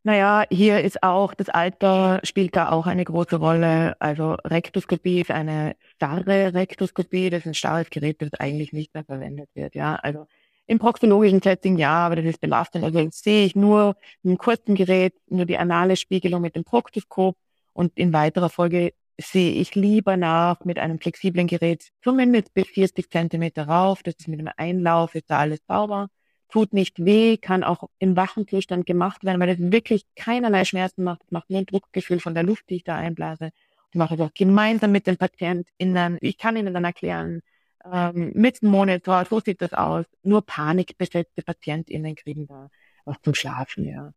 Naja, 0.04 0.44
hier 0.50 0.80
ist 0.80 1.02
auch, 1.04 1.32
das 1.32 1.48
Alter 1.48 2.20
spielt 2.24 2.56
da 2.56 2.70
auch 2.70 2.86
eine 2.86 3.04
große 3.04 3.36
Rolle. 3.36 3.94
Also 4.00 4.32
Rektoskopie 4.44 5.20
ist 5.20 5.30
eine 5.30 5.76
starre 5.94 6.54
Rektoskopie, 6.54 7.30
das 7.30 7.40
ist 7.40 7.46
ein 7.46 7.54
starres 7.54 7.88
Gerät, 7.90 8.20
das 8.20 8.34
eigentlich 8.34 8.72
nicht 8.72 8.92
mehr 8.94 9.04
verwendet 9.04 9.48
wird. 9.54 9.76
Ja, 9.76 9.94
also 9.94 10.26
im 10.66 10.78
proktologischen 10.80 11.40
Setting 11.40 11.76
ja, 11.78 12.06
aber 12.06 12.16
das 12.16 12.24
ist 12.24 12.40
belastend. 12.40 12.84
Also 12.84 13.06
sehe 13.12 13.44
ich 13.46 13.54
nur 13.54 13.96
im 14.24 14.38
kurzen 14.38 14.74
Gerät, 14.74 15.14
nur 15.28 15.46
die 15.46 15.58
anale 15.58 15.96
Spiegelung 15.96 16.42
mit 16.42 16.56
dem 16.56 16.64
Proktoskop 16.64 17.36
und 17.72 17.92
in 17.96 18.12
weiterer 18.12 18.48
Folge 18.48 18.94
sehe 19.18 19.52
ich 19.52 19.74
lieber 19.74 20.16
nach 20.16 20.64
mit 20.64 20.78
einem 20.78 20.98
flexiblen 20.98 21.46
Gerät, 21.46 21.90
zumindest 22.02 22.54
bis 22.54 22.66
40 22.68 23.10
Zentimeter 23.10 23.68
rauf. 23.68 24.02
Das 24.02 24.14
ist 24.18 24.28
mit 24.28 24.40
dem 24.40 24.48
Einlauf, 24.56 25.14
ist 25.14 25.30
da 25.30 25.38
alles 25.38 25.60
sauber. 25.68 26.08
Tut 26.48 26.72
nicht 26.74 27.04
weh, 27.04 27.38
kann 27.38 27.64
auch 27.64 27.88
im 27.98 28.16
wachen 28.16 28.46
Zustand 28.46 28.84
gemacht 28.86 29.24
werden, 29.24 29.40
weil 29.40 29.56
das 29.56 29.72
wirklich 29.72 30.04
keinerlei 30.16 30.64
Schmerzen 30.64 31.04
macht. 31.04 31.22
Es 31.24 31.30
macht 31.30 31.50
nur 31.50 31.60
ein 31.60 31.66
Druckgefühl 31.66 32.20
von 32.20 32.34
der 32.34 32.42
Luft, 32.42 32.68
die 32.68 32.76
ich 32.76 32.84
da 32.84 32.96
einblase. 32.96 33.50
Ich 33.90 33.96
mache 33.96 34.16
das 34.16 34.28
auch 34.28 34.34
gemeinsam 34.34 34.92
mit 34.92 35.06
den 35.06 35.16
PatientInnen. 35.16 36.18
Ich 36.20 36.38
kann 36.38 36.56
ihnen 36.56 36.74
dann 36.74 36.84
erklären, 36.84 37.42
ähm, 37.90 38.32
mit 38.34 38.62
dem 38.62 38.70
Monitor, 38.70 39.24
so 39.28 39.40
sieht 39.40 39.62
das 39.62 39.72
aus. 39.72 40.06
Nur 40.22 40.42
panikbesetzte 40.44 41.42
PatientInnen 41.42 42.14
kriegen 42.16 42.46
da 42.46 42.70
was 43.04 43.20
zum 43.22 43.34
Schlafen, 43.34 43.86
ja. 43.88 44.12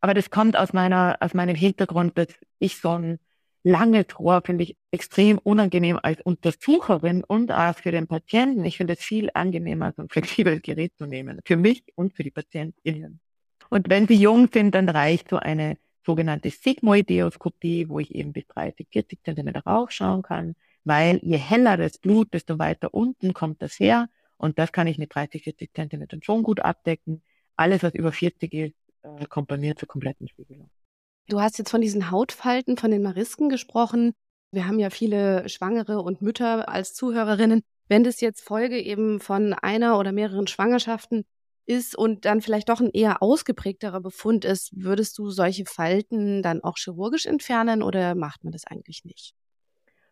Aber 0.00 0.14
das 0.14 0.30
kommt 0.30 0.56
aus 0.56 0.72
meiner, 0.72 1.16
aus 1.20 1.34
meinem 1.34 1.56
Hintergrund, 1.56 2.16
dass 2.18 2.28
ich 2.58 2.78
so 2.78 2.90
ein 2.90 3.18
lange 3.66 4.06
Tor 4.06 4.42
finde 4.44 4.62
ich 4.62 4.76
extrem 4.92 5.38
unangenehm 5.38 5.98
als 6.00 6.20
Untersucherin 6.22 7.24
und 7.24 7.50
auch 7.50 7.76
für 7.76 7.90
den 7.90 8.06
Patienten. 8.06 8.64
Ich 8.64 8.76
finde 8.76 8.92
es 8.92 9.00
viel 9.00 9.28
angenehmer, 9.34 9.92
so 9.96 10.02
ein 10.02 10.08
flexibles 10.08 10.62
Gerät 10.62 10.92
zu 10.96 11.06
nehmen. 11.06 11.40
Für 11.44 11.56
mich 11.56 11.82
und 11.96 12.14
für 12.14 12.22
die 12.22 12.30
PatientInnen. 12.30 13.18
Und 13.68 13.90
wenn 13.90 14.06
sie 14.06 14.14
jung 14.14 14.48
sind, 14.52 14.76
dann 14.76 14.88
reicht 14.88 15.30
so 15.30 15.38
eine 15.38 15.78
sogenannte 16.04 16.50
Sigmoideoskopie, 16.50 17.88
wo 17.88 17.98
ich 17.98 18.14
eben 18.14 18.32
bis 18.32 18.46
30, 18.46 18.86
40 18.88 19.24
Zentimeter 19.24 19.64
raufschauen 19.66 20.22
kann, 20.22 20.54
weil 20.84 21.18
je 21.24 21.36
heller 21.36 21.76
das 21.76 21.98
Blut, 21.98 22.32
desto 22.32 22.60
weiter 22.60 22.94
unten 22.94 23.34
kommt 23.34 23.60
das 23.60 23.80
her 23.80 24.08
und 24.36 24.60
das 24.60 24.70
kann 24.70 24.86
ich 24.86 24.98
mit 24.98 25.12
30, 25.12 25.42
40 25.42 25.74
Zentimetern 25.74 26.22
schon 26.22 26.44
gut 26.44 26.60
abdecken. 26.60 27.20
Alles, 27.56 27.82
was 27.82 27.94
über 27.94 28.12
40 28.12 28.52
ist, 28.54 28.74
äh, 29.02 29.26
kommt 29.26 29.48
bei 29.48 29.56
mir 29.56 29.74
zur 29.74 29.88
kompletten 29.88 30.28
Spiegelung. 30.28 30.70
Du 31.28 31.40
hast 31.40 31.58
jetzt 31.58 31.70
von 31.70 31.80
diesen 31.80 32.12
Hautfalten, 32.12 32.76
von 32.76 32.92
den 32.92 33.02
Marisken 33.02 33.48
gesprochen. 33.48 34.12
Wir 34.52 34.68
haben 34.68 34.78
ja 34.78 34.90
viele 34.90 35.48
Schwangere 35.48 36.00
und 36.00 36.22
Mütter 36.22 36.68
als 36.68 36.94
Zuhörerinnen. 36.94 37.62
Wenn 37.88 38.04
das 38.04 38.20
jetzt 38.20 38.42
Folge 38.42 38.80
eben 38.80 39.18
von 39.18 39.52
einer 39.52 39.98
oder 39.98 40.12
mehreren 40.12 40.46
Schwangerschaften 40.46 41.24
ist 41.66 41.98
und 41.98 42.26
dann 42.26 42.42
vielleicht 42.42 42.68
doch 42.68 42.80
ein 42.80 42.90
eher 42.90 43.22
ausgeprägterer 43.22 44.00
Befund 44.00 44.44
ist, 44.44 44.70
würdest 44.72 45.18
du 45.18 45.30
solche 45.30 45.64
Falten 45.66 46.42
dann 46.42 46.62
auch 46.62 46.76
chirurgisch 46.76 47.26
entfernen 47.26 47.82
oder 47.82 48.14
macht 48.14 48.44
man 48.44 48.52
das 48.52 48.64
eigentlich 48.64 49.04
nicht? 49.04 49.34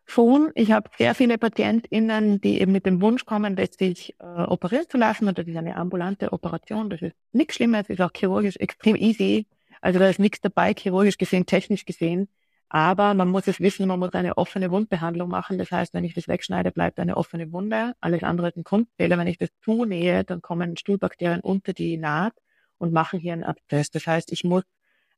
Schon. 0.05 0.51
Ich 0.53 0.71
habe 0.71 0.89
sehr 0.97 1.15
viele 1.15 1.37
PatientInnen, 1.37 2.41
die 2.41 2.59
eben 2.59 2.73
mit 2.73 2.85
dem 2.85 3.01
Wunsch 3.01 3.25
kommen, 3.25 3.57
sich 3.79 4.15
äh, 4.19 4.43
operieren 4.43 4.85
zu 4.89 4.97
lassen. 4.97 5.27
Und 5.29 5.37
das 5.37 5.47
ist 5.47 5.55
eine 5.55 5.77
ambulante 5.77 6.33
Operation. 6.33 6.89
Das 6.89 7.01
ist 7.01 7.15
nichts 7.31 7.55
Schlimmes, 7.55 7.89
ist 7.89 8.01
auch 8.01 8.11
chirurgisch 8.13 8.57
extrem 8.57 8.97
easy. 8.97 9.47
Also 9.81 9.99
da 9.99 10.07
ist 10.09 10.19
nichts 10.19 10.41
dabei, 10.41 10.73
chirurgisch 10.73 11.17
gesehen, 11.17 11.45
technisch 11.45 11.85
gesehen. 11.85 12.27
Aber 12.69 13.13
man 13.13 13.29
muss 13.29 13.47
es 13.47 13.59
wissen, 13.59 13.87
man 13.87 13.99
muss 13.99 14.13
eine 14.13 14.37
offene 14.37 14.71
Wundbehandlung 14.71 15.29
machen. 15.29 15.57
Das 15.57 15.71
heißt, 15.71 15.93
wenn 15.93 16.03
ich 16.03 16.13
das 16.13 16.27
wegschneide, 16.27 16.71
bleibt 16.71 16.99
eine 16.99 17.15
offene 17.15 17.51
Wunde. 17.51 17.93
Alles 18.01 18.23
andere 18.23 18.49
ist 18.49 18.57
ein 18.57 18.63
Kunstfehler. 18.63 19.17
Wenn 19.17 19.27
ich 19.27 19.37
das 19.37 19.49
zunähe, 19.63 20.23
dann 20.23 20.41
kommen 20.41 20.75
Stuhlbakterien 20.75 21.41
unter 21.41 21.73
die 21.73 21.97
Naht 21.97 22.33
und 22.77 22.91
machen 22.91 23.19
hier 23.19 23.33
einen 23.33 23.43
Abszess. 23.43 23.91
Das 23.91 24.07
heißt, 24.07 24.31
ich 24.31 24.43
muss 24.43 24.63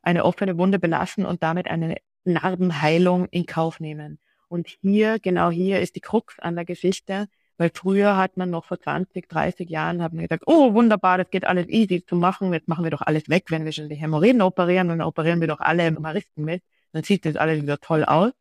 eine 0.02 0.26
offene 0.26 0.58
Wunde 0.58 0.80
belassen 0.80 1.26
und 1.26 1.42
damit 1.42 1.68
eine 1.68 1.96
Narbenheilung 2.26 3.28
in 3.30 3.46
Kauf 3.46 3.80
nehmen. 3.80 4.20
Und 4.50 4.68
hier, 4.68 5.20
genau 5.20 5.50
hier 5.50 5.82
ist 5.82 5.96
die 5.96 6.02
Krux 6.02 6.40
an 6.40 6.56
der 6.56 6.66
Geschichte, 6.66 7.28
weil 7.58 7.72
früher 7.74 8.18
hat 8.18 8.38
man 8.38 8.50
noch 8.50 8.66
vor 8.66 8.80
20, 8.80 9.28
30 9.28 9.70
Jahren 9.70 10.02
haben 10.02 10.18
gesagt, 10.18 10.44
oh 10.46 10.74
wunderbar, 10.74 11.18
das 11.18 11.30
geht 11.30 11.46
alles 11.46 11.68
easy 11.68 12.06
zu 12.06 12.16
machen, 12.16 12.54
jetzt 12.54 12.68
machen 12.68 12.84
wir 12.84 12.92
doch 12.92 13.02
alles 13.02 13.30
weg, 13.30 13.46
wenn 13.50 13.66
wir 13.66 13.72
schon 13.72 13.90
die 13.90 13.96
Hämorrhoiden 13.96 14.42
operieren, 14.42 14.90
dann 14.90 15.02
operieren 15.02 15.42
wir 15.42 15.48
doch 15.48 15.60
alle 15.60 15.92
Maristen 15.92 16.44
mit 16.44 16.62
dann 16.98 17.04
sieht 17.04 17.26
das 17.26 17.36
alles 17.36 17.62
wieder 17.62 17.80
toll 17.80 18.04
aus. 18.04 18.32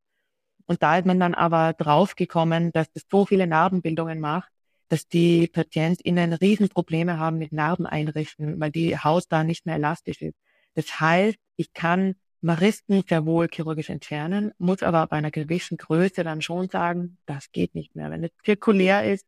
Und 0.67 0.83
da 0.83 0.99
ist 0.99 1.07
man 1.07 1.21
dann 1.21 1.35
aber 1.35 1.75
draufgekommen, 1.75 2.73
dass 2.73 2.91
das 2.91 3.05
so 3.11 3.27
viele 3.27 3.47
Narbenbildungen 3.47 4.19
macht, 4.19 4.51
dass 4.89 5.07
die 5.09 5.47
PatientInnen 5.49 6.33
Riesenprobleme 6.33 7.19
haben 7.19 7.39
mit 7.39 7.53
Narbeneinrichten, 7.53 8.59
weil 8.61 8.71
die 8.71 8.99
Haut 8.99 9.25
da 9.29 9.45
nicht 9.45 9.67
mehr 9.67 9.77
elastisch 9.77 10.23
ist. 10.23 10.37
Das 10.75 11.01
heißt, 11.01 11.39
ich 11.57 11.73
kann 11.73 12.17
Maristen 12.41 13.03
sehr 13.09 13.27
wohl 13.27 13.49
chirurgisch 13.53 13.91
entfernen, 13.91 14.53
muss 14.59 14.83
aber 14.83 15.07
bei 15.07 15.17
einer 15.17 15.31
gewissen 15.31 15.77
Größe 15.77 16.23
dann 16.23 16.43
schon 16.43 16.69
sagen, 16.69 17.19
das 17.27 17.51
geht 17.53 17.75
nicht 17.75 17.97
mehr. 17.97 18.11
Wenn 18.11 18.25
es 18.25 18.31
zirkulär 18.45 19.11
ist 19.11 19.27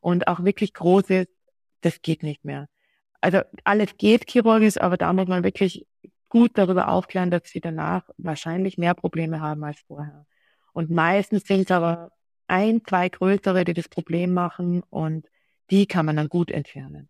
und 0.00 0.28
auch 0.28 0.44
wirklich 0.44 0.74
groß 0.74 1.10
ist, 1.10 1.30
das 1.80 2.02
geht 2.02 2.22
nicht 2.22 2.44
mehr. 2.44 2.68
Also 3.20 3.40
alles 3.64 3.96
geht 3.96 4.30
chirurgisch, 4.30 4.80
aber 4.80 4.96
da 4.96 5.12
muss 5.12 5.28
man 5.28 5.44
wirklich 5.44 5.86
gut 6.28 6.52
darüber 6.54 6.88
aufklären, 6.88 7.30
dass 7.30 7.44
sie 7.44 7.60
danach 7.60 8.08
wahrscheinlich 8.16 8.78
mehr 8.78 8.94
Probleme 8.94 9.40
haben 9.40 9.64
als 9.64 9.80
vorher. 9.86 10.26
Und 10.72 10.90
meistens 10.90 11.44
sind 11.46 11.62
es 11.62 11.70
aber 11.70 12.12
ein, 12.46 12.84
zwei 12.84 13.08
größere, 13.08 13.64
die 13.64 13.74
das 13.74 13.88
Problem 13.88 14.32
machen 14.32 14.82
und 14.90 15.26
die 15.70 15.86
kann 15.86 16.06
man 16.06 16.16
dann 16.16 16.28
gut 16.28 16.50
entfernen. 16.50 17.08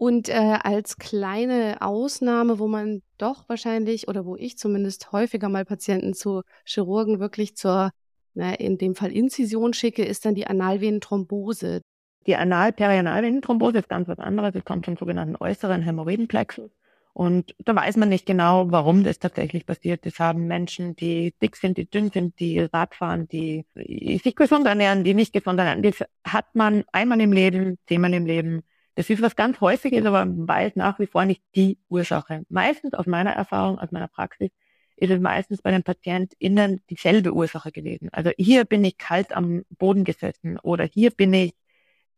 Und 0.00 0.30
äh, 0.30 0.56
als 0.62 0.96
kleine 0.96 1.82
Ausnahme, 1.82 2.58
wo 2.58 2.68
man 2.68 3.02
doch 3.18 3.46
wahrscheinlich 3.50 4.08
oder 4.08 4.24
wo 4.24 4.34
ich 4.34 4.56
zumindest 4.56 5.12
häufiger 5.12 5.50
mal 5.50 5.66
Patienten 5.66 6.14
zu 6.14 6.40
Chirurgen 6.64 7.20
wirklich 7.20 7.54
zur, 7.54 7.90
na, 8.32 8.54
in 8.54 8.78
dem 8.78 8.94
Fall 8.94 9.12
Inzision 9.12 9.74
schicke, 9.74 10.02
ist 10.02 10.24
dann 10.24 10.34
die 10.34 10.46
Analvenenthrombose. 10.46 11.82
Die 12.26 12.34
Analperianalvenenthrombose 12.34 13.80
ist 13.80 13.90
ganz 13.90 14.08
was 14.08 14.18
anderes. 14.18 14.54
Es 14.54 14.64
kommt 14.64 14.86
vom 14.86 14.96
sogenannten 14.96 15.36
äußeren 15.38 15.82
Hämorrhoidenplexus. 15.82 16.70
Und 17.12 17.54
da 17.58 17.76
weiß 17.76 17.98
man 17.98 18.08
nicht 18.08 18.24
genau, 18.24 18.70
warum 18.70 19.04
das 19.04 19.18
tatsächlich 19.18 19.66
passiert. 19.66 20.06
Das 20.06 20.18
haben 20.18 20.46
Menschen, 20.46 20.96
die 20.96 21.34
dick 21.42 21.56
sind, 21.56 21.76
die 21.76 21.90
dünn 21.90 22.10
sind, 22.10 22.40
die 22.40 22.60
Radfahren, 22.60 23.28
die 23.28 23.66
sich 23.74 24.34
gesund 24.34 24.66
ernähren, 24.66 25.04
die 25.04 25.12
nicht 25.12 25.34
gesund 25.34 25.58
ernähren. 25.58 25.82
Das 25.82 26.08
hat 26.24 26.54
man 26.54 26.84
einmal 26.90 27.20
im 27.20 27.34
Leben, 27.34 27.76
zehnmal 27.86 28.14
im 28.14 28.24
Leben. 28.24 28.62
Das 28.94 29.08
ist 29.08 29.22
was 29.22 29.36
ganz 29.36 29.60
Häufiges, 29.60 30.04
aber 30.04 30.26
weiß 30.26 30.76
nach 30.76 30.98
wie 30.98 31.06
vor 31.06 31.24
nicht 31.24 31.42
die 31.54 31.78
Ursache. 31.88 32.44
Meistens 32.48 32.94
aus 32.94 33.06
meiner 33.06 33.30
Erfahrung, 33.30 33.78
aus 33.78 33.92
meiner 33.92 34.08
Praxis, 34.08 34.50
ist 34.96 35.10
es 35.10 35.20
meistens 35.20 35.62
bei 35.62 35.70
den 35.70 35.82
PatientInnen 35.82 36.82
dieselbe 36.90 37.32
Ursache 37.32 37.72
gewesen. 37.72 38.10
Also 38.12 38.30
hier 38.36 38.64
bin 38.64 38.84
ich 38.84 38.98
kalt 38.98 39.32
am 39.32 39.64
Boden 39.70 40.04
gesessen 40.04 40.58
oder 40.58 40.84
hier 40.84 41.10
bin 41.10 41.32
ich, 41.32 41.54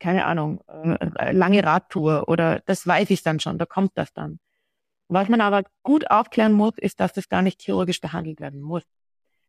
keine 0.01 0.25
Ahnung, 0.25 0.63
äh, 0.67 1.33
lange 1.33 1.63
Radtour 1.63 2.29
oder 2.29 2.61
das 2.67 2.87
weiß 2.87 3.11
ich 3.11 3.23
dann 3.23 3.39
schon, 3.39 3.59
da 3.59 3.67
kommt 3.67 3.93
das 3.95 4.13
dann. 4.13 4.41
Was 5.09 5.29
man 5.29 5.41
aber 5.41 5.63
gut 5.83 6.11
aufklären 6.11 6.53
muss, 6.53 6.77
ist, 6.79 6.99
dass 6.99 7.13
das 7.13 7.29
gar 7.29 7.43
nicht 7.43 7.63
chirurgisch 7.63 8.01
behandelt 8.01 8.41
werden 8.41 8.61
muss. 8.61 8.83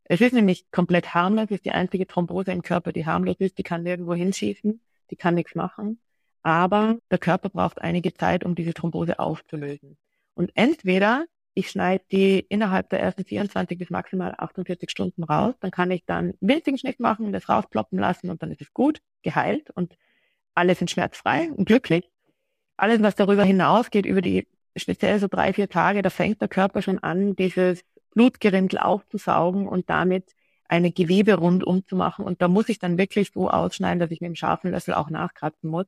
Es 0.04 0.22
ist 0.22 0.34
nämlich 0.34 0.70
komplett 0.72 1.14
harmlos, 1.14 1.50
ist 1.50 1.66
die 1.66 1.72
einzige 1.72 2.06
Thrombose 2.06 2.52
im 2.52 2.62
Körper, 2.62 2.92
die 2.92 3.06
harmlos 3.06 3.38
ist, 3.40 3.58
die 3.58 3.64
kann 3.64 3.84
nirgendwo 3.84 4.14
hinschießen, 4.14 4.82
die 5.10 5.16
kann 5.16 5.36
nichts 5.36 5.56
machen. 5.56 6.00
Aber 6.44 6.98
der 7.10 7.18
Körper 7.18 7.50
braucht 7.50 7.82
einige 7.82 8.14
Zeit, 8.14 8.44
um 8.44 8.54
diese 8.54 8.74
Thrombose 8.74 9.18
aufzulösen. 9.20 9.98
Und 10.36 10.52
entweder 10.56 11.26
ich 11.56 11.70
schneide 11.70 12.04
die 12.12 12.40
innerhalb 12.40 12.90
der 12.90 13.00
ersten 13.00 13.26
24 13.26 13.78
bis 13.78 13.90
maximal 13.90 14.34
48 14.38 14.90
Stunden 14.90 15.24
raus, 15.24 15.54
dann 15.60 15.72
kann 15.72 15.92
ich 15.92 16.04
dann 16.06 16.34
winzigen 16.42 16.78
Schnitt 16.78 17.00
machen, 17.00 17.32
das 17.32 17.48
rausploppen 17.48 18.00
lassen 18.00 18.30
und 18.30 18.42
dann 18.42 18.52
ist 18.52 18.62
es 18.62 18.74
gut, 18.74 19.02
geheilt 19.22 19.70
und 19.72 19.96
alle 20.56 20.76
sind 20.76 20.90
schmerzfrei 20.90 21.52
und 21.52 21.66
glücklich. 21.66 22.10
Alles, 22.76 23.02
was 23.02 23.16
darüber 23.16 23.44
hinausgeht, 23.44 24.06
über 24.06 24.22
die 24.22 24.48
speziell 24.76 25.20
so 25.20 25.28
drei, 25.28 25.54
vier 25.54 25.70
Tage, 25.70 26.02
da 26.02 26.10
fängt 26.10 26.42
der 26.42 26.48
Körper 26.48 26.82
schon 26.82 27.00
an, 27.00 27.36
dieses 27.36 27.84
Blutgerinnsel 28.16 28.80
aufzusaugen 28.80 29.68
und 29.68 29.90
damit 29.90 30.34
eine 30.68 30.92
Gewebe 30.92 31.36
rundum 31.36 31.86
zu 31.86 31.96
machen. 31.96 32.26
Und 32.26 32.42
da 32.42 32.48
muss 32.48 32.70
ich 32.70 32.80
dann 32.80 32.98
wirklich 32.98 33.32
so 33.32 33.50
ausschneiden, 33.50 34.00
dass 34.00 34.10
ich 34.10 34.22
mit 34.22 34.30
dem 34.30 34.36
scharfen 34.36 34.72
Löffel 34.72 34.96
auch 34.96 35.12
nachkratzen 35.12 35.70
muss 35.70 35.86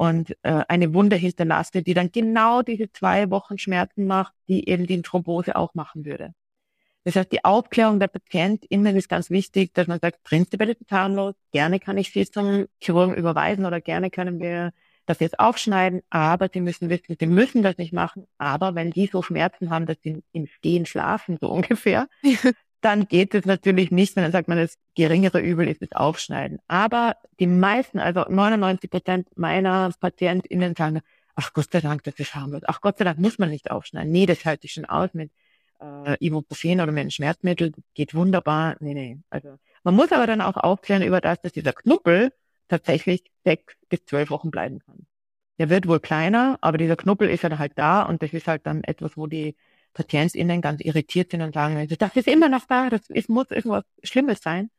und 0.00 0.34
äh, 0.44 0.64
eine 0.66 0.94
Wunde 0.94 1.16
hinterlasse, 1.16 1.82
die 1.82 1.92
dann 1.92 2.10
genau 2.10 2.62
diese 2.62 2.90
zwei 2.90 3.30
Wochen 3.30 3.58
Schmerzen 3.58 4.06
macht, 4.06 4.32
die 4.48 4.66
eben 4.66 4.86
die 4.86 5.02
Thrombose 5.02 5.56
auch 5.56 5.74
machen 5.74 6.06
würde. 6.06 6.32
Das 7.04 7.16
heißt, 7.16 7.30
die 7.30 7.44
Aufklärung 7.44 8.00
der 8.00 8.08
PatientInnen 8.08 8.96
ist 8.96 9.10
ganz 9.10 9.28
wichtig, 9.28 9.74
dass 9.74 9.88
man 9.88 10.00
sagt, 10.00 10.22
prinzipiell 10.24 10.70
ist 10.70 10.80
es 10.80 10.90
harmlos, 10.90 11.34
gerne 11.52 11.80
kann 11.80 11.98
ich 11.98 12.12
sie 12.12 12.24
zum 12.24 12.64
Chirurgen 12.80 13.14
überweisen 13.14 13.66
oder 13.66 13.82
gerne 13.82 14.08
können 14.08 14.40
wir 14.40 14.72
das 15.04 15.20
jetzt 15.20 15.38
aufschneiden, 15.38 16.00
aber 16.08 16.48
sie 16.50 16.62
müssen 16.62 16.88
wissen, 16.88 17.16
sie 17.20 17.26
müssen 17.26 17.62
das 17.62 17.76
nicht 17.76 17.92
machen. 17.92 18.26
Aber 18.38 18.74
wenn 18.74 18.92
die 18.92 19.06
so 19.06 19.20
Schmerzen 19.20 19.68
haben, 19.68 19.84
dass 19.84 19.98
sie 20.02 20.22
im 20.32 20.46
Stehen 20.46 20.86
schlafen, 20.86 21.36
so 21.38 21.50
ungefähr, 21.52 22.08
dann 22.80 23.06
geht 23.08 23.34
es 23.34 23.44
natürlich 23.44 23.90
nicht, 23.90 24.16
wenn 24.16 24.22
dann 24.22 24.32
sagt 24.32 24.48
man, 24.48 24.58
das 24.58 24.78
geringere 24.94 25.40
Übel 25.40 25.68
ist 25.68 25.82
das 25.82 25.92
Aufschneiden. 25.92 26.58
Aber 26.68 27.16
die 27.38 27.46
meisten, 27.46 27.98
also 27.98 28.24
99 28.28 28.90
Prozent 28.90 29.28
meiner 29.36 29.92
PatientInnen 30.00 30.74
sagen, 30.74 31.00
ach 31.34 31.52
Gott 31.52 31.70
sei 31.72 31.80
Dank, 31.80 32.02
das 32.04 32.14
ist 32.18 32.34
harmlos. 32.34 32.62
Ach 32.66 32.80
Gott 32.80 32.98
sei 32.98 33.04
Dank 33.04 33.18
muss 33.18 33.38
man 33.38 33.50
nicht 33.50 33.70
aufschneiden. 33.70 34.10
Nee, 34.10 34.26
das 34.26 34.44
halte 34.44 34.66
ich 34.66 34.72
schon 34.72 34.86
aus 34.86 35.14
mit 35.14 35.30
äh, 35.80 36.16
Ibuprofen 36.24 36.80
oder 36.80 36.92
mit 36.92 37.00
einem 37.00 37.10
Schmerzmittel. 37.10 37.72
Geht 37.94 38.14
wunderbar. 38.14 38.76
Nee, 38.80 38.94
nee. 38.94 39.18
Also 39.30 39.58
man 39.82 39.94
muss 39.94 40.12
aber 40.12 40.26
dann 40.26 40.40
auch 40.40 40.56
aufklären 40.56 41.02
über 41.02 41.20
das, 41.20 41.40
dass 41.40 41.52
dieser 41.52 41.72
Knuppel 41.72 42.32
tatsächlich 42.68 43.24
sechs 43.44 43.74
bis 43.88 44.04
zwölf 44.04 44.30
Wochen 44.30 44.50
bleiben 44.50 44.78
kann. 44.80 45.06
Der 45.58 45.68
wird 45.68 45.86
wohl 45.86 46.00
kleiner, 46.00 46.58
aber 46.62 46.78
dieser 46.78 46.96
Knubbel 46.96 47.28
ist 47.28 47.42
ja 47.42 47.58
halt 47.58 47.72
da 47.76 48.02
und 48.02 48.22
das 48.22 48.32
ist 48.32 48.48
halt 48.48 48.66
dann 48.66 48.82
etwas, 48.84 49.16
wo 49.16 49.26
die 49.26 49.56
PatientInnen 49.92 50.60
ganz 50.60 50.80
irritiert 50.80 51.30
sind 51.30 51.42
und 51.42 51.54
sagen, 51.54 51.76
also 51.76 51.96
das 51.96 52.16
ist 52.16 52.28
immer 52.28 52.48
noch 52.48 52.66
da, 52.66 52.90
das 52.90 53.08
ist, 53.10 53.28
muss 53.28 53.50
irgendwas 53.50 53.84
Schlimmes 54.02 54.40
sein. 54.40 54.70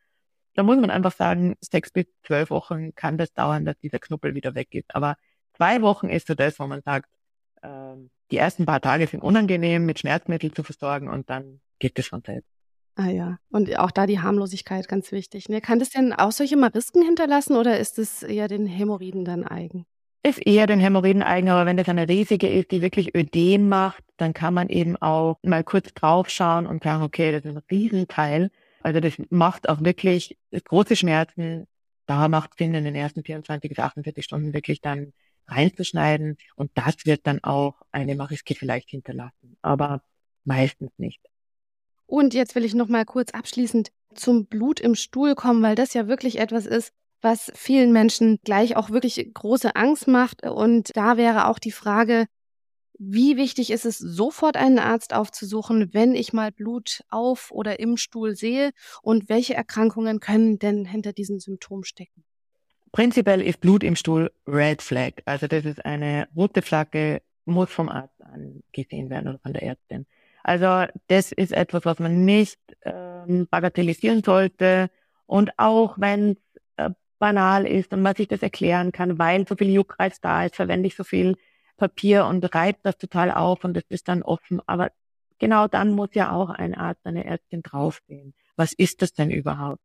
Da 0.53 0.63
muss 0.63 0.77
man 0.77 0.89
einfach 0.89 1.13
sagen, 1.13 1.55
sechs 1.61 1.91
bis 1.91 2.05
zwölf 2.23 2.49
Wochen 2.49 2.93
kann 2.95 3.17
das 3.17 3.33
dauern, 3.33 3.65
dass 3.65 3.77
dieser 3.79 3.99
Knubbel 3.99 4.35
wieder 4.35 4.55
weg 4.55 4.73
ist. 4.73 4.93
Aber 4.93 5.15
zwei 5.53 5.81
Wochen 5.81 6.09
ist 6.09 6.27
so 6.27 6.35
das, 6.35 6.59
wo 6.59 6.67
man 6.67 6.81
sagt, 6.81 7.09
äh, 7.61 7.95
die 8.31 8.37
ersten 8.37 8.65
paar 8.65 8.81
Tage 8.81 9.07
sind 9.07 9.23
unangenehm, 9.23 9.85
mit 9.85 9.99
Schmerzmitteln 9.99 10.53
zu 10.53 10.63
versorgen 10.63 11.09
und 11.09 11.29
dann 11.29 11.61
geht 11.79 11.97
es 11.99 12.05
schon 12.05 12.21
selbst. 12.25 12.49
Ah 12.95 13.09
ja, 13.09 13.37
und 13.49 13.77
auch 13.79 13.91
da 13.91 14.05
die 14.05 14.19
Harmlosigkeit 14.19 14.87
ganz 14.87 15.11
wichtig. 15.11 15.47
Ne? 15.47 15.61
Kann 15.61 15.79
das 15.79 15.89
denn 15.89 16.13
auch 16.13 16.31
solche 16.31 16.57
Marisken 16.57 17.01
hinterlassen 17.03 17.55
oder 17.55 17.79
ist 17.79 17.97
es 17.97 18.21
eher 18.21 18.47
den 18.47 18.65
Hämorrhoiden 18.65 19.23
dann 19.23 19.45
eigen? 19.45 19.85
Ist 20.23 20.45
eher 20.45 20.67
den 20.67 20.79
Hämorrhoiden 20.79 21.23
eigen, 21.23 21.49
aber 21.49 21.65
wenn 21.65 21.77
das 21.77 21.89
eine 21.89 22.07
riesige 22.07 22.47
ist, 22.47 22.69
die 22.71 22.81
wirklich 22.81 23.15
Ödem 23.15 23.69
macht, 23.69 24.03
dann 24.17 24.33
kann 24.33 24.53
man 24.53 24.69
eben 24.69 24.95
auch 24.97 25.39
mal 25.41 25.63
kurz 25.63 25.93
draufschauen 25.95 26.67
und 26.67 26.83
sagen, 26.83 27.01
okay, 27.01 27.31
das 27.31 27.43
ist 27.43 27.57
ein 27.57 27.63
Riesenteil. 27.71 28.51
Also 28.81 28.99
das 28.99 29.13
macht 29.29 29.67
auch 29.67 29.81
wirklich 29.81 30.37
große 30.51 30.95
Schmerzen. 30.95 31.67
Da 32.05 32.27
macht 32.27 32.57
Sinn, 32.57 32.75
in 32.75 32.83
den 32.83 32.95
ersten 32.95 33.23
24 33.23 33.69
bis 33.69 33.79
48 33.79 34.23
Stunden 34.23 34.53
wirklich 34.53 34.81
dann 34.81 35.13
reinzuschneiden. 35.47 36.37
Und 36.55 36.71
das 36.75 37.05
wird 37.05 37.25
dann 37.25 37.43
auch 37.43 37.81
eine 37.91 38.15
Mariske 38.15 38.53
vielleicht 38.53 38.89
hinterlassen, 38.89 39.57
aber 39.63 40.03
meistens 40.43 40.91
nicht. 40.97 41.21
Und 42.05 42.33
jetzt 42.33 42.55
will 42.55 42.65
ich 42.65 42.73
noch 42.73 42.89
mal 42.89 43.05
kurz 43.05 43.31
abschließend 43.31 43.91
zum 44.13 44.45
Blut 44.45 44.79
im 44.79 44.95
Stuhl 44.95 45.33
kommen, 45.33 45.63
weil 45.63 45.75
das 45.75 45.93
ja 45.93 46.07
wirklich 46.07 46.39
etwas 46.39 46.65
ist, 46.65 46.93
was 47.21 47.51
vielen 47.55 47.91
Menschen 47.91 48.39
gleich 48.43 48.75
auch 48.75 48.89
wirklich 48.89 49.31
große 49.33 49.75
Angst 49.75 50.07
macht. 50.07 50.45
Und 50.45 50.95
da 50.95 51.17
wäre 51.17 51.47
auch 51.47 51.59
die 51.59 51.71
Frage, 51.71 52.25
wie 53.03 53.35
wichtig 53.35 53.71
ist 53.71 53.85
es, 53.85 53.97
sofort 53.97 54.57
einen 54.57 54.77
Arzt 54.77 55.13
aufzusuchen, 55.13 55.91
wenn 55.91 56.13
ich 56.13 56.33
mal 56.33 56.51
Blut 56.51 57.01
auf 57.09 57.49
oder 57.51 57.79
im 57.79 57.97
Stuhl 57.97 58.35
sehe? 58.35 58.71
Und 59.01 59.27
welche 59.27 59.55
Erkrankungen 59.55 60.19
können 60.19 60.59
denn 60.59 60.85
hinter 60.85 61.11
diesen 61.11 61.39
Symptomen 61.39 61.83
stecken? 61.83 62.23
Prinzipiell 62.91 63.41
ist 63.41 63.59
Blut 63.59 63.83
im 63.83 63.95
Stuhl 63.95 64.31
Red 64.45 64.81
Flag. 64.81 65.13
Also 65.25 65.47
das 65.47 65.65
ist 65.65 65.83
eine 65.83 66.27
rote 66.35 66.61
Flagge, 66.61 67.21
muss 67.45 67.71
vom 67.71 67.89
Arzt 67.89 68.21
angesehen 68.21 69.09
werden 69.09 69.29
oder 69.29 69.39
von 69.39 69.53
der 69.53 69.63
Ärztin. 69.63 70.05
Also 70.43 70.91
das 71.07 71.31
ist 71.31 71.53
etwas, 71.53 71.85
was 71.85 71.99
man 71.99 72.25
nicht 72.25 72.59
ähm, 72.83 73.47
bagatellisieren 73.49 74.23
sollte. 74.23 74.89
Und 75.25 75.57
auch 75.57 75.97
wenn 75.97 76.37
banal 77.21 77.67
ist 77.67 77.93
und 77.93 78.01
man 78.01 78.15
sich 78.15 78.27
das 78.27 78.41
erklären 78.41 78.91
kann, 78.91 79.19
weil 79.19 79.47
so 79.47 79.55
viel 79.55 79.69
Juckreiz 79.69 80.19
da 80.19 80.43
ist, 80.43 80.55
verwende 80.55 80.87
ich 80.87 80.95
so 80.95 81.03
viel 81.03 81.37
Papier 81.77 82.25
und 82.25 82.43
reibe 82.53 82.79
das 82.81 82.97
total 82.97 83.31
auf 83.31 83.63
und 83.63 83.75
das 83.75 83.83
ist 83.89 84.07
dann 84.07 84.23
offen. 84.23 84.59
Aber 84.65 84.91
genau 85.37 85.67
dann 85.67 85.91
muss 85.91 86.09
ja 86.13 86.31
auch 86.31 86.49
ein 86.49 86.73
Arzt, 86.73 87.05
eine 87.05 87.23
Ärztin 87.23 87.61
draufsehen. 87.61 88.33
Was 88.55 88.73
ist 88.73 89.03
das 89.03 89.13
denn 89.13 89.29
überhaupt? 89.29 89.81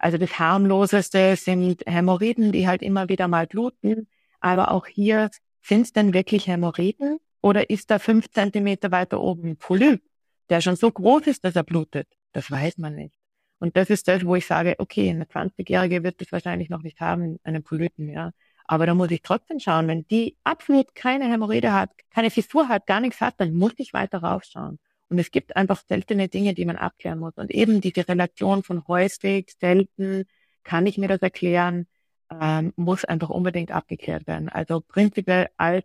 Also 0.00 0.18
das 0.18 0.38
harmloseste 0.40 1.36
sind 1.36 1.84
Hämorrhoiden, 1.86 2.50
die 2.50 2.66
halt 2.66 2.82
immer 2.82 3.08
wieder 3.08 3.28
mal 3.28 3.46
bluten. 3.46 4.08
Aber 4.40 4.72
auch 4.72 4.86
hier 4.86 5.30
sind 5.62 5.82
es 5.82 5.92
denn 5.92 6.12
wirklich 6.12 6.48
Hämorrhoiden 6.48 7.18
oder 7.40 7.70
ist 7.70 7.92
da 7.92 8.00
fünf 8.00 8.30
Zentimeter 8.30 8.90
weiter 8.90 9.20
oben 9.20 9.50
ein 9.50 9.56
Polyp, 9.56 10.02
der 10.48 10.60
schon 10.60 10.74
so 10.74 10.90
groß 10.90 11.28
ist, 11.28 11.44
dass 11.44 11.54
er 11.54 11.62
blutet? 11.62 12.08
Das 12.32 12.50
weiß 12.50 12.78
man 12.78 12.96
nicht. 12.96 13.19
Und 13.60 13.76
das 13.76 13.90
ist 13.90 14.08
das, 14.08 14.24
wo 14.24 14.34
ich 14.34 14.46
sage, 14.46 14.74
okay, 14.78 15.10
eine 15.10 15.24
20-Jährige 15.24 16.02
wird 16.02 16.20
das 16.20 16.32
wahrscheinlich 16.32 16.70
noch 16.70 16.82
nicht 16.82 17.00
haben, 17.00 17.38
einen 17.44 17.62
Polypen, 17.62 18.08
ja. 18.08 18.32
Aber 18.64 18.86
da 18.86 18.94
muss 18.94 19.10
ich 19.10 19.22
trotzdem 19.22 19.60
schauen, 19.60 19.86
wenn 19.88 20.06
die 20.08 20.36
absolut 20.44 20.94
keine 20.94 21.30
Hämorrhoide 21.30 21.72
hat, 21.72 21.90
keine 22.10 22.30
Fissur 22.30 22.68
hat, 22.68 22.86
gar 22.86 23.00
nichts 23.00 23.20
hat, 23.20 23.34
dann 23.38 23.54
muss 23.54 23.72
ich 23.76 23.92
weiter 23.92 24.22
raufschauen. 24.22 24.78
Und 25.08 25.18
es 25.18 25.30
gibt 25.30 25.56
einfach 25.56 25.82
seltene 25.86 26.28
Dinge, 26.28 26.54
die 26.54 26.64
man 26.64 26.76
abklären 26.76 27.18
muss. 27.18 27.34
Und 27.36 27.50
eben 27.50 27.80
diese 27.80 28.06
Relation 28.08 28.62
von 28.62 28.86
häufig, 28.86 29.52
selten, 29.60 30.24
kann 30.62 30.86
ich 30.86 30.98
mir 30.98 31.08
das 31.08 31.20
erklären, 31.20 31.86
ähm, 32.30 32.72
muss 32.76 33.04
einfach 33.04 33.28
unbedingt 33.28 33.72
abgeklärt 33.72 34.26
werden. 34.26 34.48
Also 34.48 34.80
prinzipiell 34.80 35.48
als 35.56 35.84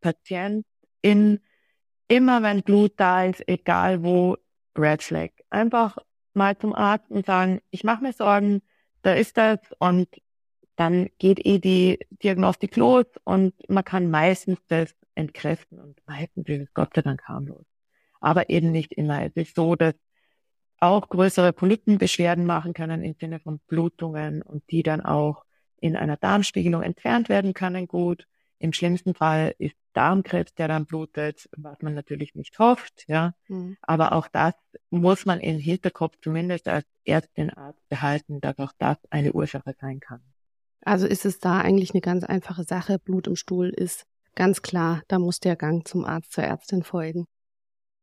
Patient 0.00 0.66
in 1.00 1.40
immer 2.06 2.42
wenn 2.42 2.62
Blut 2.62 2.92
da 2.96 3.24
ist, 3.24 3.42
egal 3.48 4.04
wo, 4.04 4.36
Red 4.76 5.02
Flag. 5.02 5.30
Einfach 5.50 5.96
mal 6.36 6.56
zum 6.58 6.74
Arzt 6.74 7.10
und 7.10 7.26
sagen, 7.26 7.60
ich 7.70 7.84
mache 7.84 8.02
mir 8.02 8.12
Sorgen, 8.12 8.62
da 9.02 9.14
ist 9.14 9.36
das 9.36 9.58
und 9.78 10.08
dann 10.76 11.08
geht 11.18 11.44
eh 11.44 11.58
die 11.58 11.98
Diagnostik 12.22 12.76
los 12.76 13.06
und 13.24 13.54
man 13.68 13.84
kann 13.84 14.10
meistens 14.10 14.58
das 14.68 14.94
entkräften 15.14 15.80
und 15.80 15.98
meistens 16.06 16.48
ist 16.48 16.62
es 16.62 16.74
Gott 16.74 16.94
sei 16.94 17.02
Dank 17.02 17.22
harmlos. 17.24 17.64
Aber 18.20 18.50
eben 18.50 18.72
nicht 18.72 18.92
immer. 18.92 19.24
Es 19.24 19.32
ist 19.34 19.56
so, 19.56 19.74
dass 19.74 19.94
auch 20.78 21.08
größere 21.08 21.52
Polypenbeschwerden 21.52 22.44
machen 22.44 22.74
können 22.74 23.02
im 23.02 23.14
Sinne 23.18 23.40
von 23.40 23.60
Blutungen 23.66 24.42
und 24.42 24.70
die 24.70 24.82
dann 24.82 25.00
auch 25.00 25.44
in 25.80 25.96
einer 25.96 26.16
Darmspiegelung 26.16 26.82
entfernt 26.82 27.28
werden 27.28 27.54
können 27.54 27.88
gut. 27.88 28.26
Im 28.58 28.72
schlimmsten 28.72 29.14
Fall 29.14 29.54
ist 29.58 29.76
Darmkrebs, 29.92 30.54
der 30.54 30.68
dann 30.68 30.86
blutet, 30.86 31.48
was 31.56 31.80
man 31.82 31.94
natürlich 31.94 32.34
nicht 32.34 32.58
hofft, 32.58 33.04
ja. 33.08 33.34
Mhm. 33.48 33.76
Aber 33.82 34.12
auch 34.12 34.28
das 34.28 34.54
muss 34.90 35.26
man 35.26 35.40
im 35.40 35.58
Hinterkopf 35.58 36.16
zumindest 36.22 36.68
als 36.68 36.86
Ärztin, 37.04 37.50
Arzt 37.50 37.88
behalten, 37.88 38.40
dass 38.40 38.58
auch 38.58 38.72
das 38.78 38.98
eine 39.10 39.32
Ursache 39.32 39.74
sein 39.80 40.00
kann. 40.00 40.20
Also 40.82 41.06
ist 41.06 41.24
es 41.24 41.38
da 41.40 41.60
eigentlich 41.60 41.92
eine 41.92 42.00
ganz 42.00 42.24
einfache 42.24 42.64
Sache. 42.64 42.98
Blut 42.98 43.26
im 43.26 43.36
Stuhl 43.36 43.70
ist 43.70 44.06
ganz 44.34 44.62
klar, 44.62 45.02
da 45.08 45.18
muss 45.18 45.40
der 45.40 45.56
Gang 45.56 45.86
zum 45.86 46.04
Arzt, 46.04 46.32
zur 46.32 46.44
Ärztin 46.44 46.82
folgen. 46.82 47.26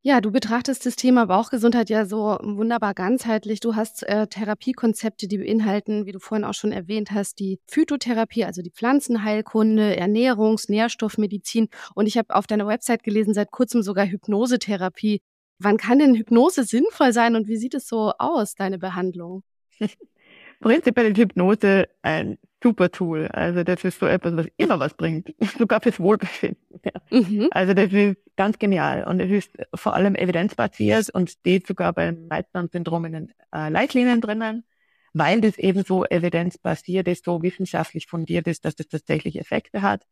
Ja, 0.06 0.20
du 0.20 0.32
betrachtest 0.32 0.86
das 0.86 0.98
Thema 0.98 1.28
Bauchgesundheit 1.28 1.90
ja 1.90 2.06
so 2.06 2.38
wunderbar 2.42 2.94
ganzheitlich. 2.94 3.62
Du 3.62 3.76
hast 3.76 4.04
äh, 4.04 4.28
Therapiekonzepte, 4.28 5.30
die 5.30 5.38
beinhalten, 5.38 6.06
wie 6.06 6.12
du 6.12 6.20
vorhin 6.20 6.44
auch 6.44 6.54
schon 6.54 6.74
erwähnt 6.74 7.12
hast, 7.12 7.40
die 7.40 7.62
Phytotherapie, 7.68 8.44
also 8.44 8.62
die 8.62 8.72
Pflanzenheilkunde, 8.72 9.96
Ernährungs-, 9.98 10.70
Nährstoffmedizin. 10.70 11.70
Und 11.96 12.08
ich 12.08 12.18
habe 12.18 12.36
auf 12.36 12.48
deiner 12.48 12.68
Website 12.68 13.04
gelesen, 13.04 13.34
seit 13.34 13.52
kurzem 13.52 13.82
sogar 13.82 14.06
Hypnosetherapie. 14.06 15.22
Wann 15.58 15.78
kann 15.78 16.00
denn 16.00 16.16
Hypnose 16.16 16.66
sinnvoll 16.66 17.14
sein 17.14 17.38
und 17.38 17.48
wie 17.48 17.56
sieht 17.56 17.74
es 17.74 17.88
so 17.88 18.12
aus, 18.18 18.56
deine 18.56 18.80
Behandlung? 18.80 19.44
Prinzipiell 20.60 21.12
ist 21.14 21.18
Hypnose 21.18 21.88
ein 22.02 22.38
super 22.62 22.92
Tool. 22.92 23.28
Also 23.28 23.64
das 23.64 23.86
ist 23.86 24.00
so 24.00 24.06
etwas, 24.06 24.36
was 24.36 24.48
immer 24.58 24.80
was 24.80 24.96
bringt, 24.96 25.34
sogar 25.58 25.80
fürs 25.80 26.00
Wohlbefinden. 26.02 26.82
Ja. 26.84 26.92
Mhm. 27.18 27.48
Also 27.52 27.74
das 27.74 27.94
ist 27.94 28.18
ganz 28.36 28.60
genial 28.60 29.04
und 29.04 29.20
es 29.20 29.32
ist 29.32 29.52
vor 29.76 29.94
allem 29.94 30.16
evidenzbasiert 30.16 31.10
und 31.10 31.30
steht 31.30 31.68
sogar 31.68 31.94
beim 31.94 32.28
Reizdarmsyndrom 32.30 33.06
in 33.06 33.14
den 33.14 33.34
äh, 33.54 33.70
Leitlinien 33.70 34.22
drinnen, 34.22 34.64
weil 35.14 35.42
das 35.42 35.58
eben 35.58 35.84
so 35.84 36.06
evidenzbasiert 36.06 37.08
ist, 37.08 37.26
so 37.26 37.42
wissenschaftlich 37.42 38.08
fundiert 38.08 38.48
ist, 38.48 38.66
dass 38.66 38.76
das 38.76 38.88
tatsächlich 38.88 39.40
Effekte 39.40 39.82
hat. 39.82 40.06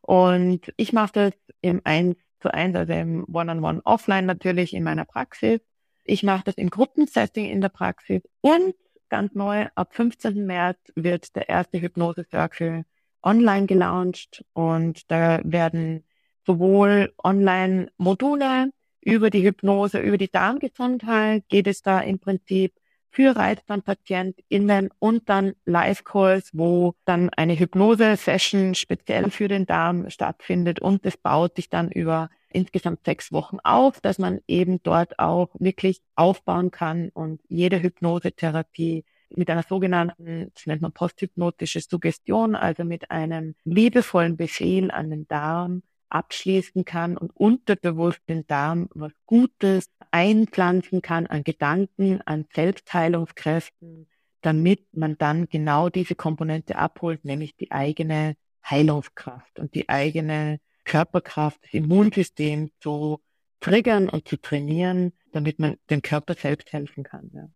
Und 0.00 0.72
ich 0.76 0.92
mache 0.92 1.12
das 1.12 1.32
im 1.60 1.80
1 1.84 2.16
zu 2.40 2.52
1, 2.52 2.76
also 2.76 2.92
im 2.92 3.24
One-on-One 3.24 3.78
-on 3.78 3.80
-One 3.80 3.80
offline 3.84 4.26
natürlich 4.26 4.74
in 4.74 4.84
meiner 4.84 5.04
Praxis. 5.04 5.60
Ich 6.04 6.22
mache 6.22 6.44
das 6.44 6.56
im 6.56 6.70
Gruppensetting 6.70 7.46
in 7.46 7.60
der 7.60 7.70
Praxis 7.70 8.22
und 8.42 8.74
ganz 9.08 9.34
neu. 9.34 9.66
Ab 9.74 9.94
15. 9.94 10.44
März 10.44 10.78
wird 10.94 11.34
der 11.36 11.48
erste 11.48 11.80
Hypnose 11.80 12.24
Circle 12.30 12.84
online 13.22 13.66
gelauncht 13.66 14.44
und 14.52 15.10
da 15.10 15.40
werden 15.44 16.04
sowohl 16.46 17.12
online 17.22 17.90
Module 17.96 18.70
über 19.00 19.30
die 19.30 19.44
Hypnose, 19.44 19.98
über 19.98 20.18
die 20.18 20.30
Darmgesundheit 20.30 21.44
geht 21.48 21.66
es 21.66 21.82
da 21.82 22.00
im 22.00 22.18
Prinzip 22.18 22.72
für 23.10 23.36
ReizdarmpatientInnen 23.36 24.90
und 24.98 25.28
dann 25.28 25.54
Live-Calls, 25.66 26.50
wo 26.52 26.94
dann 27.04 27.30
eine 27.30 27.56
Hypnose-Session 27.56 28.74
speziell 28.74 29.30
für 29.30 29.46
den 29.46 29.66
Darm 29.66 30.10
stattfindet 30.10 30.80
und 30.80 31.06
das 31.06 31.16
baut 31.16 31.54
sich 31.54 31.68
dann 31.68 31.92
über 31.92 32.28
insgesamt 32.48 33.04
sechs 33.04 33.30
Wochen 33.30 33.58
auf, 33.62 34.00
dass 34.00 34.18
man 34.18 34.40
eben 34.48 34.82
dort 34.82 35.18
auch 35.18 35.50
wirklich 35.58 36.00
aufbauen 36.16 36.70
kann 36.70 37.10
und 37.10 37.40
jede 37.48 37.80
Hypnosetherapie 37.82 39.04
mit 39.30 39.50
einer 39.50 39.64
sogenannten, 39.64 40.50
das 40.54 40.66
nennt 40.66 40.82
man 40.82 40.92
posthypnotische 40.92 41.80
Suggestion, 41.80 42.54
also 42.54 42.84
mit 42.84 43.10
einem 43.10 43.54
liebevollen 43.64 44.36
Befehl 44.36 44.90
an 44.90 45.10
den 45.10 45.28
Darm 45.28 45.82
abschließen 46.14 46.84
kann 46.84 47.16
und 47.16 47.34
unterbewusst 47.36 48.20
den 48.28 48.46
Darm 48.46 48.88
was 48.94 49.12
Gutes 49.26 49.90
einpflanzen 50.10 51.02
kann 51.02 51.26
an 51.26 51.42
Gedanken, 51.42 52.20
an 52.22 52.46
Selbstheilungskräften, 52.54 54.08
damit 54.40 54.86
man 54.92 55.18
dann 55.18 55.48
genau 55.48 55.88
diese 55.88 56.14
Komponente 56.14 56.76
abholt, 56.76 57.24
nämlich 57.24 57.56
die 57.56 57.72
eigene 57.72 58.36
Heilungskraft 58.64 59.58
und 59.58 59.74
die 59.74 59.88
eigene 59.88 60.60
Körperkraft, 60.84 61.64
das 61.64 61.74
Immunsystem 61.74 62.70
zu 62.80 63.20
triggern 63.60 64.08
und 64.08 64.28
zu 64.28 64.36
trainieren, 64.36 65.12
damit 65.32 65.58
man 65.58 65.76
dem 65.90 66.02
Körper 66.02 66.34
selbst 66.34 66.72
helfen 66.72 67.02
kann. 67.02 67.30
Ja. 67.34 67.48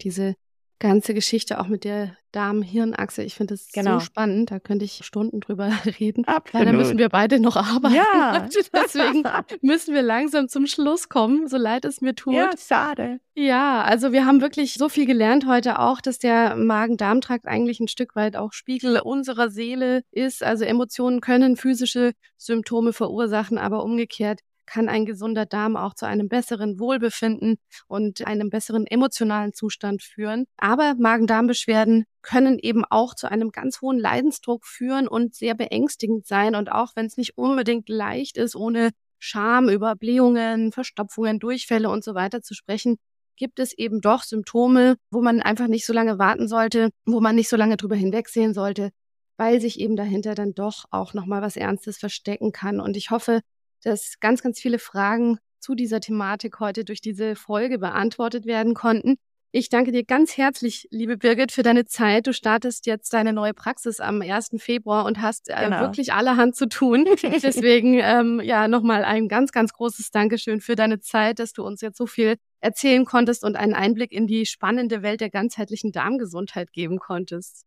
Diese 0.00 0.36
ganze 0.78 1.14
Geschichte 1.14 1.60
auch 1.60 1.68
mit 1.68 1.84
der 1.84 2.16
Darm-Hirn-Achse. 2.32 3.22
Ich 3.22 3.34
finde 3.34 3.54
das 3.54 3.72
genau. 3.72 3.98
so 3.98 4.04
spannend. 4.04 4.50
Da 4.50 4.58
könnte 4.60 4.84
ich 4.84 5.00
Stunden 5.04 5.40
drüber 5.40 5.70
reden. 6.00 6.26
Absolut. 6.26 6.66
Leider 6.66 6.76
müssen 6.76 6.98
wir 6.98 7.08
beide 7.08 7.40
noch 7.40 7.56
arbeiten. 7.56 7.94
Ja. 7.94 8.46
Deswegen 8.74 9.24
müssen 9.62 9.94
wir 9.94 10.02
langsam 10.02 10.48
zum 10.48 10.66
Schluss 10.66 11.08
kommen, 11.08 11.48
so 11.48 11.56
leid 11.56 11.86
es 11.86 12.02
mir 12.02 12.14
tut. 12.14 12.34
Ja, 12.34 12.50
schade. 12.56 13.20
Ja, 13.34 13.82
also 13.82 14.12
wir 14.12 14.26
haben 14.26 14.40
wirklich 14.40 14.74
so 14.74 14.88
viel 14.88 15.06
gelernt 15.06 15.46
heute 15.46 15.78
auch, 15.78 16.00
dass 16.00 16.18
der 16.18 16.56
Magen-Darm-Trakt 16.56 17.46
eigentlich 17.46 17.80
ein 17.80 17.88
Stück 17.88 18.14
weit 18.14 18.36
auch 18.36 18.52
Spiegel 18.52 18.98
unserer 19.00 19.50
Seele 19.50 20.02
ist. 20.10 20.42
Also 20.42 20.64
Emotionen 20.64 21.20
können 21.20 21.56
physische 21.56 22.12
Symptome 22.36 22.92
verursachen, 22.92 23.56
aber 23.56 23.82
umgekehrt 23.82 24.40
kann 24.66 24.88
ein 24.88 25.06
gesunder 25.06 25.46
Darm 25.46 25.76
auch 25.76 25.94
zu 25.94 26.06
einem 26.06 26.28
besseren 26.28 26.78
Wohlbefinden 26.78 27.56
und 27.86 28.26
einem 28.26 28.50
besseren 28.50 28.86
emotionalen 28.86 29.52
Zustand 29.52 30.02
führen. 30.02 30.46
Aber 30.56 30.94
Magen-Darm-Beschwerden 30.98 32.04
können 32.22 32.58
eben 32.58 32.84
auch 32.84 33.14
zu 33.14 33.30
einem 33.30 33.50
ganz 33.50 33.80
hohen 33.80 33.98
Leidensdruck 33.98 34.66
führen 34.66 35.08
und 35.08 35.34
sehr 35.34 35.54
beängstigend 35.54 36.26
sein. 36.26 36.54
Und 36.54 36.70
auch 36.70 36.92
wenn 36.96 37.06
es 37.06 37.16
nicht 37.16 37.38
unbedingt 37.38 37.88
leicht 37.88 38.36
ist, 38.36 38.56
ohne 38.56 38.90
Scham 39.18 39.68
über 39.68 39.94
Blähungen, 39.96 40.72
Verstopfungen, 40.72 41.38
Durchfälle 41.38 41.88
und 41.88 42.04
so 42.04 42.14
weiter 42.14 42.42
zu 42.42 42.54
sprechen, 42.54 42.96
gibt 43.36 43.58
es 43.58 43.72
eben 43.76 44.00
doch 44.00 44.22
Symptome, 44.22 44.96
wo 45.10 45.20
man 45.20 45.40
einfach 45.40 45.68
nicht 45.68 45.86
so 45.86 45.92
lange 45.92 46.18
warten 46.18 46.48
sollte, 46.48 46.90
wo 47.04 47.20
man 47.20 47.36
nicht 47.36 47.48
so 47.48 47.56
lange 47.56 47.76
drüber 47.76 47.96
hinwegsehen 47.96 48.54
sollte, 48.54 48.90
weil 49.36 49.60
sich 49.60 49.78
eben 49.78 49.96
dahinter 49.96 50.34
dann 50.34 50.54
doch 50.54 50.84
auch 50.90 51.14
nochmal 51.14 51.42
was 51.42 51.56
Ernstes 51.56 51.98
verstecken 51.98 52.52
kann. 52.52 52.80
Und 52.80 52.96
ich 52.96 53.10
hoffe, 53.10 53.40
dass 53.82 54.18
ganz, 54.20 54.42
ganz 54.42 54.58
viele 54.60 54.78
Fragen 54.78 55.38
zu 55.60 55.74
dieser 55.74 56.00
Thematik 56.00 56.60
heute 56.60 56.84
durch 56.84 57.00
diese 57.00 57.36
Folge 57.36 57.78
beantwortet 57.78 58.46
werden 58.46 58.74
konnten. 58.74 59.16
Ich 59.52 59.70
danke 59.70 59.90
dir 59.90 60.04
ganz 60.04 60.36
herzlich, 60.36 60.86
liebe 60.90 61.16
Birgit, 61.16 61.50
für 61.50 61.62
deine 61.62 61.86
Zeit. 61.86 62.26
Du 62.26 62.34
startest 62.34 62.84
jetzt 62.84 63.12
deine 63.14 63.32
neue 63.32 63.54
Praxis 63.54 64.00
am 64.00 64.20
1. 64.20 64.50
Februar 64.58 65.06
und 65.06 65.22
hast 65.22 65.48
äh, 65.48 65.54
genau. 65.64 65.80
wirklich 65.80 66.12
allerhand 66.12 66.56
zu 66.56 66.68
tun. 66.68 67.06
Deswegen 67.42 67.94
ähm, 67.94 68.40
ja 68.44 68.68
nochmal 68.68 69.02
ein 69.04 69.28
ganz, 69.28 69.52
ganz 69.52 69.72
großes 69.72 70.10
Dankeschön 70.10 70.60
für 70.60 70.74
deine 70.74 71.00
Zeit, 71.00 71.38
dass 71.38 71.54
du 71.54 71.64
uns 71.64 71.80
jetzt 71.80 71.96
so 71.96 72.06
viel 72.06 72.36
erzählen 72.60 73.04
konntest 73.06 73.44
und 73.44 73.56
einen 73.56 73.72
Einblick 73.72 74.12
in 74.12 74.26
die 74.26 74.44
spannende 74.44 75.02
Welt 75.02 75.20
der 75.20 75.30
ganzheitlichen 75.30 75.90
Darmgesundheit 75.90 76.72
geben 76.72 76.98
konntest. 76.98 77.64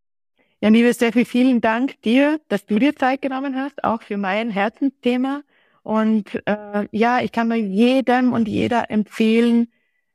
Ja, 0.62 0.70
liebe 0.70 0.94
Steffi, 0.94 1.26
vielen 1.26 1.62
Dank 1.62 2.02
dir, 2.04 2.40
dass 2.50 2.66
du 2.66 2.78
dir 2.80 2.96
Zeit 2.96 3.22
genommen 3.22 3.56
hast, 3.56 3.84
auch 3.84 4.02
für 4.02 4.18
mein 4.18 4.50
Herzensthema. 4.50 5.42
Und 5.84 6.42
äh, 6.46 6.88
ja, 6.92 7.22
ich 7.22 7.32
kann 7.32 7.48
mir 7.48 7.58
jedem 7.58 8.34
und 8.34 8.48
jeder 8.48 8.90
empfehlen, 8.92 9.72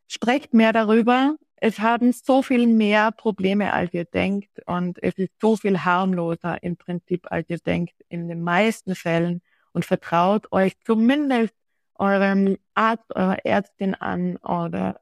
sprecht 0.07 0.55
mehr 0.55 0.73
darüber 0.73 1.37
es 1.65 1.79
haben 1.79 2.13
so 2.13 2.43
viel 2.43 2.67
mehr 2.67 3.11
Probleme, 3.11 3.73
als 3.73 3.95
ihr 3.95 4.05
denkt. 4.05 4.51
Und 4.67 5.03
es 5.03 5.15
ist 5.15 5.33
so 5.41 5.57
viel 5.57 5.83
harmloser 5.83 6.63
im 6.63 6.77
Prinzip, 6.77 7.33
als 7.33 7.49
ihr 7.49 7.57
denkt, 7.57 7.95
in 8.11 8.29
den 8.29 8.43
meisten 8.43 8.95
Fällen. 8.95 9.41
Und 9.73 9.87
vertraut 9.87 10.53
euch 10.53 10.79
zumindest 10.85 11.55
eurem 11.95 12.59
Arzt, 12.75 13.17
eurer 13.17 13.47
Ärztin 13.47 13.95
an 13.95 14.37
oder 14.37 15.01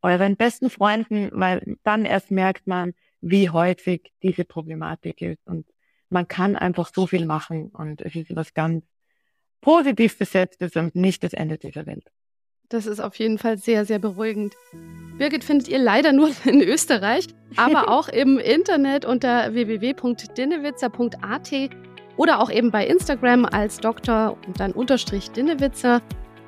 euren 0.00 0.36
besten 0.36 0.70
Freunden, 0.70 1.28
weil 1.32 1.76
dann 1.82 2.06
erst 2.06 2.30
merkt 2.30 2.66
man, 2.66 2.94
wie 3.20 3.50
häufig 3.50 4.10
diese 4.22 4.46
Problematik 4.46 5.20
ist. 5.20 5.46
Und 5.46 5.66
man 6.08 6.26
kann 6.26 6.56
einfach 6.56 6.90
so 6.94 7.06
viel 7.06 7.26
machen 7.26 7.68
und 7.68 8.00
es 8.00 8.14
ist 8.14 8.34
was 8.34 8.54
ganz 8.54 8.82
positiv 9.60 10.18
besetztes 10.18 10.76
und 10.76 10.94
nicht 10.94 11.22
das 11.24 11.32
Ende 11.32 11.58
dieser 11.58 11.86
Welt. 11.86 12.04
Das 12.68 12.86
ist 12.86 13.00
auf 13.00 13.14
jeden 13.16 13.38
Fall 13.38 13.56
sehr, 13.56 13.86
sehr 13.86 13.98
beruhigend. 13.98 14.54
Birgit 15.16 15.42
findet 15.42 15.68
ihr 15.68 15.78
leider 15.78 16.12
nur 16.12 16.30
in 16.44 16.60
Österreich, 16.60 17.26
aber 17.56 17.88
auch 17.96 18.08
im 18.08 18.38
Internet 18.38 19.04
unter 19.06 19.54
www.dinnewitzer.at 19.54 21.50
oder 22.16 22.40
auch 22.40 22.50
eben 22.50 22.70
bei 22.70 22.86
Instagram 22.86 23.46
als 23.46 23.78
Dr. 23.78 24.36
und 24.46 24.60
dann 24.60 24.72
Unterstrich 24.72 25.30
Dinnewitzer. 25.30 26.02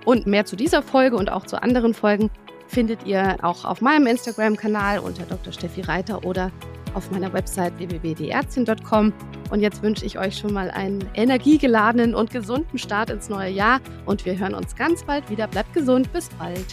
Und 0.04 0.26
mehr 0.26 0.44
zu 0.44 0.56
dieser 0.56 0.82
Folge 0.82 1.16
und 1.16 1.30
auch 1.30 1.46
zu 1.46 1.62
anderen 1.62 1.94
Folgen 1.94 2.30
findet 2.66 3.06
ihr 3.06 3.36
auch 3.42 3.64
auf 3.64 3.80
meinem 3.80 4.06
Instagram-Kanal 4.06 4.98
unter 4.98 5.24
Dr. 5.24 5.52
Steffi 5.52 5.82
Reiter 5.82 6.24
oder 6.24 6.50
auf 6.94 7.10
meiner 7.10 7.32
Website 7.32 7.78
www.dieärztin.com. 7.78 9.12
Und 9.50 9.60
jetzt 9.60 9.82
wünsche 9.82 10.04
ich 10.04 10.18
euch 10.18 10.36
schon 10.36 10.52
mal 10.52 10.70
einen 10.70 11.04
energiegeladenen 11.14 12.14
und 12.14 12.30
gesunden 12.30 12.78
Start 12.78 13.10
ins 13.10 13.28
neue 13.28 13.50
Jahr. 13.50 13.80
Und 14.06 14.24
wir 14.24 14.38
hören 14.38 14.54
uns 14.54 14.76
ganz 14.76 15.04
bald 15.04 15.28
wieder. 15.30 15.46
Bleibt 15.48 15.72
gesund. 15.72 16.12
Bis 16.12 16.28
bald. 16.30 16.66